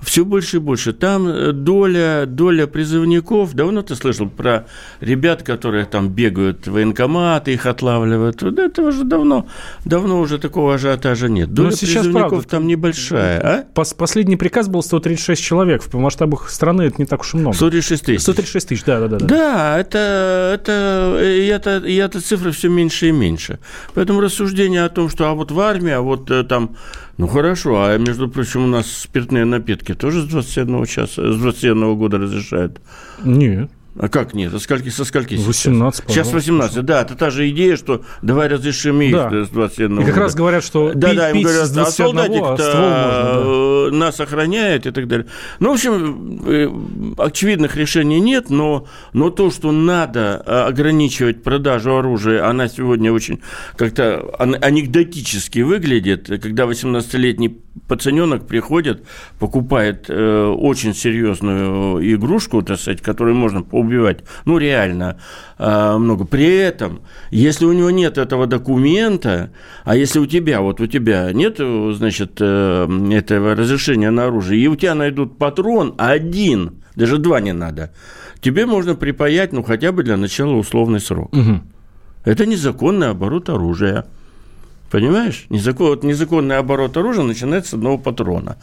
все 0.00 0.24
больше 0.24 0.56
и 0.56 0.60
больше. 0.60 0.92
Там 0.92 1.28
э, 1.28 1.52
доля, 1.52 2.24
доля 2.26 2.66
призывников, 2.66 3.54
давно 3.54 3.82
ты 3.82 3.94
слышал 3.96 4.28
про 4.28 4.66
ребят, 5.00 5.42
которые 5.42 5.84
там 5.84 6.08
бегают 6.08 6.66
в 6.66 6.72
военкоматы, 6.72 7.52
их 7.52 7.66
отлавливают. 7.66 8.42
Вот 8.42 8.58
этого 8.58 8.92
же 8.92 9.04
давно, 9.04 9.48
давно 9.84 10.20
уже 10.20 10.38
такого 10.38 10.74
ажиотажа 10.74 11.28
нет. 11.28 11.52
Доля 11.52 11.70
Но 11.70 11.72
сейчас, 11.72 12.04
призывников 12.04 12.28
правда, 12.30 12.48
там 12.48 12.66
небольшая. 12.66 13.66
А? 13.74 13.84
Последний 13.96 14.36
приказ 14.36 14.68
был 14.68 14.82
136 14.82 15.42
человек. 15.42 15.82
В 15.82 15.94
масштабах 15.94 16.50
страны 16.50 16.82
это 16.82 16.96
не 16.98 17.06
так 17.06 17.20
уж 17.20 17.34
и 17.34 17.38
много. 17.38 17.56
136 17.56 18.04
тысяч. 18.04 18.22
136 18.22 18.68
тысяч, 18.68 18.84
да, 18.84 19.00
да, 19.00 19.08
да. 19.08 19.18
Да, 19.18 19.78
это, 19.78 20.52
это, 20.54 21.20
и 21.22 21.46
это, 21.46 21.78
и 21.78 21.94
эта 21.96 22.20
цифра 22.20 22.50
все 22.52 22.68
меньше 22.68 23.08
и 23.08 23.12
меньше. 23.12 23.58
Поэтому 23.94 24.20
рассуждение 24.20 24.84
о 24.84 24.88
том, 24.88 25.08
что 25.08 25.28
а 25.28 25.34
вот 25.34 25.50
в 25.50 25.60
армии, 25.60 25.92
а 25.92 26.00
вот 26.00 26.30
э, 26.30 26.44
там 26.44 26.76
ну 27.18 27.26
хорошо, 27.26 27.82
а 27.84 27.98
между 27.98 28.28
прочим, 28.28 28.64
у 28.64 28.66
нас 28.68 28.86
спиртные 28.86 29.44
напитки 29.44 29.94
тоже 29.94 30.22
с 30.22 30.26
21 30.26 30.86
часа, 30.86 31.32
с 31.32 31.38
21 31.38 31.96
года 31.96 32.18
разрешают? 32.18 32.80
Нет. 33.24 33.70
А 33.98 34.08
как 34.08 34.32
нет? 34.32 34.54
А 34.54 34.60
скольки, 34.60 34.90
со 34.90 35.04
скольки 35.04 35.34
18, 35.34 36.04
сейчас? 36.04 36.14
Сейчас 36.14 36.32
18, 36.32 36.84
да. 36.84 37.02
Это 37.02 37.16
та 37.16 37.30
же 37.30 37.48
идея, 37.50 37.76
что 37.76 38.02
давай 38.22 38.46
разрешим 38.46 39.00
их 39.00 39.12
да. 39.12 39.44
с 39.44 39.48
21 39.48 40.00
И 40.00 40.04
как 40.04 40.16
раз 40.16 40.34
говорят, 40.36 40.62
что 40.62 40.92
да, 40.94 41.08
пить, 41.08 41.16
да, 41.16 41.30
им 41.30 41.42
говорят, 41.42 41.66
с 41.66 41.70
21 41.70 41.80
а 41.80 41.90
солдатик-то 41.90 42.48
можно, 42.48 43.90
да. 43.90 43.96
нас 43.96 44.20
охраняет 44.20 44.86
и 44.86 44.92
так 44.92 45.08
далее. 45.08 45.26
Ну, 45.58 45.70
в 45.70 45.72
общем, 45.72 46.42
э, 46.46 46.68
очевидных 47.18 47.76
решений 47.76 48.20
нет, 48.20 48.50
но, 48.50 48.86
но 49.12 49.30
то, 49.30 49.50
что 49.50 49.72
надо 49.72 50.42
а, 50.46 50.66
ограничивать 50.68 51.42
продажу 51.42 51.96
оружия, 51.96 52.48
она 52.48 52.68
сегодня 52.68 53.12
очень 53.12 53.40
как-то 53.76 54.20
анекдотически 54.38 55.60
выглядит, 55.60 56.28
когда 56.28 56.64
18-летний 56.64 57.58
пацаненок 57.86 58.46
приходит, 58.46 59.04
покупает 59.38 60.06
э, 60.08 60.44
очень 60.46 60.94
серьезную 60.94 62.14
игрушку, 62.14 62.62
так 62.62 62.78
сказать, 62.78 63.00
которую 63.00 63.36
можно 63.36 63.62
поубивать, 63.88 64.24
ну, 64.44 64.58
реально 64.58 65.18
э, 65.58 65.96
много. 65.96 66.24
При 66.24 66.56
этом, 66.56 67.00
если 67.30 67.64
у 67.64 67.72
него 67.72 67.90
нет 67.90 68.18
этого 68.18 68.46
документа, 68.46 69.50
а 69.84 69.96
если 69.96 70.18
у 70.18 70.26
тебя, 70.26 70.60
вот 70.60 70.80
у 70.80 70.86
тебя 70.86 71.32
нет, 71.32 71.58
значит, 71.58 72.36
э, 72.40 73.10
этого 73.12 73.54
разрешения 73.54 74.10
на 74.10 74.26
оружие, 74.26 74.62
и 74.62 74.66
у 74.68 74.76
тебя 74.76 74.94
найдут 74.94 75.38
патрон 75.38 75.94
один, 75.98 76.82
даже 76.94 77.18
два 77.18 77.40
не 77.40 77.52
надо, 77.52 77.92
тебе 78.40 78.66
можно 78.66 78.94
припаять, 78.94 79.52
ну, 79.52 79.62
хотя 79.62 79.92
бы 79.92 80.02
для 80.02 80.16
начала 80.16 80.54
условный 80.54 81.00
срок. 81.00 81.32
Угу. 81.32 81.60
Это 82.24 82.46
незаконный 82.46 83.10
оборот 83.10 83.48
оружия. 83.48 84.06
Понимаешь? 84.90 85.46
Незакон, 85.50 85.88
вот 85.88 86.02
незаконный 86.02 86.56
оборот 86.56 86.96
оружия 86.96 87.24
начинается 87.24 87.72
с 87.72 87.74
одного 87.74 87.98
патрона. 87.98 88.56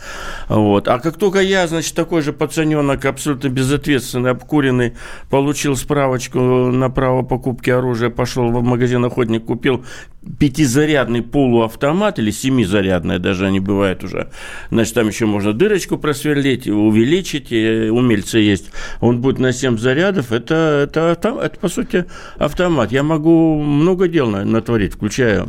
Вот. 0.50 0.88
А 0.88 1.00
как 1.00 1.18
только 1.18 1.40
я, 1.40 1.68
значит, 1.68 1.94
такой 1.94 2.22
же 2.22 2.34
пацаненок, 2.34 3.06
абсолютно 3.06 3.50
безответственный, 3.50 4.32
обкуренный, 4.32 4.94
получил 5.30 5.76
справочку 5.76 6.40
на 6.40 6.90
право 6.90 7.22
покупки 7.22 7.70
оружия, 7.70 8.10
пошел 8.10 8.50
в 8.50 8.64
магазин 8.64 9.06
охотник, 9.06 9.46
купил 9.46 9.86
пятизарядный 10.40 11.22
полуавтомат 11.22 12.20
или 12.20 12.32
семизарядный, 12.32 13.20
даже 13.20 13.46
они 13.46 13.60
бывают 13.60 14.04
уже. 14.04 14.30
Значит, 14.72 14.96
там 14.96 15.08
еще 15.08 15.26
можно 15.26 15.54
дырочку 15.54 15.98
просверлить, 15.98 16.68
увеличить, 16.68 17.52
умельцы 17.52 18.40
есть. 18.40 18.72
Он 19.02 19.22
будет 19.22 19.40
на 19.40 19.54
7 19.54 19.78
зарядов. 19.78 20.32
Это, 20.32 20.88
это, 20.90 21.02
это, 21.12 21.40
это 21.40 21.60
по 21.60 21.68
сути, 21.68 22.06
автомат. 22.38 22.92
Я 22.92 23.04
могу 23.04 23.62
много 23.62 24.08
дел 24.08 24.28
натворить, 24.28 24.94
включая 24.94 25.46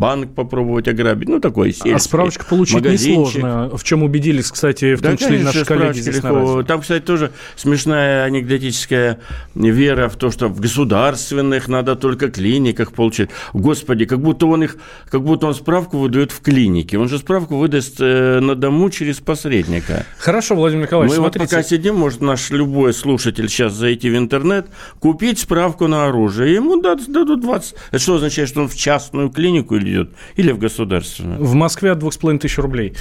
банк 0.00 0.34
попробовать 0.34 0.88
ограбить, 0.88 1.28
ну, 1.28 1.40
такой 1.40 1.72
сельский. 1.72 1.94
А 1.94 1.98
справочку 1.98 2.46
получить 2.46 2.82
несложно, 2.82 3.70
в 3.76 3.84
чем 3.84 4.02
убедились, 4.02 4.50
кстати, 4.50 4.94
в 4.94 5.02
том 5.02 5.12
да, 5.12 5.16
числе 5.18 5.28
конечно, 5.38 5.46
наши 5.52 5.64
коллеги 5.66 5.98
здесь 5.98 6.16
легко. 6.16 6.62
Там, 6.62 6.80
кстати, 6.80 7.04
тоже 7.04 7.32
смешная 7.54 8.24
анекдотическая 8.24 9.20
вера 9.54 10.08
в 10.08 10.16
то, 10.16 10.30
что 10.30 10.48
в 10.48 10.58
государственных 10.58 11.68
надо 11.68 11.96
только 11.96 12.30
клиниках 12.30 12.92
получить. 12.92 13.28
Господи, 13.52 14.06
как 14.06 14.20
будто 14.20 14.46
он 14.46 14.64
их, 14.64 14.76
как 15.10 15.22
будто 15.22 15.46
он 15.46 15.54
справку 15.54 15.98
выдает 15.98 16.32
в 16.32 16.40
клинике. 16.40 16.98
Он 16.98 17.08
же 17.08 17.18
справку 17.18 17.56
выдаст 17.56 17.96
э, 18.00 18.40
на 18.40 18.54
дому 18.54 18.88
через 18.88 19.20
посредника. 19.20 20.06
Хорошо, 20.18 20.54
Владимир 20.54 20.86
Николаевич, 20.86 21.10
Мы 21.10 21.16
смотрите. 21.16 21.44
вот 21.44 21.50
пока 21.50 21.62
сидим, 21.62 21.96
может 21.96 22.22
наш 22.22 22.48
любой 22.50 22.94
слушатель 22.94 23.50
сейчас 23.50 23.74
зайти 23.74 24.08
в 24.08 24.16
интернет, 24.16 24.66
купить 24.98 25.40
справку 25.40 25.88
на 25.88 26.06
оружие. 26.06 26.54
Ему 26.54 26.80
дадут 26.80 27.42
20. 27.42 27.74
Это 27.90 27.98
что 27.98 28.14
означает, 28.14 28.48
что 28.48 28.62
он 28.62 28.68
в 28.68 28.76
частную 28.76 29.28
клинику 29.28 29.76
или 29.76 29.89
идет, 29.90 30.10
или 30.36 30.52
в 30.52 30.58
государственную. 30.58 31.42
В 31.42 31.54
Москве 31.54 31.92
от 31.92 31.98
двух 31.98 32.14
с 32.14 32.16
половиной 32.16 32.40
тысяч 32.40 32.58
рублей. 32.58 32.94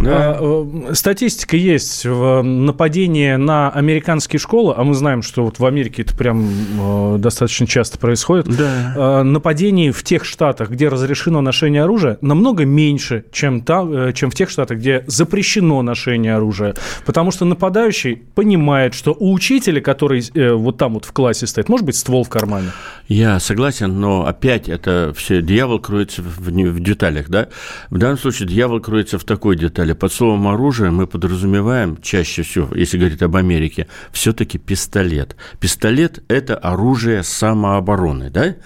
Да. 0.00 0.36
А, 0.38 0.88
э, 0.90 0.94
статистика 0.94 1.56
есть. 1.56 2.04
Нападение 2.04 3.36
на 3.36 3.70
американские 3.70 4.40
школы, 4.40 4.74
а 4.76 4.84
мы 4.84 4.94
знаем, 4.94 5.22
что 5.22 5.44
вот 5.44 5.58
в 5.58 5.66
Америке 5.66 6.02
это 6.02 6.16
прям 6.16 6.48
э, 6.80 7.18
достаточно 7.18 7.66
часто 7.66 7.98
происходит. 7.98 8.46
Да. 8.46 8.94
А, 8.96 9.22
нападений 9.22 9.90
в 9.90 10.02
тех 10.02 10.24
штатах, 10.24 10.70
где 10.70 10.88
разрешено 10.88 11.40
ношение 11.40 11.82
оружия, 11.82 12.18
намного 12.20 12.64
меньше, 12.64 13.24
чем, 13.32 13.62
там, 13.62 13.92
э, 13.92 14.12
чем 14.12 14.30
в 14.30 14.34
тех 14.34 14.50
штатах, 14.50 14.78
где 14.78 15.04
запрещено 15.06 15.82
ношение 15.82 16.36
оружия. 16.36 16.74
Потому 17.04 17.30
что 17.30 17.44
нападающий 17.44 18.16
понимает, 18.34 18.94
что 18.94 19.16
у 19.18 19.32
учителя, 19.32 19.80
который 19.80 20.22
вот 20.54 20.78
там 20.78 20.94
вот 20.94 21.04
в 21.04 21.12
классе 21.12 21.46
стоит, 21.46 21.68
может 21.68 21.86
быть 21.86 21.96
ствол 21.96 22.24
в 22.24 22.28
кармане. 22.28 22.70
Я 23.08 23.38
согласен, 23.40 24.00
но 24.00 24.26
опять 24.26 24.68
это 24.68 25.12
все 25.16 25.42
дьявол 25.42 25.78
кроется 25.78 26.22
в, 26.36 26.50
в 26.50 26.80
деталях, 26.80 27.28
да? 27.28 27.48
В 27.90 27.98
данном 27.98 28.18
случае 28.18 28.48
дьявол 28.48 28.80
кроется 28.80 29.18
в 29.18 29.24
такой 29.24 29.56
детали. 29.56 29.92
Под 29.92 30.12
словом 30.12 30.48
оружие 30.48 30.90
мы 30.90 31.06
подразумеваем 31.06 31.98
чаще 32.02 32.42
всего, 32.42 32.74
если 32.74 32.98
говорить 32.98 33.22
об 33.22 33.36
Америке, 33.36 33.86
все-таки 34.12 34.58
пистолет. 34.58 35.36
Пистолет– 35.60 36.22
это 36.28 36.56
оружие 36.56 37.22
самообороны, 37.22 38.30
да? 38.30 38.56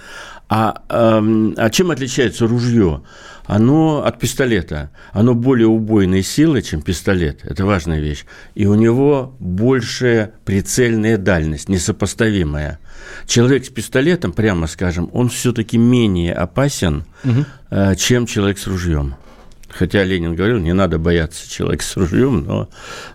А, 0.49 0.83
а, 0.89 1.23
а 1.57 1.69
чем 1.69 1.91
отличается 1.91 2.45
ружье? 2.45 3.03
Оно 3.45 4.03
от 4.05 4.19
пистолета. 4.19 4.91
Оно 5.13 5.33
более 5.33 5.67
убойной 5.67 6.23
силы, 6.23 6.61
чем 6.61 6.81
пистолет. 6.81 7.39
Это 7.43 7.65
важная 7.65 7.99
вещь. 7.99 8.25
И 8.53 8.65
у 8.65 8.75
него 8.75 9.35
большая 9.39 10.33
прицельная 10.45 11.17
дальность, 11.17 11.69
несопоставимая. 11.69 12.79
Человек 13.27 13.65
с 13.65 13.69
пистолетом, 13.69 14.31
прямо 14.33 14.67
скажем, 14.67 15.09
он 15.13 15.29
все-таки 15.29 15.77
менее 15.77 16.33
опасен, 16.33 17.05
угу. 17.23 17.45
Чем 17.97 18.25
человек 18.25 18.57
с 18.57 18.67
ружьем. 18.67 19.15
Хотя 19.73 20.03
Ленин 20.03 20.35
говорил, 20.35 20.59
не 20.59 20.73
надо 20.73 20.99
бояться 20.99 21.49
человека 21.49 21.83
с 21.83 21.95
ружьем, 21.95 22.43
но, 22.43 22.69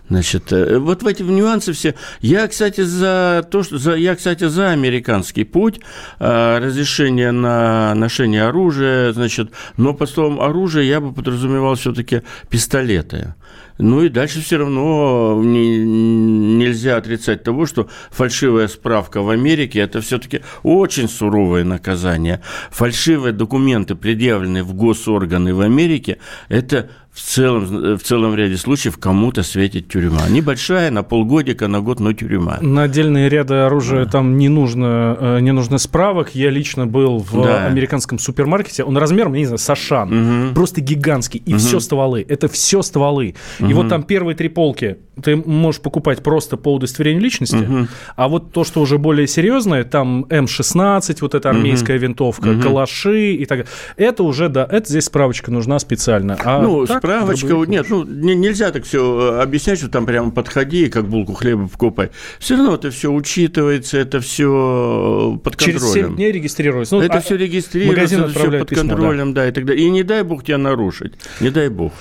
значит, 0.09 0.51
э, 0.51 0.79
вот 0.79 1.03
в 1.03 1.07
эти 1.07 1.21
нюансы 1.21 1.71
все. 1.73 1.93
Я, 2.19 2.47
кстати, 2.47 2.81
за 2.81 3.47
то, 3.49 3.63
что 3.63 3.77
за, 3.77 3.95
я, 3.95 4.15
кстати, 4.15 4.47
за 4.47 4.71
американский 4.71 5.43
путь 5.43 5.79
э, 6.19 6.57
разрешение 6.57 7.31
на 7.31 7.93
ношение 7.93 8.43
оружия, 8.43 9.13
значит, 9.13 9.51
но 9.77 9.93
по 9.93 10.07
словам 10.07 10.41
оружия 10.41 10.83
я 10.83 10.99
бы 10.99 11.13
подразумевал 11.13 11.75
все-таки 11.75 12.23
пистолеты. 12.49 13.35
Ну 13.77 14.03
и 14.03 14.09
дальше 14.09 14.41
все 14.41 14.57
равно 14.57 15.39
не, 15.43 15.77
нельзя 15.77 16.97
отрицать 16.97 17.43
того, 17.43 17.65
что 17.65 17.89
фальшивая 18.09 18.67
справка 18.67 19.21
в 19.21 19.29
Америке– 19.29 19.79
это 19.81 20.01
все-таки 20.01 20.41
очень 20.63 21.07
суровое 21.07 21.63
наказание. 21.63 22.41
Фальшивые 22.71 23.33
документы, 23.33 23.95
предъявленные 23.95 24.63
в 24.63 24.73
госорганы 24.73 25.53
в 25.53 25.61
Америке, 25.61 26.17
это 26.49 26.89
в 27.17 27.21
целом, 27.21 27.97
в 27.97 28.03
целом 28.03 28.35
ряде 28.35 28.57
случаев 28.57 28.99
кому-то 28.99 29.41
светит 29.41 29.89
тюрьма. 29.89 30.29
Небольшая, 30.29 30.91
на 30.91 31.01
полгодика, 31.01 31.67
на 31.67 31.81
год, 31.81 31.99
но 31.99 32.13
тюрьма. 32.13 32.59
На 32.61 32.83
отдельные 32.83 33.27
ряды 33.27 33.55
оружия 33.55 34.05
да. 34.05 34.11
там 34.11 34.37
не 34.37 34.49
нужно, 34.49 35.17
э, 35.19 35.39
не 35.39 35.51
нужно 35.51 35.79
справок. 35.79 36.35
Я 36.35 36.51
лично 36.51 36.85
был 36.85 37.17
в 37.17 37.43
да. 37.43 37.65
американском 37.65 38.19
супермаркете. 38.19 38.83
Он 38.83 38.95
размером, 38.97 39.33
не 39.33 39.45
знаю, 39.45 39.57
Сашан. 39.57 40.49
Угу. 40.49 40.53
Просто 40.53 40.81
гигантский. 40.81 41.41
И 41.43 41.53
угу. 41.53 41.59
все 41.59 41.79
стволы. 41.79 42.23
Это 42.29 42.47
все 42.49 42.83
стволы. 42.83 43.33
Угу. 43.59 43.69
И 43.69 43.73
вот 43.73 43.89
там 43.89 44.03
первые 44.03 44.35
три 44.35 44.49
полки 44.49 44.97
ты 45.21 45.35
можешь 45.35 45.81
покупать 45.81 46.21
просто 46.21 46.57
по 46.57 46.75
удостоверению 46.75 47.23
личности. 47.23 47.55
Угу. 47.55 47.87
А 48.15 48.27
вот 48.27 48.51
то, 48.51 48.63
что 48.63 48.81
уже 48.81 48.97
более 48.97 49.27
серьезное, 49.27 49.83
там 49.83 50.25
М16, 50.29 51.17
вот 51.21 51.33
эта 51.33 51.49
армейская 51.49 51.97
угу. 51.97 52.03
винтовка, 52.03 52.49
угу. 52.49 52.61
калаши 52.61 53.33
и 53.33 53.45
так 53.45 53.59
далее. 53.59 53.73
Это 53.97 54.23
уже, 54.23 54.49
да, 54.49 54.67
это 54.69 54.87
здесь 54.87 55.05
справочка 55.05 55.51
нужна 55.51 55.79
специально. 55.79 56.37
А 56.43 56.61
ну, 56.61 56.85
так, 56.85 57.01
справочка, 57.07 57.53
нет, 57.67 57.85
ну, 57.89 58.03
нельзя 58.03 58.71
так 58.71 58.83
все 58.83 59.37
э, 59.37 59.41
объяснять, 59.41 59.79
что 59.79 59.89
там 59.89 60.05
прямо 60.05 60.31
подходи, 60.31 60.89
как 60.89 61.07
булку 61.07 61.33
хлеба 61.33 61.67
покупай. 61.67 62.11
Все 62.39 62.55
равно 62.55 62.75
это 62.75 62.91
все 62.91 63.11
учитывается, 63.11 63.97
это 63.97 64.19
все 64.19 65.35
э, 65.35 65.43
под 65.43 65.55
контролем. 65.55 65.79
Через 65.79 65.93
7 65.93 66.15
дней 66.15 66.31
регистрируется. 66.31 66.95
Ну, 66.95 67.01
это 67.01 67.17
а 67.17 67.21
все 67.21 67.35
регистрируется, 67.37 68.15
это 68.15 68.39
все 68.39 68.59
под 68.59 68.69
письмо, 68.69 68.89
контролем, 68.89 69.33
да. 69.33 69.43
да, 69.43 69.49
и 69.49 69.51
так 69.51 69.65
далее. 69.65 69.85
И 69.85 69.89
не 69.89 70.03
дай 70.03 70.23
бог 70.23 70.43
тебя 70.43 70.57
нарушить, 70.57 71.13
не 71.39 71.49
дай 71.49 71.69
бог. 71.69 71.93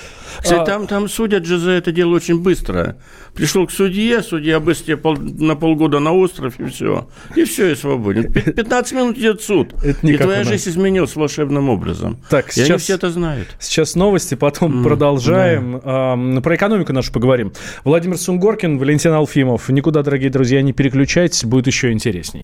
Кстати, 0.42 0.60
а... 0.60 0.64
там, 0.64 0.86
там 0.86 1.08
судят 1.08 1.44
же 1.44 1.58
за 1.58 1.72
это 1.72 1.92
дело 1.92 2.14
очень 2.14 2.40
быстро. 2.40 2.96
Пришел 3.34 3.66
к 3.66 3.70
судье, 3.70 4.22
судья 4.22 4.60
быстрее 4.60 4.96
пол, 4.96 5.16
на 5.16 5.56
полгода 5.56 5.98
на 5.98 6.12
остров, 6.12 6.58
и 6.58 6.64
все. 6.66 7.08
И 7.34 7.44
все, 7.44 7.72
и 7.72 7.74
свободен. 7.74 8.32
15 8.32 8.92
минут 8.96 9.18
идет 9.18 9.42
суд. 9.42 9.74
Это 9.82 10.06
и 10.06 10.16
твоя 10.16 10.44
жизнь 10.44 10.70
изменилась 10.70 11.14
волшебным 11.16 11.68
образом. 11.68 12.18
Так, 12.30 12.52
сейчас, 12.52 12.68
и 12.68 12.72
они 12.72 12.78
все 12.78 12.94
это 12.94 13.10
знают. 13.10 13.48
Сейчас 13.58 13.94
новости, 13.94 14.34
потом 14.34 14.80
mm, 14.80 14.84
продолжаем. 14.84 15.80
Да. 15.84 16.14
А, 16.14 16.40
про 16.40 16.56
экономику 16.56 16.92
нашу 16.92 17.12
поговорим. 17.12 17.52
Владимир 17.84 18.16
Сунгоркин, 18.16 18.78
Валентин 18.78 19.12
Алфимов. 19.12 19.68
Никуда, 19.68 20.02
дорогие 20.02 20.30
друзья, 20.30 20.62
не 20.62 20.72
переключайтесь, 20.72 21.44
будет 21.44 21.66
еще 21.66 21.92
интересней. 21.92 22.42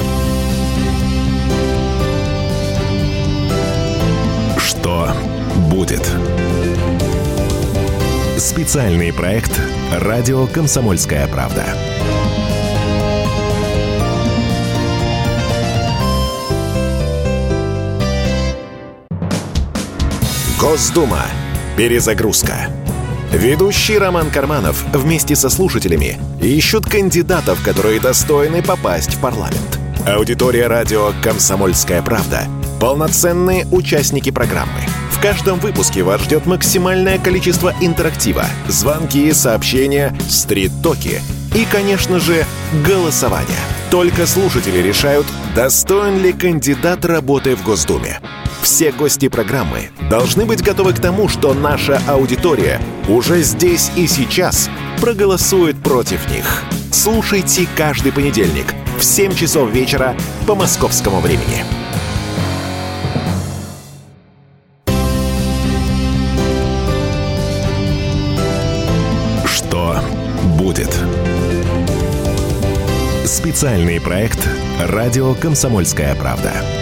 Специальный 8.52 9.14
проект 9.14 9.58
«Радио 9.90 10.46
Комсомольская 10.46 11.26
правда». 11.26 11.64
Госдума. 20.60 21.22
Перезагрузка. 21.78 22.68
Ведущий 23.32 23.96
Роман 23.96 24.30
Карманов 24.30 24.84
вместе 24.92 25.34
со 25.34 25.48
слушателями 25.48 26.18
ищут 26.42 26.84
кандидатов, 26.84 27.64
которые 27.64 28.00
достойны 28.00 28.62
попасть 28.62 29.14
в 29.14 29.20
парламент. 29.22 29.81
Аудитория 30.06 30.66
радио 30.66 31.12
«Комсомольская 31.22 32.02
правда»— 32.02 32.46
полноценные 32.80 33.66
участники 33.70 34.30
программы– 34.30 34.80
каждом 35.22 35.60
выпуске 35.60 36.02
вас 36.02 36.20
ждет 36.22 36.46
максимальное 36.46 37.16
количество 37.16 37.72
интерактива, 37.80 38.44
звонки, 38.66 39.32
сообщения, 39.32 40.12
стрит-токи 40.28 41.20
и, 41.54 41.64
конечно 41.70 42.18
же, 42.18 42.44
голосование. 42.84 43.60
Только 43.92 44.26
слушатели 44.26 44.78
решают, 44.78 45.26
достоин 45.54 46.20
ли 46.20 46.32
кандидат 46.32 47.04
работы 47.04 47.54
в 47.54 47.62
Госдуме. 47.62 48.20
Все 48.62 48.90
гости 48.90 49.28
программы 49.28 49.90
должны 50.10 50.44
быть 50.44 50.62
готовы 50.62 50.92
к 50.92 51.00
тому, 51.00 51.28
что 51.28 51.54
наша 51.54 52.02
аудитория 52.08 52.80
уже 53.08 53.42
здесь 53.42 53.92
и 53.94 54.08
сейчас 54.08 54.68
проголосует 55.00 55.80
против 55.80 56.28
них. 56.28 56.64
Слушайте 56.92 57.66
каждый 57.76 58.12
понедельник 58.12 58.66
в 58.98 59.02
7 59.02 59.35
часов 59.35 59.70
вечера 59.70 60.14
по 60.46 60.55
московскому 60.55 61.20
времени. 61.20 61.64
будет. 70.72 70.96
Специальный 73.26 74.00
проект 74.00 74.48
«Радио 74.81 75.35
Комсомольская 75.35 76.14
правда». 76.14 76.81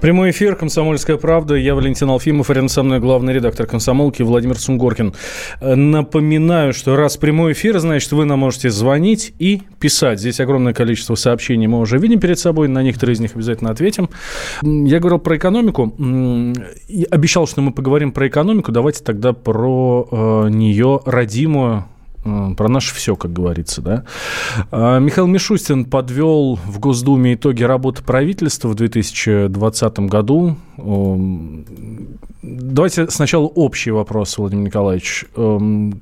Прямой 0.00 0.30
эфир 0.30 0.56
«Комсомольская 0.56 1.18
правда». 1.18 1.56
Я 1.56 1.74
Валентин 1.74 2.08
Алфимов, 2.08 2.48
рядом 2.48 2.70
со 2.70 2.82
мной 2.82 3.00
главный 3.00 3.34
редактор 3.34 3.66
«Комсомолки» 3.66 4.22
Владимир 4.22 4.58
Сунгоркин. 4.58 5.12
Напоминаю, 5.60 6.72
что 6.72 6.96
раз 6.96 7.18
прямой 7.18 7.52
эфир, 7.52 7.78
значит, 7.80 8.10
вы 8.12 8.24
нам 8.24 8.38
можете 8.38 8.70
звонить 8.70 9.34
и 9.38 9.60
писать. 9.78 10.18
Здесь 10.18 10.40
огромное 10.40 10.72
количество 10.72 11.16
сообщений 11.16 11.66
мы 11.66 11.80
уже 11.80 11.98
видим 11.98 12.18
перед 12.18 12.38
собой, 12.38 12.68
на 12.68 12.82
некоторые 12.82 13.14
из 13.14 13.20
них 13.20 13.34
обязательно 13.34 13.70
ответим. 13.70 14.08
Я 14.62 15.00
говорил 15.00 15.18
про 15.18 15.36
экономику, 15.36 15.92
обещал, 17.10 17.46
что 17.46 17.60
мы 17.60 17.70
поговорим 17.72 18.12
про 18.12 18.26
экономику. 18.26 18.72
Давайте 18.72 19.04
тогда 19.04 19.34
про 19.34 20.08
э, 20.10 20.48
нее 20.48 21.00
родимую 21.04 21.84
про 22.22 22.68
наше 22.68 22.94
все, 22.94 23.16
как 23.16 23.32
говорится, 23.32 23.80
да. 23.80 24.04
А, 24.70 24.98
Михаил 24.98 25.26
Мишустин 25.26 25.84
подвел 25.86 26.56
в 26.56 26.78
Госдуме 26.78 27.34
итоги 27.34 27.62
работы 27.62 28.02
правительства 28.02 28.68
в 28.68 28.74
2020 28.74 29.98
году. 30.00 30.56
Давайте 32.42 33.10
сначала 33.10 33.46
общий 33.46 33.90
вопрос, 33.90 34.36
Владимир 34.36 34.66
Николаевич. 34.66 35.24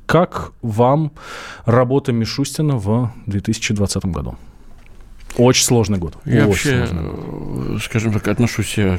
Как 0.06 0.52
вам 0.62 1.12
работа 1.64 2.12
Мишустина 2.12 2.76
в 2.76 3.12
2020 3.26 4.04
году? 4.06 4.36
Очень 5.36 5.64
сложный 5.64 5.98
год. 5.98 6.16
Я 6.24 6.48
Очень 6.48 6.80
вообще, 6.80 6.88
год. 6.90 7.82
скажем 7.82 8.12
так, 8.12 8.26
отношусь 8.26 8.76
я 8.76 8.98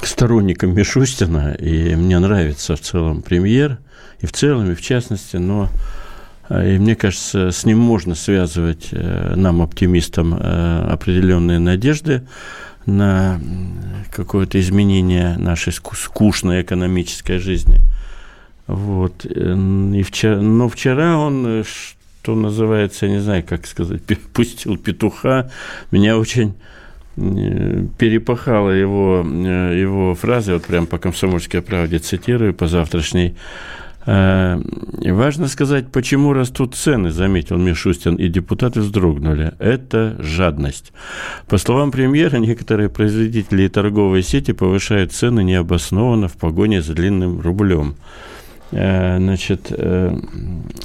к 0.00 0.06
сторонникам 0.06 0.74
Мишустина, 0.74 1.52
и 1.54 1.94
мне 1.94 2.18
нравится 2.18 2.74
в 2.74 2.80
целом 2.80 3.22
премьер– 3.22 3.78
и 4.22 4.26
в 4.26 4.32
целом, 4.32 4.70
и 4.70 4.74
в 4.74 4.80
частности, 4.80 5.36
но 5.36 5.68
э, 6.48 6.76
и 6.76 6.78
мне 6.78 6.94
кажется, 6.94 7.50
с 7.50 7.64
ним 7.66 7.78
можно 7.78 8.14
связывать 8.14 8.88
э, 8.92 9.34
нам, 9.36 9.60
оптимистам, 9.60 10.34
э, 10.34 10.86
определенные 10.90 11.58
надежды 11.58 12.22
на 12.86 13.40
какое-то 14.10 14.58
изменение 14.60 15.36
нашей 15.38 15.72
скучной 15.72 16.62
экономической 16.62 17.38
жизни. 17.38 17.80
Вот. 18.66 19.24
И 19.24 20.02
вчера, 20.02 20.40
но 20.40 20.68
вчера 20.68 21.16
он, 21.16 21.64
что 21.64 22.34
называется, 22.34 23.06
я 23.06 23.12
не 23.12 23.20
знаю, 23.20 23.44
как 23.48 23.66
сказать, 23.66 24.02
пустил 24.32 24.76
петуха. 24.76 25.50
Меня 25.90 26.18
очень 26.18 26.54
перепахала 27.14 28.70
его, 28.70 29.20
его 29.20 30.14
фраза, 30.14 30.54
вот 30.54 30.64
прям 30.64 30.86
по 30.86 30.98
комсомольской 30.98 31.60
правде 31.60 31.98
цитирую, 31.98 32.54
по 32.54 32.66
завтрашней 32.68 33.36
важно 34.04 35.46
сказать, 35.46 35.92
почему 35.92 36.32
растут 36.32 36.74
цены, 36.74 37.10
заметил 37.10 37.56
Мишустин, 37.56 38.16
и 38.16 38.28
депутаты 38.28 38.80
вздрогнули. 38.80 39.52
Это 39.58 40.16
жадность. 40.18 40.92
По 41.46 41.58
словам 41.58 41.90
премьера, 41.92 42.38
некоторые 42.38 42.88
производители 42.88 43.62
и 43.62 43.68
торговые 43.68 44.22
сети 44.22 44.52
повышают 44.52 45.12
цены 45.12 45.44
необоснованно 45.44 46.28
в 46.28 46.36
погоне 46.36 46.82
за 46.82 46.94
длинным 46.94 47.40
рублем. 47.40 47.94
Э, 48.72 49.18
значит, 49.18 49.66
э, 49.70 50.16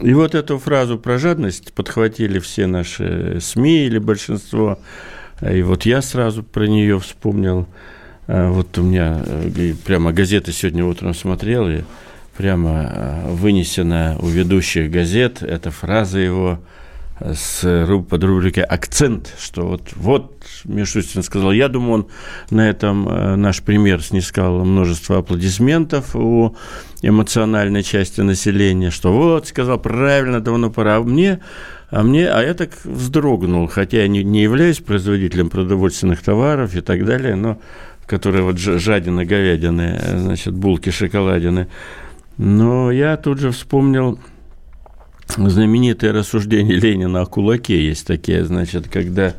и 0.02 0.14
вот 0.14 0.36
эту 0.36 0.60
фразу 0.60 1.00
про 1.00 1.18
жадность 1.18 1.74
подхватили 1.74 2.38
все 2.40 2.68
наши 2.68 3.40
СМИ 3.42 3.86
или 3.86 3.98
большинство. 3.98 4.78
И 5.42 5.62
вот 5.62 5.86
я 5.86 6.02
сразу 6.02 6.44
про 6.44 6.66
нее 6.66 7.00
вспомнил. 7.00 7.68
Вот 8.28 8.78
у 8.78 8.84
меня 8.84 9.24
прямо 9.86 10.12
газеты 10.12 10.52
сегодня 10.52 10.84
утром 10.84 11.14
смотрел, 11.14 11.70
и 11.70 11.84
прямо 12.38 12.92
э, 12.94 13.32
вынесена 13.32 14.16
у 14.20 14.28
ведущих 14.28 14.92
газет, 14.92 15.42
эта 15.42 15.72
фраза 15.72 16.20
его 16.20 16.60
э, 17.20 17.34
с, 17.34 17.88
под 18.10 18.24
рубрикой 18.24 18.64
«Акцент», 18.64 19.34
что 19.40 19.68
вот, 19.68 19.90
вот 19.96 20.46
Мишустин 20.64 21.24
сказал, 21.24 21.52
я 21.52 21.68
думаю, 21.68 21.94
он 21.94 22.08
на 22.52 22.70
этом 22.70 23.10
э, 23.10 23.36
наш 23.36 23.64
пример 23.64 24.04
снискал 24.04 24.64
множество 24.64 25.18
аплодисментов 25.18 26.16
у 26.16 26.56
эмоциональной 27.02 27.82
части 27.82 28.22
населения, 28.22 28.92
что 28.92 29.12
вот, 29.12 29.48
сказал, 29.48 29.80
правильно, 29.80 30.40
давно 30.40 30.70
пора. 30.70 30.98
А 30.98 31.02
мне, 31.02 31.40
а 31.90 32.04
мне, 32.04 32.30
а 32.30 32.44
я 32.44 32.54
так 32.54 32.70
вздрогнул, 32.84 33.68
хотя 33.68 34.02
я 34.04 34.08
не, 34.08 34.24
не 34.24 34.44
являюсь 34.44 34.78
производителем 34.78 35.50
продовольственных 35.50 36.22
товаров 36.22 36.76
и 36.76 36.82
так 36.82 37.04
далее, 37.04 37.36
но 37.36 37.60
которые 38.06 38.44
вот 38.44 38.58
жадины, 38.58 39.26
говядины, 39.26 40.00
значит, 40.18 40.54
булки, 40.54 40.92
шоколадины– 40.92 41.68
но 42.38 42.92
я 42.92 43.18
тут 43.18 43.40
же 43.40 43.52
вспомнил 43.52 44.20
знаменитое 45.36 46.14
рассуждение 46.14 46.78
Ленина 46.78 47.22
о 47.22 47.26
кулаке. 47.26 47.86
Есть 47.86 48.08
такие, 48.08 48.46
значит, 48.46 48.88
когда 48.88 49.34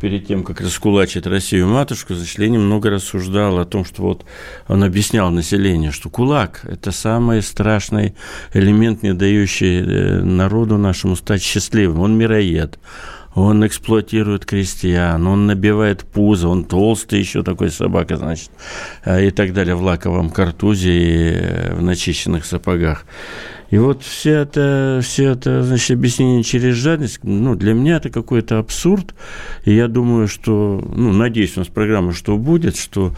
перед 0.00 0.26
тем, 0.26 0.44
как 0.44 0.60
раскулачить 0.60 1.26
Россию 1.26 1.68
матушку, 1.68 2.14
значит, 2.14 2.38
Ленин 2.38 2.62
много 2.62 2.90
рассуждал 2.90 3.58
о 3.58 3.64
том, 3.64 3.84
что 3.84 4.02
вот 4.02 4.24
он 4.68 4.84
объяснял 4.84 5.30
населению, 5.30 5.92
что 5.92 6.08
кулак– 6.08 6.60
это 6.64 6.92
самый 6.92 7.42
страшный 7.42 8.14
элемент, 8.52 9.02
не 9.02 9.12
дающий 9.12 9.80
э, 9.80 10.22
народу 10.22 10.78
нашему 10.78 11.16
стать 11.16 11.42
счастливым. 11.42 12.00
Он 12.00 12.16
мироед, 12.16 12.78
он 13.34 13.66
эксплуатирует 13.66 14.44
крестьян, 14.44 15.26
он 15.26 15.46
набивает 15.46 16.04
пузо, 16.04 16.48
он 16.48 16.64
толстый 16.64 17.20
еще 17.20 17.42
такой 17.42 17.70
собака, 17.70 18.16
значит, 18.16 18.50
а, 19.04 19.20
и 19.20 19.30
так 19.30 19.52
далее 19.52 19.74
в 19.74 19.82
лаковом 19.82 20.30
картузе 20.30 20.92
и 20.92 21.30
э, 21.34 21.74
в 21.74 21.82
начищенных 21.82 22.44
сапогах. 22.44 23.04
И 23.70 23.76
вот 23.76 24.02
все 24.02 24.30
это, 24.30 25.00
все 25.02 25.32
это, 25.32 25.62
значит, 25.62 25.90
объяснение 25.90 26.42
через 26.42 26.74
жадность, 26.74 27.20
ну, 27.22 27.54
для 27.54 27.74
меня 27.74 27.96
это 27.96 28.08
какой-то 28.08 28.58
абсурд. 28.58 29.14
И 29.64 29.74
я 29.74 29.88
думаю, 29.88 30.26
что, 30.26 30.82
ну, 30.94 31.12
надеюсь, 31.12 31.56
у 31.56 31.60
нас 31.60 31.68
программа 31.68 32.14
«Что 32.14 32.38
будет», 32.38 32.76
что 32.76 33.12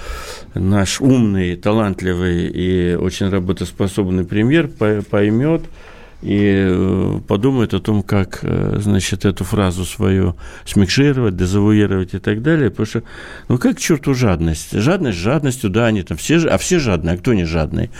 наш 0.55 1.01
умный, 1.01 1.55
талантливый 1.55 2.49
и 2.49 2.96
очень 2.96 3.29
работоспособный 3.29 4.25
премьер 4.25 4.68
поймет, 4.68 5.62
и 6.22 6.66
э, 6.68 7.20
подумает 7.26 7.72
о 7.72 7.80
том, 7.80 8.02
как, 8.02 8.40
э, 8.42 8.76
значит, 8.78 9.24
эту 9.24 9.44
фразу 9.44 9.87
свою 9.87 10.37
смикшировать, 10.66 11.37
дезавуировать 11.37 12.12
и 12.14 12.18
так 12.18 12.42
далее, 12.42 12.70
потому 12.70 12.87
что, 12.87 13.02
ну, 13.48 13.59
как 13.59 13.76
к 13.76 13.80
черту 13.80 14.12
жадность? 14.12 14.72
Жадность 14.72 15.18
жадностью, 15.18 15.70
да, 15.70 15.87
они 15.87 16.02
там 16.02 16.18
все, 16.18 16.46
а 16.46 16.59
все 16.59 16.78
жадные, 16.78 17.14
а 17.14 17.18
кто 17.18 17.33
не 17.33 17.44
жадный? 17.44 17.90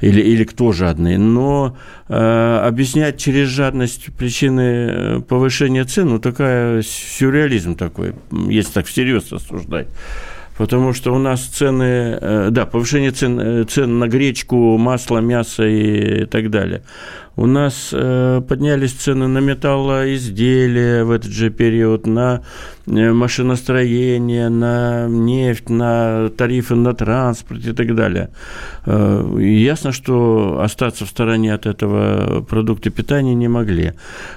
Или, 0.00 0.22
или 0.22 0.44
кто 0.44 0.72
жадный? 0.72 1.18
Но 1.18 1.76
э, 2.08 2.60
объяснять 2.64 3.18
через 3.18 3.48
жадность 3.48 4.06
причины 4.16 4.60
э, 4.60 5.20
повышения 5.20 5.84
цен, 5.84 6.08
ну, 6.08 6.18
такая 6.18 6.82
сюрреализм 6.82 7.74
такой, 7.74 8.14
если 8.48 8.72
так 8.72 8.86
всерьез 8.86 9.32
осуждать 9.32 9.88
потому 10.58 10.94
что 10.94 11.14
у 11.14 11.18
нас 11.18 11.42
цены, 11.42 12.48
да, 12.50 12.64
повышение 12.64 13.10
цен, 13.10 13.68
цен 13.68 13.98
на 13.98 14.08
гречку, 14.08 14.78
масло, 14.78 15.18
мясо 15.18 15.66
и 15.66 16.24
так 16.24 16.48
далее 16.48 16.82
у 17.36 17.44
нас 17.44 17.90
э, 17.92 18.40
поднялись 18.48 18.92
цены 18.92 19.28
на 19.28 19.38
металлоизделия 19.38 21.04
в 21.04 21.10
этот 21.10 21.30
же 21.30 21.50
период, 21.50 22.06
на 22.06 22.42
э, 22.86 23.12
машиностроение, 23.12 24.48
на 24.48 25.06
нефть, 25.06 25.68
на 25.68 26.30
тарифы 26.30 26.74
на 26.76 26.94
транспорт 26.94 27.66
и 27.66 27.72
так 27.72 27.94
далее. 27.94 28.30
Э, 28.86 29.38
ясно, 29.38 29.92
что 29.92 30.60
остаться 30.62 31.04
в 31.04 31.10
стороне 31.10 31.52
от 31.52 31.66
этого 31.66 32.40
продукта 32.40 32.88
питания 32.88 33.34
не 33.34 33.48
могли. 33.48 33.92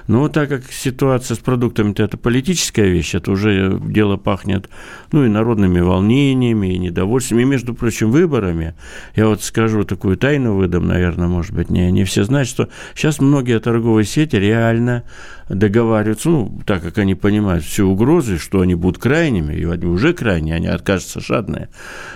Но 0.06 0.28
так 0.28 0.50
как 0.50 0.70
ситуация 0.70 1.36
с 1.36 1.38
продуктами– 1.38 1.94
это 1.96 2.18
политическая 2.18 2.86
вещь, 2.86 3.14
это 3.14 3.30
уже 3.30 3.80
дело 3.82 4.18
пахнет 4.18 4.68
ну, 5.10 5.24
и 5.24 5.28
народными 5.28 5.80
волнениями, 5.80 6.74
и 6.74 6.78
недовольствием, 6.78 7.40
и, 7.40 7.44
между 7.44 7.72
прочим, 7.72 8.10
выборами. 8.10 8.74
Я 9.16 9.26
вот 9.26 9.42
скажу 9.42 9.84
такую 9.84 10.18
тайну 10.18 10.54
выдам, 10.54 10.86
наверное, 10.86 11.28
может 11.28 11.54
быть, 11.54 11.70
не, 11.70 11.90
не 11.90 12.04
все 12.04 12.24
знают, 12.24 12.48
что 12.48 12.68
Сейчас 12.94 13.20
многие 13.20 13.60
торговые 13.60 14.04
сети 14.04 14.36
реально 14.36 15.04
договариваются, 15.48 16.28
ну, 16.28 16.60
так 16.64 16.82
как 16.82 16.98
они 16.98 17.14
понимают 17.14 17.64
всю 17.64 17.88
угрозы, 17.88 18.38
что 18.38 18.60
они 18.60 18.74
будут 18.74 19.02
крайними, 19.02 19.54
и 19.54 19.64
они 19.64 19.86
уже 19.86 20.12
крайние, 20.12 20.54
они 20.54 20.68
откажутся 20.68 21.20
жадные, 21.20 21.68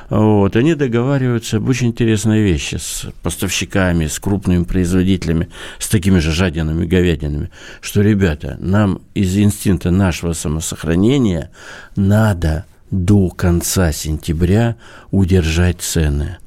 вот, 0.08 0.54
они 0.56 0.74
договариваются 0.74 1.56
об 1.56 1.68
очень 1.68 1.88
интересной 1.88 2.42
вещи 2.42 2.76
с 2.76 3.06
поставщиками, 3.22 4.06
с 4.06 4.18
крупными 4.20 4.64
производителями, 4.64 5.48
с 5.78 5.88
такими 5.88 6.20
же 6.20 6.30
жадинами, 6.30 6.86
говядинами, 6.86 7.50
что, 7.80 8.02
ребята, 8.02 8.56
нам 8.60 9.00
из 9.14 9.36
инстинкта 9.36 9.90
нашего 9.90 10.32
самосохранения 10.32 11.50
надо 11.96 12.66
до 12.90 13.30
конца 13.30 13.90
сентября 13.90 14.76
удержать 15.10 15.80
цены– 15.80 16.38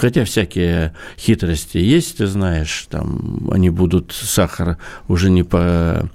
Хотя 0.00 0.24
всякие 0.24 0.94
хитрости 1.18 1.76
есть, 1.76 2.16
ты 2.18 2.26
знаешь, 2.26 2.86
там 2.88 3.50
они 3.52 3.68
будут 3.68 4.12
сахар 4.12 4.78
уже 5.08 5.30
не 5.30 5.42
по 5.42 6.08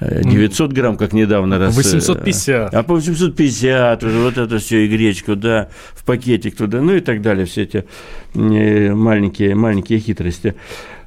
900 0.00 0.70
э, 0.70 0.74
грамм, 0.74 0.96
как 0.96 1.12
недавно 1.12 1.56
раз. 1.58 1.76
850. 1.76 2.74
А 2.74 2.82
по 2.82 2.94
850 2.94 4.02
уже 4.02 4.18
вот 4.18 4.38
это 4.38 4.58
все, 4.58 4.84
и 4.84 4.88
гречку, 4.88 5.36
да, 5.36 5.68
в 5.94 6.04
пакетик 6.04 6.56
туда, 6.56 6.80
ну 6.80 6.94
и 6.94 7.00
так 7.00 7.22
далее, 7.22 7.46
все 7.46 7.62
эти 7.62 7.84
э, 8.34 8.92
маленькие, 8.92 9.54
маленькие 9.54 10.00
хитрости. 10.00 10.56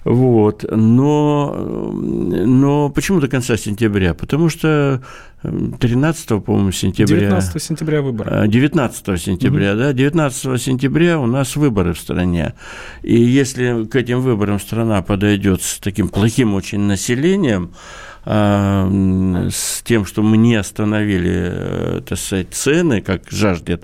Вот. 0.04 0.66
Но, 0.70 1.54
но 1.92 2.90
почему 2.90 3.20
до 3.20 3.28
конца 3.28 3.58
сентября? 3.58 4.14
Потому 4.14 4.50
что 4.50 5.02
13, 5.44 6.44
по-моему, 6.44 6.72
сентября... 6.72 7.20
19 7.20 7.64
сентября 7.64 8.02
выборы. 8.02 8.48
19 8.48 9.10
а, 9.10 9.18
сентября, 9.18 9.72
угу. 9.72 9.80
да. 9.80 9.94
19 9.94 10.62
сентября 10.62 11.20
у 11.20 11.26
нас 11.26 11.56
выборы 11.56 11.94
в 11.94 12.00
стране. 12.00 12.54
И 13.02 13.20
если 13.20 13.86
к 13.86 13.96
этим 13.96 14.22
выборам 14.22 14.60
страна 14.60 15.02
подойдет 15.02 15.64
с 15.64 15.80
таким 15.80 16.10
плохим 16.10 16.54
очень 16.54 16.82
населением, 16.82 17.72
а, 18.24 18.88
с 19.50 19.82
тем, 19.82 20.06
что 20.06 20.22
мы 20.22 20.38
не 20.38 20.56
остановили, 20.56 21.32
э, 21.34 22.02
так 22.06 22.20
сказать, 22.20 22.50
цены, 22.52 23.02
как 23.02 23.24
жаждет 23.32 23.84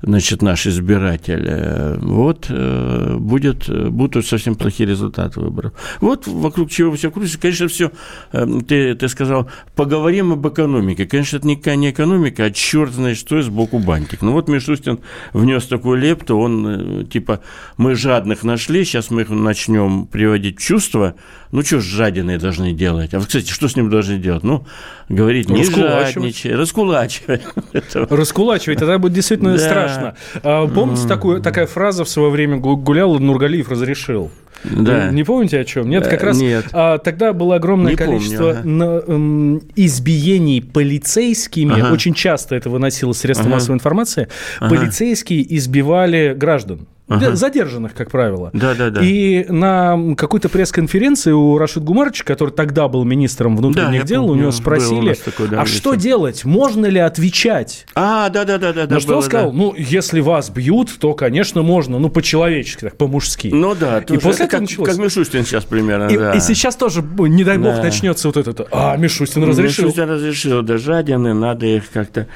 значит, 0.00 0.40
наш 0.40 0.66
избиратель, 0.66 1.44
э, 1.46 1.98
вот 2.00 2.46
э, 2.48 3.16
будет, 3.18 3.68
будут 3.90 4.26
совсем 4.26 4.54
плохие 4.54 4.88
результаты 4.88 5.40
выборов. 5.40 5.74
Вот 6.00 6.26
вокруг 6.26 6.70
чего 6.70 6.94
все 6.94 7.10
крутится. 7.10 7.38
Конечно, 7.38 7.68
все, 7.68 7.90
ты, 8.32 8.94
ты 8.94 9.08
сказал, 9.08 9.50
поговорим 9.74 10.32
об 10.32 10.48
экономике. 10.48 10.93
Конечно, 10.94 11.36
это 11.38 11.46
никакая 11.46 11.76
не 11.76 11.90
экономика, 11.90 12.44
а 12.44 12.50
черт 12.50 12.92
знает 12.92 13.16
что, 13.16 13.42
сбоку 13.42 13.78
бантик. 13.78 14.22
Ну 14.22 14.32
вот 14.32 14.48
Мишустин 14.48 15.00
внес 15.32 15.66
такую 15.66 15.98
лепту, 15.98 16.38
он 16.38 17.06
типа, 17.10 17.40
мы 17.76 17.94
жадных 17.94 18.44
нашли, 18.44 18.84
сейчас 18.84 19.10
мы 19.10 19.22
их 19.22 19.30
начнем 19.30 20.06
приводить 20.06 20.58
в 20.58 20.62
чувство, 20.62 21.14
ну 21.50 21.62
что 21.62 21.80
ж 21.80 21.84
жадины 21.84 22.38
должны 22.38 22.72
делать? 22.72 23.14
А, 23.14 23.20
кстати, 23.20 23.50
что 23.50 23.68
с 23.68 23.76
ним 23.76 23.90
должны 23.90 24.18
делать? 24.18 24.42
Ну, 24.42 24.66
говорить, 25.08 25.48
не 25.48 25.64
жадничай, 25.64 26.54
раскулачивай. 26.54 27.40
Раскулачивай, 27.94 28.76
тогда 28.76 28.98
будет 28.98 29.12
действительно 29.12 29.56
страшно. 29.58 30.16
А, 30.42 30.66
помните, 30.66 31.40
такая 31.40 31.66
фраза 31.66 32.04
в 32.04 32.08
свое 32.08 32.30
время 32.30 32.58
гуляла, 32.58 33.18
Нургалиев 33.18 33.68
разрешил? 33.68 34.30
Да. 34.64 35.10
Не 35.10 35.24
помните 35.24 35.60
о 35.60 35.64
чем? 35.64 35.88
Нет, 35.88 36.06
как 36.06 36.22
раз 36.22 36.38
Нет. 36.38 36.66
А, 36.72 36.98
тогда 36.98 37.32
было 37.32 37.56
огромное 37.56 37.92
Не 37.92 37.96
количество 37.96 38.54
помню, 38.54 38.58
ага. 38.60 38.68
на, 38.68 39.12
эм, 39.12 39.62
избиений 39.76 40.60
полицейскими. 40.60 41.80
Ага. 41.80 41.92
Очень 41.92 42.14
часто 42.14 42.54
это 42.54 42.70
выносилось 42.70 43.18
средства 43.18 43.46
ага. 43.46 43.54
массовой 43.56 43.76
информации. 43.76 44.28
Ага. 44.60 44.74
Полицейские 44.74 45.56
избивали 45.56 46.34
граждан. 46.36 46.86
Ага. 47.06 47.36
Задержанных, 47.36 47.92
как 47.92 48.10
правило. 48.10 48.48
Да, 48.54 48.74
да, 48.74 48.88
да. 48.88 49.02
И 49.02 49.44
на 49.50 50.14
какой-то 50.16 50.48
пресс-конференции 50.48 51.32
у 51.32 51.58
Рашид 51.58 51.84
Гумарча, 51.84 52.24
который 52.24 52.50
тогда 52.50 52.88
был 52.88 53.04
министром 53.04 53.58
внутренних 53.58 54.02
да, 54.02 54.06
дел, 54.06 54.22
помню, 54.22 54.36
у 54.36 54.40
него 54.40 54.50
спросили, 54.52 55.12
у 55.12 55.14
такой, 55.14 55.48
да, 55.48 55.60
а 55.60 55.66
что 55.66 55.94
делать? 55.96 56.46
Можно 56.46 56.86
ли 56.86 56.98
отвечать? 56.98 57.86
А, 57.94 58.30
да, 58.30 58.44
да, 58.44 58.56
да, 58.56 58.72
да. 58.72 58.86
На 58.86 59.00
что 59.00 59.16
он 59.16 59.22
сказал, 59.22 59.50
да. 59.50 59.56
ну, 59.56 59.74
если 59.76 60.20
вас 60.20 60.48
бьют, 60.48 60.98
то, 60.98 61.12
конечно, 61.12 61.62
можно, 61.62 61.98
ну, 61.98 62.08
по-человечески, 62.08 62.80
так, 62.80 62.96
по-мужски. 62.96 63.50
Ну 63.52 63.74
да, 63.74 63.98
и 63.98 64.16
после 64.16 64.46
этого 64.46 64.48
как, 64.48 64.60
началось. 64.62 64.88
Как 64.88 64.98
Мишустин 64.98 65.44
сейчас 65.44 65.64
примерно, 65.64 66.08
и, 66.08 66.16
да. 66.16 66.32
И 66.32 66.40
сейчас 66.40 66.74
тоже, 66.74 67.04
не 67.18 67.44
дай 67.44 67.58
бог, 67.58 67.76
да. 67.76 67.82
начнется 67.82 68.28
вот 68.28 68.38
это. 68.38 68.66
А, 68.70 68.96
Мишустин 68.96 69.44
разрешил. 69.44 69.84
Мишустин 69.84 70.08
разрешил, 70.08 70.62
да, 70.62 70.78
жадины, 70.78 71.34
надо 71.34 71.66
их 71.66 71.90
как-то 71.90 72.28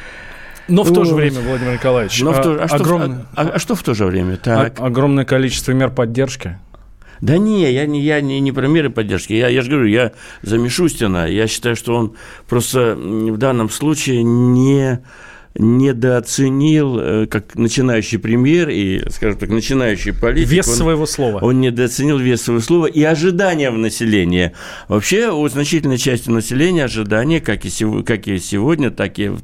но 0.69 0.85
в 0.85 0.93
то 0.93 1.05
же 1.05 1.15
время, 1.15 1.41
Владимир 1.41 1.75
Николаевич, 1.75 2.21
Но 2.21 2.33
в 2.33 2.43
то, 2.43 2.53
а, 2.53 2.67
а, 2.71 2.75
огромное, 2.77 3.19
что, 3.19 3.27
а, 3.35 3.49
а 3.55 3.59
что 3.59 3.75
в 3.75 3.83
то 3.83 3.95
же 3.95 4.05
время? 4.05 4.37
Так. 4.37 4.81
огромное 4.81 5.25
количество 5.25 5.73
мер 5.73 5.91
поддержки. 5.91 6.59
Да 7.21 7.37
не, 7.37 7.71
я 7.73 7.87
не, 7.87 8.01
я 8.01 8.21
не, 8.21 8.39
не 8.41 8.53
про 8.53 8.69
меры 8.69 8.91
поддержки. 8.91 9.33
Я, 9.33 9.49
я 9.49 9.63
же 9.63 9.71
говорю, 9.71 9.87
я 9.87 10.13
за 10.43 10.57
Мишустина. 10.57 11.27
Я 11.27 11.49
считаю, 11.49 11.75
что 11.75 11.97
он 11.97 12.15
просто 12.49 12.95
в 12.95 13.37
данном 13.39 13.71
случае 13.71 14.23
не 14.23 15.01
недооценил, 15.59 16.99
э, 17.01 17.27
как 17.27 17.57
начинающий 17.57 18.19
премьер 18.19 18.69
и, 18.69 19.09
скажем 19.11 19.39
так, 19.39 19.49
начинающий 19.51 20.13
политик. 20.13 20.49
Вес 20.49 20.69
он, 20.69 20.75
своего 20.75 21.07
слова. 21.07 21.41
Он 21.41 21.61
недооценил 21.61 22.19
вес 22.19 22.43
своего 22.43 22.63
слова 22.63 22.87
и 22.87 23.03
ожидания 23.03 23.71
в 23.71 23.79
населении. 23.79 24.53
Вообще, 24.87 25.33
у 25.33 25.49
значительной 25.49 25.99
части 25.99 26.31
населения 26.31 26.85
ожидания, 26.85 27.41
как 27.41 27.65
и, 27.65 28.03
как 28.03 28.29
и 28.29 28.39
сегодня, 28.39 28.91
так 28.91 29.19
и 29.19 29.29
в 29.29 29.43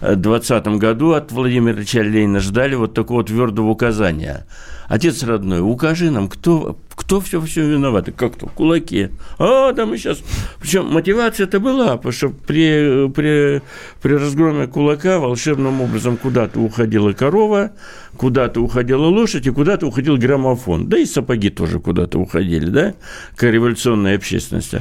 1920 0.00 0.66
году 0.80 1.12
от 1.12 1.32
Владимира 1.32 1.76
Ильича 1.76 2.02
Ленина 2.02 2.40
ждали 2.40 2.74
вот 2.74 2.94
такого 2.94 3.24
твердого 3.24 3.68
указания– 3.68 4.46
Отец 4.88 5.22
родной, 5.22 5.60
укажи 5.60 6.10
нам, 6.10 6.28
кто, 6.28 6.78
кто 6.94 7.20
все, 7.20 7.42
все 7.42 7.60
виноват, 7.68 8.08
как 8.16 8.36
кто, 8.36 8.46
кулаки. 8.46 9.10
А, 9.38 9.72
да 9.72 9.84
мы 9.84 9.98
сейчас... 9.98 10.22
Причем 10.60 10.86
мотивация 10.86 11.44
это 11.44 11.60
была, 11.60 11.98
потому 11.98 12.12
что 12.12 12.30
при, 12.30 13.10
при, 13.10 13.60
при 14.00 14.12
разгроме 14.14 14.66
кулака 14.66 15.18
волшебным 15.18 15.82
образом 15.82 16.16
куда-то 16.16 16.58
уходила 16.60 17.12
корова, 17.12 17.72
куда-то 18.16 18.62
уходила 18.62 19.04
лошадь 19.04 19.46
и 19.46 19.50
куда-то 19.50 19.86
уходил 19.86 20.16
граммофон. 20.16 20.88
Да 20.88 20.96
и 20.96 21.04
сапоги 21.04 21.50
тоже 21.50 21.80
куда-то 21.80 22.18
уходили, 22.18 22.70
да, 22.70 22.94
к 23.36 23.42
революционной 23.42 24.16
общественности. 24.16 24.80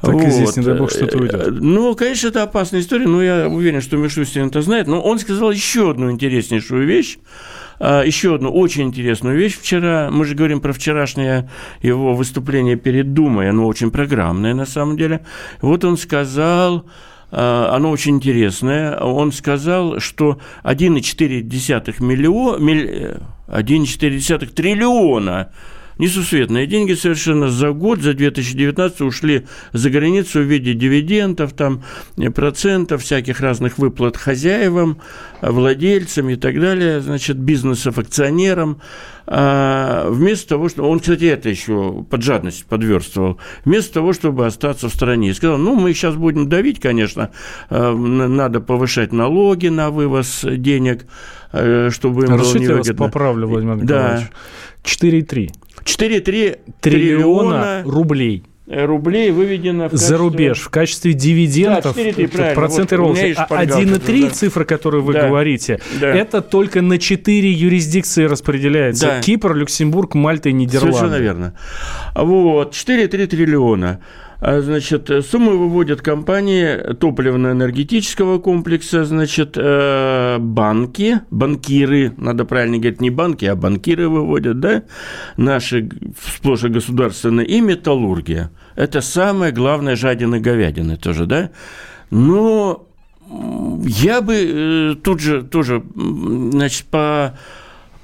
Так 0.00 0.14
вот. 0.14 0.24
и 0.24 0.30
здесь, 0.30 0.56
не 0.56 0.64
дай 0.64 0.78
бог, 0.78 0.90
что-то 0.90 1.18
уйдет. 1.18 1.60
Ну, 1.60 1.94
конечно, 1.94 2.28
это 2.28 2.42
опасная 2.42 2.80
история, 2.80 3.06
но 3.06 3.22
я 3.22 3.48
уверен, 3.48 3.80
что 3.82 3.96
Мишустин 3.96 4.46
это 4.46 4.62
знает. 4.62 4.86
Но 4.86 5.00
он 5.00 5.18
сказал 5.18 5.50
еще 5.50 5.90
одну 5.90 6.10
интереснейшую 6.10 6.86
вещь, 6.86 7.18
а, 7.78 8.02
еще 8.02 8.34
одну 8.34 8.50
очень 8.50 8.84
интересную 8.84 9.36
вещь 9.36 9.58
вчера. 9.58 10.08
Мы 10.10 10.24
же 10.24 10.34
говорим 10.34 10.60
про 10.60 10.72
вчерашнее 10.72 11.50
его 11.82 12.14
выступление 12.14 12.76
перед 12.76 13.12
Думой. 13.12 13.50
Оно 13.50 13.66
очень 13.66 13.90
программное 13.90 14.54
на 14.54 14.66
самом 14.66 14.96
деле. 14.96 15.20
Вот 15.60 15.84
он 15.84 15.98
сказал 15.98 16.86
а, 17.32 17.74
оно 17.74 17.90
очень 17.90 18.16
интересное. 18.16 18.98
Он 18.98 19.32
сказал, 19.32 20.00
что 20.00 20.38
1,4 20.64 22.02
миллиона, 22.02 23.20
1,4 23.48 24.46
триллиона 24.46 25.52
несусветные 26.00 26.66
деньги 26.66 26.94
совершенно 26.94 27.50
за 27.50 27.70
год, 27.72 28.00
за 28.00 28.14
2019 28.14 29.02
ушли 29.02 29.46
за 29.72 29.90
границу 29.90 30.40
в 30.40 30.44
виде 30.44 30.74
дивидендов, 30.74 31.52
там, 31.52 31.84
э, 32.16 32.30
процентов, 32.30 33.02
всяких 33.02 33.40
разных 33.40 33.78
выплат 33.78 34.16
хозяевам, 34.16 35.00
владельцам 35.42 36.30
и 36.30 36.36
так 36.36 36.58
далее, 36.58 37.00
значит, 37.00 37.36
бизнесов, 37.36 37.98
акционерам. 37.98 38.80
А 39.32 40.08
вместо 40.10 40.48
того, 40.48 40.68
что... 40.68 40.82
Он, 40.88 40.98
кстати, 40.98 41.24
это 41.24 41.48
еще 41.48 42.04
под 42.08 42.22
жадность 42.22 42.64
подверстывал. 42.64 43.38
Вместо 43.64 43.94
того, 43.94 44.12
чтобы 44.12 44.46
остаться 44.46 44.88
в 44.88 44.92
стране. 44.92 45.30
И 45.30 45.32
сказал, 45.34 45.56
ну, 45.56 45.76
мы 45.76 45.92
сейчас 45.94 46.16
будем 46.16 46.48
давить, 46.48 46.80
конечно, 46.80 47.30
э, 47.68 47.92
надо 47.92 48.60
повышать 48.60 49.12
налоги 49.12 49.68
на 49.68 49.90
вывоз 49.90 50.44
денег, 50.44 51.06
э, 51.52 51.90
чтобы 51.92 52.24
им 52.24 52.30
Разрешите 52.30 52.58
было 52.58 52.62
невыгодно. 52.62 52.90
я 52.90 52.94
вас 52.94 52.96
поправлю, 52.96 53.46
Владимир 53.46 53.76
Николаевич? 53.76 54.28
Да. 54.30 54.36
4,3. 54.82 55.50
4,3 55.84 56.58
триллиона 56.80 57.82
рублей 57.84 58.44
рублей 58.70 59.30
выведено 59.30 59.88
в 59.88 59.90
качестве... 59.90 60.08
За 60.08 60.18
рубеж 60.18 60.60
в 60.60 60.68
качестве 60.68 61.12
дивидендов. 61.12 61.96
Да, 61.96 62.02
4,3, 62.02 62.54
Проценты 62.54 62.96
вот, 62.98 63.18
а 63.18 63.64
1,3 63.64 64.22
да. 64.22 64.30
цифра, 64.30 64.64
которую 64.64 65.02
вы 65.02 65.12
да. 65.12 65.26
говорите, 65.26 65.80
да. 66.00 66.14
это 66.14 66.40
только 66.40 66.80
на 66.80 66.98
4 66.98 67.50
юрисдикции 67.50 68.24
распределяется. 68.24 69.06
Да. 69.06 69.20
Кипр, 69.20 69.54
Люксембург, 69.54 70.14
Мальта 70.14 70.50
и 70.50 70.52
Нидерланды. 70.52 70.96
Совершенно 70.96 71.20
верно. 71.20 71.54
Вот, 72.14 72.74
4,3 72.74 73.26
триллиона. 73.26 74.00
А, 74.40 74.62
значит, 74.62 75.10
суммы 75.28 75.58
выводят 75.58 76.00
компании 76.00 76.94
топливно-энергетического 76.94 78.38
комплекса, 78.38 79.04
значит, 79.04 79.56
э, 79.56 80.38
банки, 80.38 81.20
банкиры, 81.30 82.14
надо 82.16 82.46
правильно 82.46 82.78
говорить, 82.78 83.00
не 83.02 83.10
банки, 83.10 83.44
а 83.44 83.54
банкиры 83.54 84.08
выводят, 84.08 84.58
да, 84.60 84.84
наши 85.36 85.90
сплошь 86.18 86.62
государственные, 86.62 87.46
и 87.46 87.60
металлургия. 87.60 88.50
Это 88.76 89.02
самое 89.02 89.52
главное 89.52 89.94
жадины 89.94 90.40
говядины 90.40 90.96
тоже, 90.96 91.26
да. 91.26 91.50
Но 92.10 92.86
я 93.84 94.22
бы 94.22 94.34
э, 94.34 94.94
тут 95.02 95.20
же 95.20 95.42
тоже, 95.42 95.82
значит, 95.94 96.86
по 96.86 97.38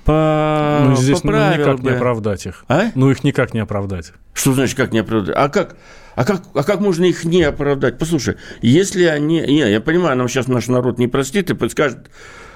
по, 0.06 0.82
ну, 0.84 0.96
здесь 0.96 1.24
ну, 1.24 1.32
никак 1.32 1.80
бы. 1.80 1.90
не 1.90 1.96
оправдать 1.96 2.46
их. 2.46 2.64
А? 2.68 2.92
Ну, 2.94 3.10
их 3.10 3.24
никак 3.24 3.52
не 3.54 3.60
оправдать. 3.60 4.12
Что 4.34 4.52
значит, 4.52 4.76
как 4.76 4.92
не 4.92 5.00
оправдать? 5.00 5.34
А 5.36 5.48
как, 5.48 5.76
а 6.14 6.24
как, 6.24 6.42
а 6.54 6.62
как 6.62 6.80
можно 6.80 7.04
их 7.04 7.24
не 7.24 7.42
оправдать? 7.42 7.98
Послушай, 7.98 8.36
если 8.62 9.04
они... 9.04 9.40
Не, 9.40 9.70
я 9.70 9.80
понимаю, 9.80 10.16
нам 10.16 10.28
сейчас 10.28 10.46
наш 10.46 10.68
народ 10.68 10.98
не 10.98 11.08
простит 11.08 11.50
и 11.50 11.54
подскажет, 11.54 12.08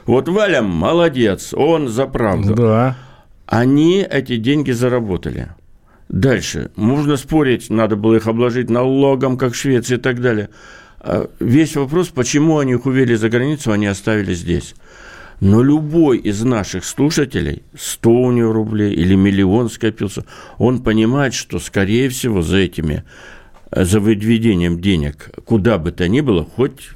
вот 0.07 0.29
Валя 0.29 0.63
молодец, 0.63 1.53
он 1.53 1.89
за 1.89 2.07
правду. 2.07 2.55
Да. 2.55 2.97
Они 3.47 4.07
эти 4.09 4.37
деньги 4.37 4.71
заработали. 4.71 5.49
Дальше. 6.09 6.71
Можно 6.77 7.17
спорить, 7.17 7.69
надо 7.69 7.97
было 7.97 8.15
их 8.15 8.29
обложить 8.29 8.71
налогом, 8.71 9.37
как 9.37 9.55
в 9.55 9.57
Швеции 9.57 9.97
и 9.97 10.01
так 10.01 10.21
далее. 10.21 10.51
А 11.01 11.29
весь 11.41 11.75
вопрос, 11.75 12.09
почему 12.09 12.59
они 12.59 12.73
их 12.73 12.87
увели 12.87 13.17
за 13.17 13.29
границу, 13.29 13.73
они 13.73 13.87
оставили 13.87 14.35
здесь. 14.35 14.77
Но 15.41 15.63
любой 15.63 16.19
из 16.19 16.43
наших 16.43 16.85
слушателей, 16.85 17.63
100 17.77 18.11
у 18.11 18.31
него 18.31 18.53
рублей 18.53 18.93
или 18.93 19.15
миллион 19.15 19.71
скопился, 19.71 20.25
он 20.59 20.83
понимает, 20.83 21.33
что, 21.33 21.59
скорее 21.59 22.11
всего, 22.11 22.43
за 22.43 22.59
этими, 22.59 23.05
э, 23.71 23.85
за 23.85 24.01
выведением 24.01 24.81
денег, 24.81 25.31
куда 25.45 25.79
бы 25.79 25.93
то 25.93 26.07
ни 26.09 26.21
было, 26.21 26.45
хоть 26.45 26.91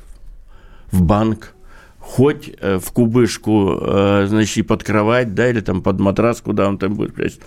в 0.92 1.02
банк, 1.02 1.54
хоть 1.98 2.50
э, 2.60 2.78
в 2.78 2.92
кубышку, 2.92 3.78
э, 3.80 4.26
значит, 4.28 4.66
под 4.66 4.84
кровать, 4.84 5.34
да, 5.34 5.48
или 5.48 5.60
там 5.60 5.82
под 5.82 5.98
матрас, 5.98 6.42
куда 6.42 6.68
он 6.68 6.76
там 6.76 6.94
будет 6.94 7.14
прячет, 7.14 7.40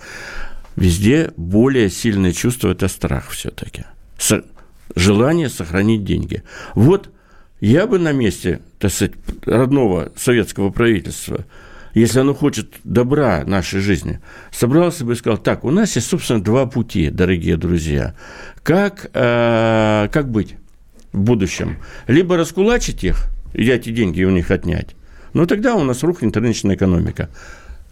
Везде 0.78 1.32
более 1.36 1.90
сильное 1.90 2.32
чувство– 2.32 2.68
это 2.70 2.86
страх 2.86 3.30
все-таки. 3.30 3.84
Желание 4.94 5.48
сохранить 5.48 6.04
деньги. 6.04 6.44
Вот 6.76 7.10
я 7.60 7.86
бы 7.86 7.98
на 7.98 8.12
месте, 8.12 8.60
так 8.78 8.92
сказать, 8.92 9.14
родного 9.44 10.12
советского 10.16 10.70
правительства– 10.70 11.44
если 11.94 12.20
оно 12.20 12.34
хочет 12.34 12.74
добра 12.84 13.44
нашей 13.44 13.80
жизни, 13.80 14.20
собрался 14.50 15.04
бы 15.04 15.12
и 15.12 15.16
сказал, 15.16 15.38
так, 15.38 15.64
у 15.64 15.70
нас 15.70 15.96
есть, 15.96 16.08
собственно, 16.08 16.42
два 16.42 16.66
пути, 16.66 17.10
дорогие 17.10 17.56
друзья. 17.56 18.14
Как, 18.62 19.10
э, 19.12 20.08
как 20.12 20.30
быть 20.30 20.54
в 21.12 21.20
будущем? 21.20 21.78
Либо 22.06 22.36
раскулачить 22.36 23.04
их, 23.04 23.26
и 23.54 23.68
эти 23.68 23.90
деньги 23.90 24.22
у 24.22 24.30
них 24.30 24.50
отнять, 24.50 24.94
но 25.32 25.46
тогда 25.46 25.74
у 25.74 25.82
нас 25.82 26.02
рухнет 26.02 26.36
рыночная 26.36 26.76
экономика. 26.76 27.30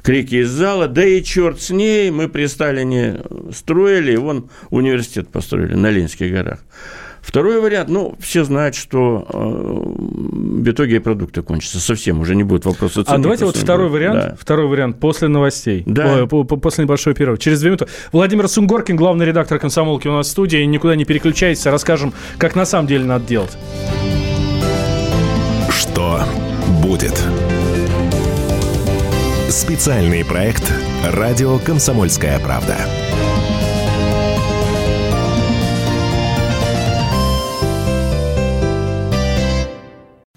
Крики 0.02 0.36
из 0.36 0.50
зала, 0.50 0.86
да 0.86 1.04
и 1.04 1.22
черт 1.24 1.60
с 1.60 1.70
ней, 1.70 2.10
мы 2.12 2.28
при 2.28 2.46
Сталине 2.46 3.22
строили, 3.52 4.14
вон 4.14 4.50
университет 4.70 5.28
построили 5.30 5.74
на 5.74 5.90
Ленинских 5.90 6.30
горах. 6.30 6.60
Второй 7.26 7.60
вариант, 7.60 7.88
ну, 7.88 8.14
все 8.20 8.44
знают, 8.44 8.76
что 8.76 9.26
э, 9.28 9.36
в 9.36 10.70
итоге 10.70 11.00
продукты 11.00 11.42
кончатся 11.42 11.80
совсем, 11.80 12.20
уже 12.20 12.36
не 12.36 12.44
будет 12.44 12.64
вопроса 12.64 13.04
цены. 13.04 13.16
А 13.16 13.18
давайте 13.18 13.44
вот 13.44 13.56
второй 13.56 13.88
будет. 13.88 13.94
вариант, 13.94 14.20
да. 14.20 14.36
второй 14.38 14.68
вариант 14.68 15.00
после 15.00 15.26
новостей, 15.26 15.82
да. 15.86 16.22
О, 16.22 16.44
после 16.44 16.84
небольшого 16.84 17.16
перерыва, 17.16 17.36
через 17.36 17.58
две 17.58 17.70
минуты. 17.70 17.88
Владимир 18.12 18.46
Сунгоркин, 18.46 18.94
главный 18.94 19.26
редактор 19.26 19.58
«Комсомолки» 19.58 20.06
у 20.06 20.12
нас 20.12 20.28
в 20.28 20.30
студии, 20.30 20.58
никуда 20.58 20.94
не 20.94 21.04
переключайтесь, 21.04 21.66
расскажем, 21.66 22.14
как 22.38 22.54
на 22.54 22.64
самом 22.64 22.86
деле 22.86 23.04
надо 23.04 23.26
делать. 23.26 23.58
Что 25.68 26.20
будет? 26.80 27.20
Специальный 29.48 30.24
проект 30.24 30.72
«Радио 31.04 31.58
Комсомольская 31.58 32.38
правда». 32.38 32.76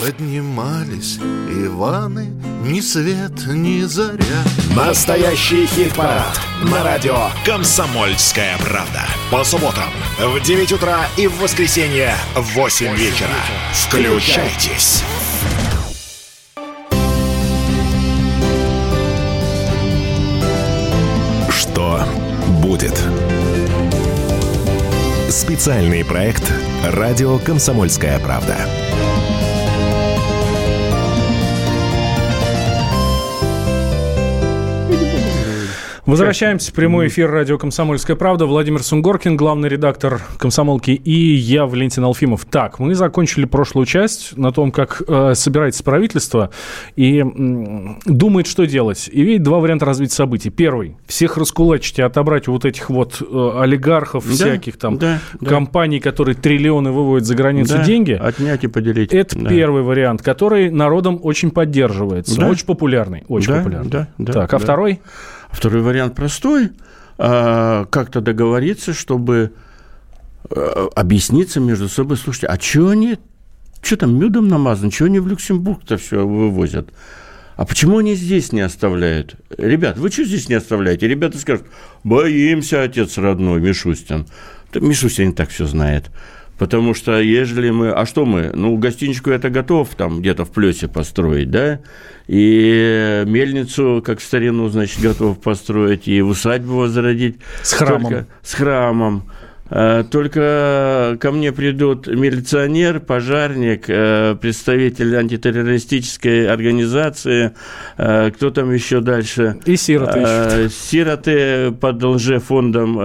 Поднимались 0.00 1.18
Иваны, 1.18 2.26
ни 2.64 2.80
свет, 2.80 3.32
ни 3.48 3.82
заря. 3.82 4.44
Настоящий 4.76 5.66
хит-парад 5.66 6.40
на 6.62 6.84
радио 6.84 7.16
«Комсомольская 7.44 8.56
правда». 8.58 9.02
По 9.32 9.42
субботам 9.42 9.90
в 10.20 10.40
9 10.40 10.72
утра 10.72 11.08
и 11.16 11.26
в 11.26 11.40
воскресенье 11.40 12.14
в 12.36 12.54
8 12.54 12.94
вечера. 12.94 13.28
Включайтесь. 13.72 15.02
Что 21.50 22.04
будет? 22.62 23.02
Специальный 25.28 26.04
проект 26.04 26.52
«Радио 26.84 27.38
Комсомольская 27.38 28.20
правда». 28.20 28.56
Возвращаемся 36.08 36.70
в 36.70 36.74
прямой 36.74 37.08
эфир 37.08 37.30
радио 37.30 37.58
«Комсомольская 37.58 38.16
правда». 38.16 38.46
Владимир 38.46 38.82
Сунгоркин, 38.82 39.36
главный 39.36 39.68
редактор 39.68 40.22
«Комсомолки», 40.38 40.92
и 40.92 41.34
я, 41.34 41.66
Валентин 41.66 42.02
Алфимов. 42.02 42.46
Так, 42.46 42.78
мы 42.78 42.94
закончили 42.94 43.44
прошлую 43.44 43.84
часть 43.84 44.34
на 44.34 44.50
том, 44.50 44.72
как 44.72 45.02
э, 45.06 45.34
собирается 45.34 45.84
правительство 45.84 46.48
и 46.96 47.18
э, 47.18 47.24
думает, 48.06 48.46
что 48.46 48.66
делать. 48.66 49.10
И 49.12 49.20
видит 49.20 49.42
два 49.42 49.58
варианта 49.58 49.84
развития 49.84 50.14
событий. 50.14 50.48
Первый– 50.48 50.96
всех 51.06 51.36
раскулачить 51.36 51.98
и 51.98 52.02
отобрать 52.02 52.48
вот 52.48 52.64
этих 52.64 52.88
вот 52.88 53.20
э, 53.20 53.50
олигархов, 53.60 54.26
да, 54.26 54.32
всяких 54.32 54.78
там 54.78 54.96
да, 54.96 55.18
компаний, 55.44 56.00
да. 56.00 56.04
которые 56.04 56.34
триллионы 56.36 56.90
выводят 56.90 57.26
за 57.26 57.34
границу 57.34 57.76
да, 57.76 57.84
деньги. 57.84 58.12
отнять 58.12 58.64
и 58.64 58.66
поделить. 58.66 59.12
Это 59.12 59.38
да. 59.38 59.50
первый 59.50 59.82
вариант, 59.82 60.22
который 60.22 60.70
народом 60.70 61.20
очень 61.22 61.50
поддерживается. 61.50 62.40
Да. 62.40 62.48
Очень 62.48 62.64
популярный. 62.64 63.24
Очень 63.28 63.52
да, 63.52 63.58
популярный. 63.58 63.90
Да, 63.90 64.08
да, 64.16 64.32
так, 64.32 64.54
а 64.54 64.58
да. 64.58 64.64
Второй– 65.50 65.82
вариант 65.82 66.14
простой. 66.14 66.70
А, 67.18 67.86
как-то 67.86 68.20
договориться, 68.20 68.94
чтобы 68.94 69.52
а, 70.50 70.88
объясниться 70.94 71.60
между 71.60 71.88
собой. 71.88 72.16
Слушайте, 72.16 72.46
а 72.46 72.60
что 72.60 72.88
они, 72.88 73.18
что 73.82 73.96
там 73.96 74.18
медом 74.18 74.48
намазано, 74.48 74.90
чего 74.90 75.06
они 75.06 75.18
в 75.18 75.26
Люксембург-то 75.26 75.96
все 75.96 76.26
вывозят? 76.26 76.90
А 77.56 77.64
почему 77.64 77.98
они 77.98 78.14
здесь 78.14 78.52
не 78.52 78.60
оставляют? 78.60 79.34
Ребят, 79.56 79.98
вы 79.98 80.10
что 80.10 80.22
здесь 80.22 80.48
не 80.48 80.54
оставляете? 80.54 81.08
Ребята 81.08 81.38
скажут, 81.38 81.66
боимся, 82.04 82.84
отец 82.84 83.18
родной, 83.18 83.60
Мишустин. 83.60 84.28
Мишустин 84.74 85.32
так 85.32 85.48
все 85.50 85.66
знает. 85.66 86.10
Потому 86.58 86.92
что 86.92 87.20
ежели 87.20 87.70
мы... 87.70 87.90
А 87.90 88.04
что 88.04 88.26
мы? 88.26 88.50
Ну, 88.52 88.76
гостиничку 88.76 89.30
это 89.30 89.48
готов 89.48 89.94
там 89.94 90.20
где-то 90.20 90.44
в 90.44 90.50
плесе 90.50 90.88
построить, 90.88 91.50
да? 91.50 91.80
И 92.26 93.22
мельницу, 93.26 94.02
как 94.04 94.20
старину, 94.20 94.68
значит, 94.68 95.00
готов 95.00 95.40
построить, 95.40 96.08
и 96.08 96.20
усадьбу 96.20 96.74
возродить. 96.74 97.36
С 97.62 97.74
храмом. 97.74 98.02
Только, 98.02 98.26
с 98.42 98.54
храмом. 98.54 99.30
Э, 99.70 100.04
только 100.10 101.16
ко 101.20 101.30
мне 101.30 101.52
придут 101.52 102.06
милиционер, 102.06 103.00
пожарник, 103.00 103.84
э, 103.88 104.36
представитель 104.40 105.14
антитеррористической 105.16 106.48
организации, 106.48 107.52
э, 107.96 108.30
кто 108.30 108.50
там 108.50 108.72
еще 108.72 109.00
дальше? 109.00 109.58
И 109.66 109.76
сироты 109.76 110.20
ищут. 110.20 110.72
Сироты 110.72 111.72
под 111.72 112.02
лжефондом, 112.02 112.98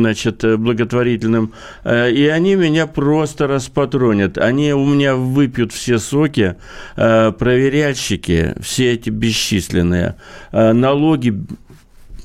значит, 0.00 0.44
благотворительным. 0.58 1.52
И 1.84 2.30
они 2.32 2.54
меня 2.54 2.86
просто 2.86 3.46
распатронят. 3.46 4.38
Они 4.38 4.72
у 4.72 4.84
меня 4.84 5.14
выпьют 5.14 5.72
все 5.72 5.98
соки, 5.98 6.56
проверяльщики, 6.94 8.54
все 8.60 8.92
эти 8.92 9.10
бесчисленные, 9.10 10.16
налоги 10.52 11.34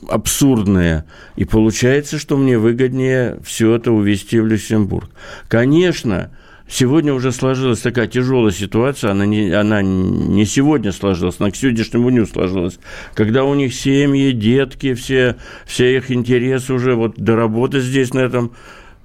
абсурдные. 0.10 1.06
И 1.36 1.46
получается, 1.46 2.18
что 2.18 2.38
мне 2.38 2.58
выгоднее 2.58 3.40
все 3.44 3.76
это 3.76 3.92
увезти 3.92 4.40
в 4.40 4.48
Люксембург. 4.48 5.10
Конечно, 5.48 6.32
Сегодня 6.68 7.14
уже 7.14 7.32
сложилась 7.32 7.80
такая 7.82 8.08
тяжелая 8.08 8.52
ситуация, 8.52 9.12
она 9.12 9.28
не, 9.28 9.52
она 9.52 9.84
не 9.84 10.46
сегодня 10.46 10.92
сложилась, 10.92 11.36
она 11.38 11.52
к 11.52 11.56
сегодняшнему 11.56 12.10
дню 12.10 12.26
сложилась, 12.26 12.80
когда 13.14 13.44
у 13.44 13.54
них 13.54 13.72
семьи, 13.72 14.32
детки, 14.32 14.96
все, 14.96 15.36
все 15.68 15.96
их 15.96 16.10
интересы 16.10 16.74
уже 16.74 16.96
вот 16.96 17.18
до 17.18 17.36
работы 17.36 17.82
здесь 17.82 18.16
на 18.16 18.22
этом 18.22 18.52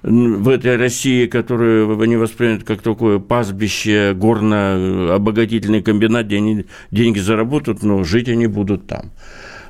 в 0.01 0.49
этой 0.49 0.77
России, 0.77 1.27
которую 1.27 1.99
они 2.01 2.15
воспринимают 2.15 2.63
как 2.63 2.81
такое 2.81 3.19
пастбище, 3.19 4.13
горно-обогатительный 4.15 5.83
комбинат, 5.83 6.25
где 6.25 6.37
они 6.37 6.65
деньги 6.89 7.19
заработают, 7.19 7.83
но 7.83 8.03
жить 8.03 8.27
они 8.27 8.47
будут 8.47 8.87
там. 8.87 9.11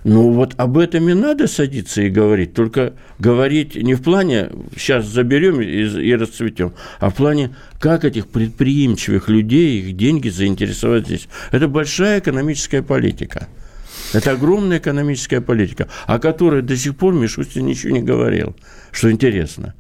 Ну 0.04 0.32
вот 0.32 0.56
об 0.58 0.78
этом 0.78 1.10
и 1.10 1.14
надо 1.14 1.48
садиться 1.48 2.02
и 2.02 2.10
говорить. 2.10 2.54
Только 2.54 2.94
говорить 3.20 3.76
не 3.76 3.94
в 3.94 4.02
плане 4.02 4.50
сейчас 4.76 5.06
заберем 5.06 5.62
и, 5.62 5.66
и 5.66 6.16
расцветем, 6.16 6.74
а 7.00 7.10
в 7.10 7.16
плане 7.16 7.56
как 7.80 8.04
этих 8.04 8.28
предприимчивых 8.28 9.30
людей, 9.30 9.80
их 9.80 9.96
деньги 9.96 10.30
заинтересовать 10.30 11.06
здесь. 11.06 11.28
Это 11.52 11.68
большая 11.68 12.20
экономическая 12.20 12.82
политика. 12.82 13.48
Это 14.14 14.32
огромная 14.32 14.80
экономическая 14.80 15.40
политика, 15.40 15.88
о 16.08 16.20
которой 16.20 16.62
до 16.62 16.76
сих 16.76 16.98
пор 16.98 17.14
Мишустин 17.14 17.66
ничего 17.66 17.94
не 17.94 18.02
говорил, 18.02 18.56
что 18.92 19.12
интересно. 19.12 19.76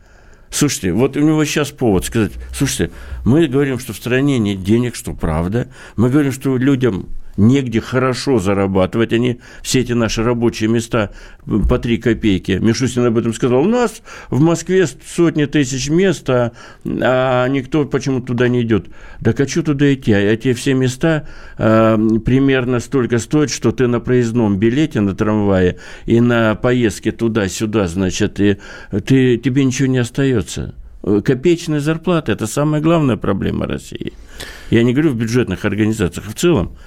Слушайте, 0.51 0.91
вот 0.91 1.15
у 1.15 1.22
него 1.22 1.43
сейчас 1.45 1.72
повод 1.72 2.05
сказать, 2.05 2.34
слушайте, 2.53 2.93
мы 3.26 3.47
говорим, 3.47 3.80
что 3.80 3.93
в 3.93 3.97
стране 3.97 4.38
нет 4.38 4.63
денег, 4.63 4.95
что 4.95 5.13
правда. 5.13 5.69
Мы 5.95 6.09
говорим, 6.09 6.34
что 6.34 6.57
людям 6.57 7.07
негде 7.38 7.82
хорошо 7.82 8.40
зарабатывать. 8.40 9.14
Они 9.14 9.40
все 9.62 9.82
эти 9.82 9.94
наши 9.94 10.24
рабочие 10.24 10.70
места 10.70 11.12
по 11.46 11.80
3 11.80 11.98
копейки. 11.98 12.54
Мишустин 12.54 13.06
об 13.06 13.18
этом 13.18 13.34
сказал. 13.34 13.62
У 13.62 13.68
нас 13.68 14.02
в 14.30 14.42
Москве 14.42 14.88
сотни 14.88 15.46
тысяч 15.46 15.90
мест, 15.90 16.30
а, 16.30 16.52
а 16.86 17.48
никто 17.48 17.86
почему 17.86 18.22
туда 18.22 18.48
не 18.48 18.62
идет. 18.62 18.88
Так 19.24 19.40
а 19.40 19.48
что 19.48 19.64
туда 19.64 19.94
идти? 19.94 20.14
А 20.14 20.20
эти 20.20 20.54
все 20.54 20.74
места 20.74 21.28
а, 21.58 21.98
примерно 22.26 22.80
столько 22.80 23.20
стоят, 23.20 23.50
что 23.50 23.72
ты 23.72 23.88
на 23.88 24.00
проездном 24.00 24.58
билете 24.58 25.02
на 25.02 25.16
трамвае 25.16 25.78
и 26.06 26.20
на 26.20 26.56
поездке 26.56 27.12
туда-сюда, 27.12 27.88
значит, 27.88 28.40
и 28.40 28.58
ты, 29.06 29.38
тебе 29.38 29.64
ничего 29.64 29.88
не 29.88 30.00
остается. 30.00 30.76
Копеечная 31.02 31.80
зарплата– 31.80 32.32
это 32.34 32.46
самая 32.46 32.80
главная 32.80 33.18
проблема 33.18 33.66
России– 33.66 34.14
Я 34.70 34.84
не 34.84 34.94
говорю 34.94 35.12
в 35.12 35.16
бюджетных 35.16 35.66
организациях, 35.66 36.28
а 36.28 36.32
в 36.32 36.36
целом. 36.36 36.78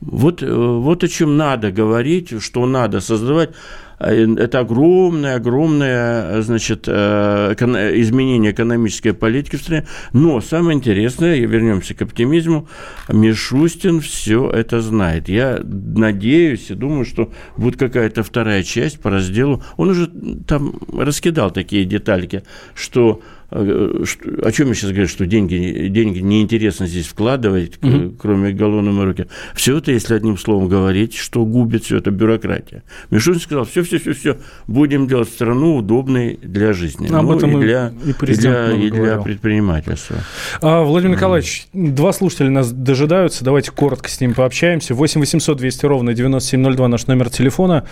Вот, 0.00 0.42
э, 0.42 0.54
вот 0.54 1.04
о 1.04 1.08
чем 1.08 1.36
надо 1.36 1.72
говорить, 1.72 2.42
что 2.42 2.66
надо 2.66 3.00
создавать. 3.00 3.50
Э, 3.98 4.34
это 4.36 4.60
огромное, 4.60 5.36
огромное, 5.36 6.42
значит, 6.42 6.84
э, 6.86 7.54
изменение 7.96 8.52
экономической 8.52 9.12
политики 9.12 9.56
в 9.56 9.62
стране. 9.62 9.86
Но 10.12 10.40
самое 10.40 10.76
интересное, 10.76 11.38
вернемся 11.38 11.94
к 11.94 12.02
оптимизму, 12.02 12.68
Мишустин 13.08 14.00
все 14.00 14.50
это 14.50 14.80
знает. 14.80 15.28
Я 15.28 15.60
надеюсь 15.64 16.70
и 16.70 16.74
думаю, 16.74 17.04
что 17.04 17.32
будет 17.56 17.78
какая-то 17.78 18.22
вторая 18.22 18.62
часть 18.62 19.00
по 19.00 19.10
разделу. 19.10 19.62
Он 19.76 19.90
уже 19.90 20.10
там 20.46 20.74
раскидал 20.92 21.50
такие 21.50 21.84
детальки, 21.84 22.42
что 22.74 23.22
о 23.54 24.50
чем 24.50 24.68
я 24.68 24.74
сейчас 24.74 24.90
говорю, 24.90 25.06
что 25.06 25.26
деньги, 25.26 25.86
деньги 25.88 26.18
неинтересно 26.18 26.88
здесь 26.88 27.06
вкладывать, 27.06 27.78
угу. 27.82 28.12
кроме 28.18 28.52
головной 28.52 29.04
руки. 29.04 29.26
Все 29.54 29.78
это, 29.78 29.92
если 29.92 30.14
одним 30.14 30.36
словом 30.36 30.68
говорить, 30.68 31.14
что 31.14 31.44
губит 31.44 31.84
все 31.84 31.98
это 31.98 32.10
бюрократия. 32.10 32.82
Мишустин 33.10 33.40
сказал, 33.40 33.64
все, 33.64 33.82
все, 33.84 33.98
все, 33.98 34.12
все, 34.12 34.38
будем 34.66 35.06
делать 35.06 35.28
страну 35.28 35.76
удобной 35.76 36.38
для 36.42 36.72
жизни. 36.72 37.06
Об 37.06 37.26
ну, 37.26 37.36
этом 37.36 37.58
и 37.58 37.62
для, 37.62 37.92
и, 38.04 38.10
и 38.10 38.34
для, 38.34 38.72
и 38.72 38.90
для 38.90 39.18
предпринимательства. 39.18 40.16
А, 40.60 40.82
Владимир 40.82 41.14
Николаевич, 41.14 41.68
mm. 41.72 41.92
два 41.92 42.12
слушателя 42.12 42.50
нас 42.50 42.72
дожидаются, 42.72 43.44
давайте 43.44 43.70
коротко 43.70 44.08
с 44.08 44.20
ними 44.20 44.32
пообщаемся. 44.32 44.94
8 44.94 45.20
800 45.20 45.58
200 45.58 45.86
ровно 45.86 46.12
9702 46.12 46.88
наш 46.88 47.06
номер 47.06 47.30
телефона. 47.30 47.84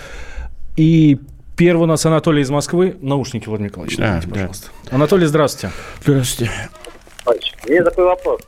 И 0.77 1.19
Первый 1.57 1.83
у 1.83 1.87
нас 1.87 2.05
Анатолий 2.07 2.43
из 2.43 2.51
Москвы. 2.51 2.97
Наушники, 3.01 3.47
Владимир 3.47 3.71
Николаевич, 3.71 3.97
да, 3.97 4.05
давайте, 4.07 4.27
да. 4.27 4.33
пожалуйста. 4.33 4.71
Анатолий, 4.91 5.27
здравствуйте. 5.27 5.75
Здравствуйте. 6.01 6.53
У 7.27 7.71
меня 7.71 7.85
такой 7.85 8.05
вопрос. 8.05 8.41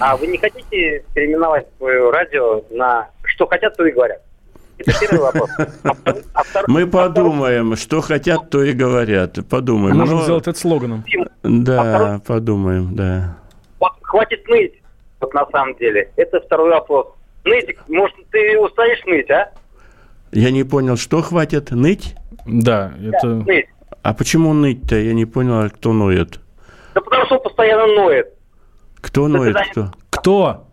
А 0.00 0.16
вы 0.16 0.26
не 0.26 0.38
хотите 0.38 1.04
переименовать 1.14 1.66
свое 1.78 2.10
радио 2.10 2.62
на 2.70 3.08
«Что 3.24 3.46
хотят, 3.46 3.76
то 3.76 3.86
и 3.86 3.92
говорят»? 3.92 4.20
Это 4.78 4.92
первый 5.00 5.20
вопрос. 5.20 5.50
А 5.84 5.92
а 6.34 6.62
Мы 6.66 6.86
подумаем, 6.86 7.74
что 7.76 8.00
хотят, 8.00 8.50
то 8.50 8.62
и 8.62 8.72
говорят. 8.72 9.38
Подумаем. 9.48 9.96
Можем 9.96 10.18
Но... 10.18 10.22
сделать 10.22 10.46
это 10.46 10.58
слоганом. 10.58 11.04
Да, 11.42 12.14
а 12.14 12.18
подумаем, 12.20 12.94
да. 12.94 13.36
Хватит 14.02 14.46
ныть, 14.48 14.74
вот 15.20 15.34
на 15.34 15.46
самом 15.50 15.76
деле. 15.76 16.10
Это 16.16 16.40
второй 16.40 16.70
вопрос. 16.70 17.08
Нытик, 17.44 17.80
может, 17.88 18.16
ты 18.30 18.58
устанешь 18.58 19.04
ныть, 19.04 19.30
а? 19.30 19.50
Я 20.32 20.50
не 20.50 20.64
понял, 20.64 20.96
что 20.96 21.22
хватит 21.22 21.70
ныть? 21.70 22.14
Да, 22.48 22.92
это... 23.00 23.26
ныть. 23.26 23.66
А 24.02 24.14
почему 24.14 24.52
ныть-то? 24.52 24.96
Я 24.96 25.12
не 25.12 25.26
понял, 25.26 25.60
а 25.60 25.68
кто 25.68 25.92
ноет. 25.92 26.40
Да 26.94 27.00
потому 27.00 27.26
что 27.26 27.36
он 27.36 27.42
постоянно 27.42 27.86
ноет. 27.86 28.28
Кто 29.00 29.28
ноет? 29.28 29.56
Кто? 29.70 29.92
Кто? 30.10 30.68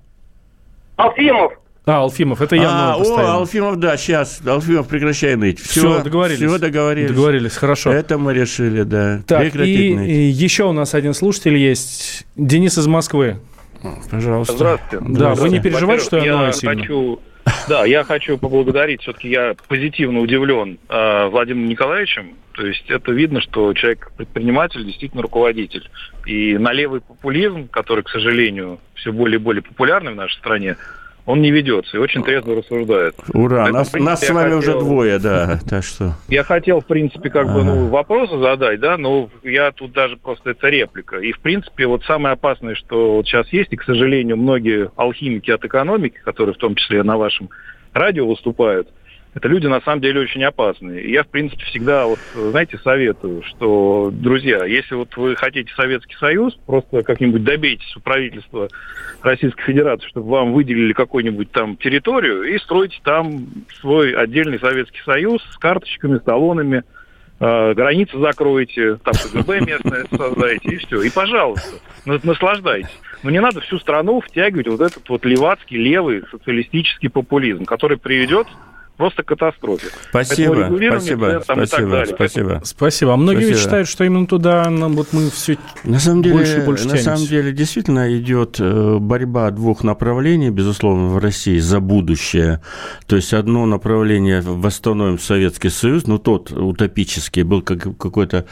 Алфимов. 0.96 1.54
А, 1.86 2.00
Алфимов, 2.00 2.42
это 2.42 2.56
я 2.56 2.70
а, 2.70 2.96
О, 2.96 3.38
Алфимов, 3.38 3.78
да, 3.78 3.96
сейчас. 3.96 4.42
Алфимов, 4.46 4.88
прекращай 4.88 5.36
ныть. 5.36 5.60
Все, 5.60 5.82
все 5.82 6.04
договорились. 6.04 6.40
Все 6.40 6.58
договорились. 6.58 7.12
Договорились, 7.12 7.56
хорошо. 7.56 7.92
Это 7.92 8.18
мы 8.18 8.34
решили, 8.34 8.82
да. 8.82 9.22
Так, 9.28 9.56
и, 9.56 9.92
и 9.92 10.30
еще 10.30 10.64
у 10.64 10.72
нас 10.72 10.96
один 10.96 11.14
слушатель 11.14 11.56
есть. 11.58 12.26
Денис 12.36 12.76
из 12.78 12.88
Москвы. 12.88 13.38
Пожалуйста. 14.10 14.56
Здравствуйте. 14.56 15.06
Да, 15.06 15.14
Здравствуйте. 15.14 15.42
вы 15.42 15.58
не 15.58 15.64
переживайте, 15.64 16.06
что 16.06 16.18
я, 16.18 16.26
я 16.26 16.38
ною 16.38 16.54
сильно. 16.54 17.18
Да, 17.68 17.86
я 17.86 18.04
хочу 18.04 18.38
поблагодарить. 18.38 19.02
Все-таки 19.02 19.30
я 19.30 19.56
позитивно 19.68 20.20
удивлен 20.20 20.80
э, 20.90 21.28
Владимиром 21.28 21.70
Николаевичем. 21.70 22.36
То 22.54 22.66
есть 22.66 22.90
это 22.90 23.12
видно, 23.12 23.42
что 23.42 23.74
человек 23.74 24.12
предприниматель, 24.18 24.86
действительно 24.86 25.22
руководитель. 25.22 25.90
И 26.26 26.58
на 26.58 26.72
левый 26.72 27.02
популизм, 27.02 27.68
который, 27.68 28.04
к 28.04 28.10
сожалению, 28.10 28.80
все 28.96 29.12
более 29.12 29.40
и 29.40 29.42
более 29.42 29.62
популярный 29.62 30.14
в 30.14 30.16
нашей 30.16 30.38
стране, 30.38 30.78
он 31.26 31.42
не 31.42 31.52
ведется 31.52 31.98
и 31.98 32.00
очень 32.00 32.24
трезво 32.24 32.56
рассуждает. 32.56 33.16
Ура, 33.34 33.64
Поэтому, 33.64 33.78
нас, 33.80 33.90
принципе, 33.90 34.12
нас 34.12 34.20
с 34.22 34.30
вами 34.30 34.44
хотел, 34.54 34.60
уже 34.60 34.80
двое, 34.80 35.20
да, 35.20 35.60
так 35.68 35.84
что... 35.84 36.14
Я 36.28 36.44
хотел, 36.44 36.82
в 36.82 36.86
принципе, 36.86 37.30
как 37.30 37.52
бы, 37.52 37.64
ну, 37.64 37.88
вопросы 37.88 38.38
задать, 38.38 38.80
да, 38.80 38.98
но 38.98 39.30
я 39.44 39.72
тут 39.72 39.92
даже 39.92 40.18
просто, 40.18 40.52
это 40.52 40.70
реплика. 40.70 41.18
И, 41.18 41.32
в 41.32 41.40
принципе, 41.40 41.88
вот 41.88 42.04
самое 42.04 42.34
опасное, 42.34 42.76
что 42.76 43.16
вот 43.16 43.26
сейчас 43.26 43.48
есть, 43.50 43.74
и, 43.74 43.76
к 43.76 43.84
сожалению, 43.84 44.38
многие 44.38 44.92
алхимики 44.96 45.50
от 45.50 45.66
экономики, 45.66 46.20
которые 46.24 46.54
в 46.54 46.60
том 46.60 46.76
числе 46.76 47.02
на 47.04 47.18
вашем 47.18 47.50
радио 47.94 48.28
выступают, 48.28 48.88
это 49.36 49.50
люди 49.50 49.68
на 49.68 49.82
самом 49.82 50.02
деле 50.02 50.22
очень 50.22 50.44
опасные. 50.46 51.04
И 51.04 51.12
я, 51.12 51.24
в 51.24 51.28
принципе, 51.28 51.62
всегда, 51.66 52.06
вот, 52.06 52.20
знаете, 52.34 52.80
советую, 52.82 53.44
что, 53.44 54.10
друзья, 54.12 54.64
если 54.64 54.96
вот 54.96 55.16
вы 55.18 55.36
хотите 55.36 55.70
Советский 55.76 56.16
Союз, 56.16 56.58
просто 56.66 57.04
как-нибудь 57.04 57.44
добейтесь 57.44 57.96
у 57.98 58.00
правительства 58.00 58.70
Российской 59.22 59.64
Федерации, 59.64 60.08
чтобы 60.08 60.30
вам 60.30 60.54
выделили 60.54 60.94
какую-нибудь 60.94 61.52
там 61.52 61.76
территорию 61.76 62.44
и 62.44 62.58
стройте 62.60 62.98
там 63.04 63.48
свой 63.82 64.14
отдельный 64.14 64.58
Советский 64.58 65.02
Союз 65.04 65.42
с 65.52 65.58
карточками, 65.58 66.18
с 66.18 66.22
талонами, 66.22 66.84
э, 67.42 67.74
границы 67.74 68.18
закроете, 68.18 68.96
там 69.04 69.14
КГБ 69.16 69.60
местное 69.66 70.06
создаете, 70.16 70.70
и 70.70 70.78
все. 70.78 71.02
И, 71.02 71.10
пожалуйста, 71.10 71.76
наслаждайтесь. 72.06 72.98
Но 73.22 73.32
не 73.32 73.42
надо 73.42 73.60
всю 73.60 73.80
страну 73.80 74.22
втягивать 74.22 74.70
вот 74.70 74.80
этот 74.80 75.10
вот 75.10 75.26
левацкий, 75.26 75.76
левый 75.76 76.24
социалистический 76.32 77.10
популизм, 77.10 77.66
который 77.66 77.98
приведет 77.98 78.48
просто 78.98 79.24
катастрофе. 79.24 79.88
Спасибо, 80.10 80.72
спасибо, 80.90 81.42
спасибо, 81.44 82.06
спасибо. 82.08 82.62
Спасибо. 82.64 83.14
А 83.14 83.18
многие 83.18 83.46
спасибо. 83.46 83.60
считают, 83.60 83.88
что 83.88 84.04
именно 84.04 84.28
туда 84.28 84.70
нам 84.70 84.94
вот 84.94 85.14
мы 85.14 85.30
все 85.30 85.58
на 85.84 86.00
самом 86.00 86.24
деле, 86.24 86.36
больше 86.36 86.58
и 86.58 86.62
больше 86.62 86.88
На 86.88 86.98
самом 86.98 87.26
деле, 87.26 87.52
действительно 87.52 88.18
идет 88.18 88.58
э, 88.60 88.98
борьба 89.00 89.52
двух 89.52 89.84
направлений, 89.84 90.50
безусловно, 90.50 91.08
в 91.08 91.18
России 91.18 91.60
за 91.60 91.80
будущее. 91.80 92.62
То 93.08 93.16
есть 93.16 93.34
одно 93.34 93.66
направление 93.66 94.42
восстановим 94.42 95.20
Советский 95.20 95.70
Союз, 95.70 96.08
ну 96.08 96.18
тот 96.18 96.52
утопический 96.52 97.44
был 97.44 97.62
как 97.62 97.98
какой-то 97.98 98.46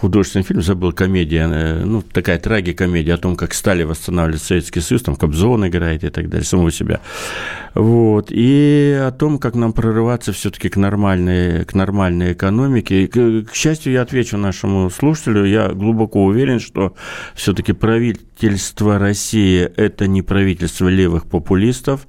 художественный 0.00 0.44
фильм, 0.44 0.62
забыл, 0.62 0.92
комедия, 0.92 1.48
э, 1.48 1.84
ну, 1.84 2.02
такая 2.02 2.38
трагикомедия 2.38 3.14
о 3.14 3.18
том, 3.18 3.36
как 3.36 3.54
стали 3.54 3.84
восстанавливать 3.84 4.42
Советский 4.42 4.80
Союз, 4.80 5.02
там 5.02 5.16
Кобзон 5.16 5.66
играет 5.66 6.04
и 6.04 6.10
так 6.10 6.28
далее, 6.28 6.44
самого 6.44 6.72
себя. 6.72 7.00
Вот. 7.74 8.26
И 8.30 8.98
о 9.00 9.10
том, 9.12 9.38
как 9.38 9.54
нам 9.54 9.72
прорываться 9.72 10.32
все-таки 10.32 10.68
к 10.68 10.76
нормальной, 10.76 11.64
к 11.64 11.74
нормальной 11.74 12.32
экономике. 12.32 13.06
К, 13.06 13.44
к 13.50 13.54
счастью, 13.54 13.92
я 13.92 14.02
отвечу 14.02 14.36
нашему 14.36 14.90
слушателю, 14.90 15.44
я 15.44 15.68
глубоко 15.68 16.24
уверен, 16.24 16.60
что 16.60 16.94
все-таки 17.34 17.72
правительство 18.42 18.98
России– 18.98 19.70
это 19.76 20.08
не 20.08 20.20
правительство 20.22 20.88
левых 20.88 21.26
популистов, 21.26 22.08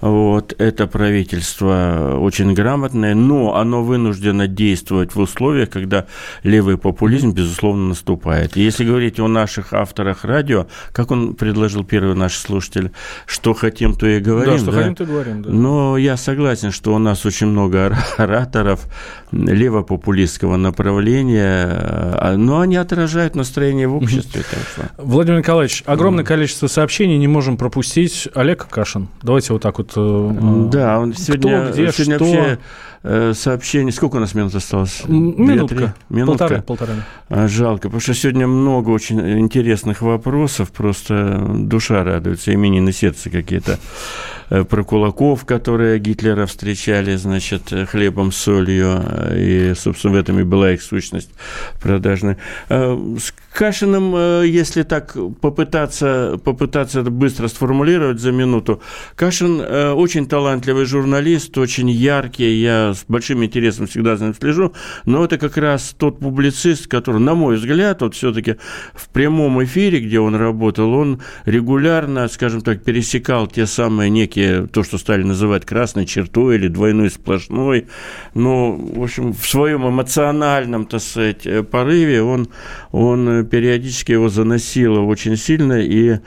вот, 0.00 0.54
это 0.58 0.86
правительство 0.86 2.16
очень 2.18 2.54
грамотное, 2.54 3.14
но 3.14 3.56
оно 3.56 3.84
вынуждено 3.84 4.46
действовать 4.46 5.14
в 5.14 5.20
условиях, 5.20 5.68
когда 5.68 6.06
левый 6.42 6.78
популизм, 6.78 7.32
безусловно, 7.32 7.88
наступает. 7.88 8.56
И 8.56 8.62
если 8.62 8.84
говорить 8.84 9.20
о 9.20 9.28
наших 9.28 9.74
авторах 9.74 10.24
радио, 10.24 10.66
как 10.92 11.10
он 11.10 11.34
предложил 11.34 11.84
первый 11.84 12.14
наш 12.14 12.36
слушатель, 12.36 12.92
что 13.26 13.52
хотим, 13.52 13.94
то 13.94 14.06
и 14.06 14.20
говорим. 14.20 14.54
Да, 14.54 14.58
что 14.58 14.72
да? 14.72 14.78
хотим, 14.78 14.94
то 14.94 15.04
и 15.04 15.06
говорим, 15.06 15.42
да. 15.42 15.50
Но 15.50 15.98
я 15.98 16.16
согласен, 16.16 16.72
что 16.72 16.94
у 16.94 16.98
нас 16.98 17.26
очень 17.26 17.48
много 17.48 17.96
ораторов 18.16 18.88
левопопулистского 19.32 20.56
направления, 20.56 21.66
а, 21.70 22.34
но 22.36 22.60
они 22.60 22.76
отражают 22.76 23.36
настроение 23.36 23.86
в 23.86 23.96
обществе. 23.96 24.42
Владимир 24.98 25.38
Николаевич, 25.38 25.82
огромное 25.86 26.24
количество 26.24 26.66
сообщений 26.66 27.16
не 27.18 27.28
можем 27.28 27.56
пропустить. 27.56 28.28
Олег 28.34 28.66
Кашин, 28.68 29.08
давайте 29.22 29.52
вот 29.52 29.62
так 29.62 29.78
вот. 29.78 29.92
Э, 29.96 30.68
да, 30.70 30.98
он 30.98 31.14
сегодня, 31.14 31.62
Кто, 31.62 31.72
где, 31.72 31.92
сегодня 31.92 32.16
что... 32.16 32.24
вообще 32.24 32.58
э, 33.02 33.32
сообщение... 33.34 33.92
Сколько 33.92 34.16
у 34.16 34.20
нас 34.20 34.34
минут 34.34 34.54
осталось? 34.54 35.02
Минутка. 35.06 35.94
Минутка. 36.08 36.38
Полтора, 36.38 36.62
полтора. 36.62 36.92
А, 37.28 37.48
жалко, 37.48 37.82
потому 37.82 38.00
что 38.00 38.14
сегодня 38.14 38.46
много 38.46 38.90
очень 38.90 39.40
интересных 39.40 40.02
вопросов, 40.02 40.70
просто 40.72 41.46
душа 41.48 42.02
радуется, 42.02 42.52
имени 42.52 42.80
на 42.80 42.92
сердце 42.92 43.30
какие-то. 43.30 43.78
Э, 44.50 44.64
про 44.64 44.82
кулаков, 44.82 45.44
которые 45.44 46.00
Гитлера 46.00 46.46
встречали, 46.46 47.14
значит, 47.14 47.72
хлебом, 47.88 48.32
солью, 48.32 49.00
и, 49.34 49.72
собственно, 49.76 50.14
в 50.14 50.16
этом 50.16 50.40
и 50.40 50.42
была 50.42 50.72
их 50.72 50.82
сущность 50.82 51.30
продажная. 51.80 52.36
С 52.68 53.32
Кашиным, 53.52 54.42
если 54.44 54.82
так 54.82 55.16
попытаться, 55.40 56.38
попытаться 56.42 57.00
это 57.00 57.10
быстро 57.10 57.48
сформулировать 57.48 58.20
за 58.20 58.32
минуту, 58.32 58.82
Кашин 59.16 59.60
очень 59.60 60.26
талантливый 60.26 60.84
журналист, 60.84 61.56
очень 61.58 61.90
яркий, 61.90 62.60
я 62.60 62.94
с 62.94 63.04
большим 63.08 63.44
интересом 63.44 63.86
всегда 63.86 64.16
за 64.16 64.26
ним 64.26 64.34
слежу, 64.34 64.72
но 65.04 65.24
это 65.24 65.38
как 65.38 65.56
раз 65.56 65.94
тот 65.96 66.18
публицист, 66.18 66.86
который, 66.88 67.20
на 67.20 67.34
мой 67.34 67.56
взгляд, 67.56 68.02
вот 68.02 68.14
все-таки 68.14 68.56
в 68.94 69.08
прямом 69.08 69.62
эфире, 69.64 70.00
где 70.00 70.20
он 70.20 70.34
работал, 70.34 70.92
он 70.92 71.20
регулярно, 71.44 72.28
скажем 72.28 72.62
так, 72.62 72.82
пересекал 72.82 73.46
те 73.46 73.66
самые 73.66 74.10
некие 74.10 74.39
все 74.40 74.66
то, 74.66 74.82
что 74.82 74.98
стали 74.98 75.22
называть 75.22 75.64
красной 75.64 76.06
чертой 76.06 76.56
или 76.56 76.68
двойной 76.68 77.10
сплошной. 77.10 77.86
Но, 78.34 78.72
в 78.72 79.02
общем, 79.02 79.32
в 79.32 79.46
своем 79.46 79.86
эмоциональном, 79.86 80.86
так 80.86 81.00
сказать, 81.00 81.46
порыве 81.70 82.22
он, 82.22 82.48
он 82.92 83.46
периодически 83.46 84.12
его 84.12 84.28
заносило 84.28 85.00
очень 85.00 85.36
сильно, 85.36 85.80
и 85.80 86.18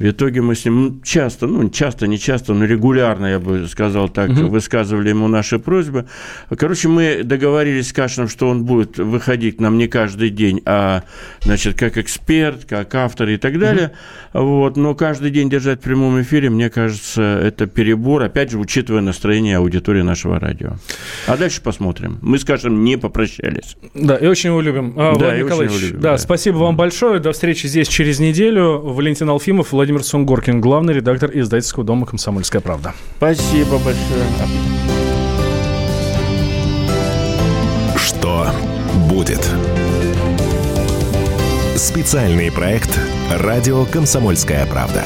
В 0.00 0.02
итоге 0.02 0.40
мы 0.40 0.54
с 0.54 0.64
ним 0.64 1.02
часто, 1.04 1.46
ну, 1.46 1.68
часто, 1.68 2.06
не 2.06 2.18
часто, 2.18 2.54
но 2.54 2.64
регулярно, 2.64 3.26
я 3.26 3.38
бы 3.38 3.68
сказал 3.68 4.08
так, 4.08 4.30
угу. 4.30 4.46
высказывали 4.46 5.10
ему 5.10 5.28
наши 5.28 5.58
просьбы. 5.58 6.06
Короче, 6.48 6.88
мы 6.88 7.22
договорились 7.22 7.90
с 7.90 7.92
Кашином, 7.92 8.30
что 8.30 8.48
он 8.48 8.64
будет 8.64 8.96
выходить 8.96 9.58
к 9.58 9.60
нам 9.60 9.76
не 9.76 9.88
каждый 9.88 10.30
день, 10.30 10.62
а, 10.64 11.02
значит, 11.42 11.78
как 11.78 11.98
эксперт, 11.98 12.64
как 12.64 12.94
автор 12.94 13.28
и 13.28 13.36
так 13.36 13.58
далее. 13.58 13.92
Угу. 14.32 14.42
Вот. 14.42 14.76
Но 14.78 14.94
каждый 14.94 15.30
день 15.30 15.50
держать 15.50 15.80
в 15.80 15.82
прямом 15.82 16.20
эфире, 16.22 16.48
мне 16.48 16.70
кажется, 16.70 17.20
это 17.22 17.66
перебор, 17.66 18.22
опять 18.22 18.52
же, 18.52 18.58
учитывая 18.58 19.02
настроение 19.02 19.58
аудитории 19.58 20.00
нашего 20.00 20.40
радио. 20.40 20.76
А 21.26 21.36
дальше 21.36 21.60
посмотрим. 21.60 22.18
Мы 22.22 22.38
с 22.38 22.44
Кашином 22.44 22.84
не 22.84 22.96
попрощались. 22.96 23.76
Да, 23.92 24.16
и 24.16 24.26
очень 24.26 24.48
его 24.48 24.62
любим. 24.62 24.94
А, 24.96 25.12
да, 25.12 25.26
Владимир 25.26 25.44
Николаевич, 25.44 25.82
любим, 25.82 26.00
да, 26.00 26.12
да, 26.12 26.18
спасибо 26.18 26.56
вам 26.56 26.76
большое. 26.76 27.20
До 27.20 27.32
встречи 27.32 27.66
здесь 27.66 27.86
через 27.86 28.18
неделю. 28.18 28.78
Валентин 28.78 29.28
Алфимов, 29.28 29.72
Владимир 29.72 29.89
Владимир 29.90 30.06
Сунгоркин, 30.06 30.60
главный 30.60 30.94
редактор 30.94 31.32
издательского 31.34 31.84
дома 31.84 32.06
«Комсомольская 32.06 32.60
правда». 32.60 32.94
Спасибо 33.16 33.72
большое. 33.78 34.24
Что 37.96 38.46
будет? 39.08 39.44
Специальный 41.74 42.52
проект 42.52 43.00
«Радио 43.32 43.84
Комсомольская 43.84 44.64
правда». 44.66 45.02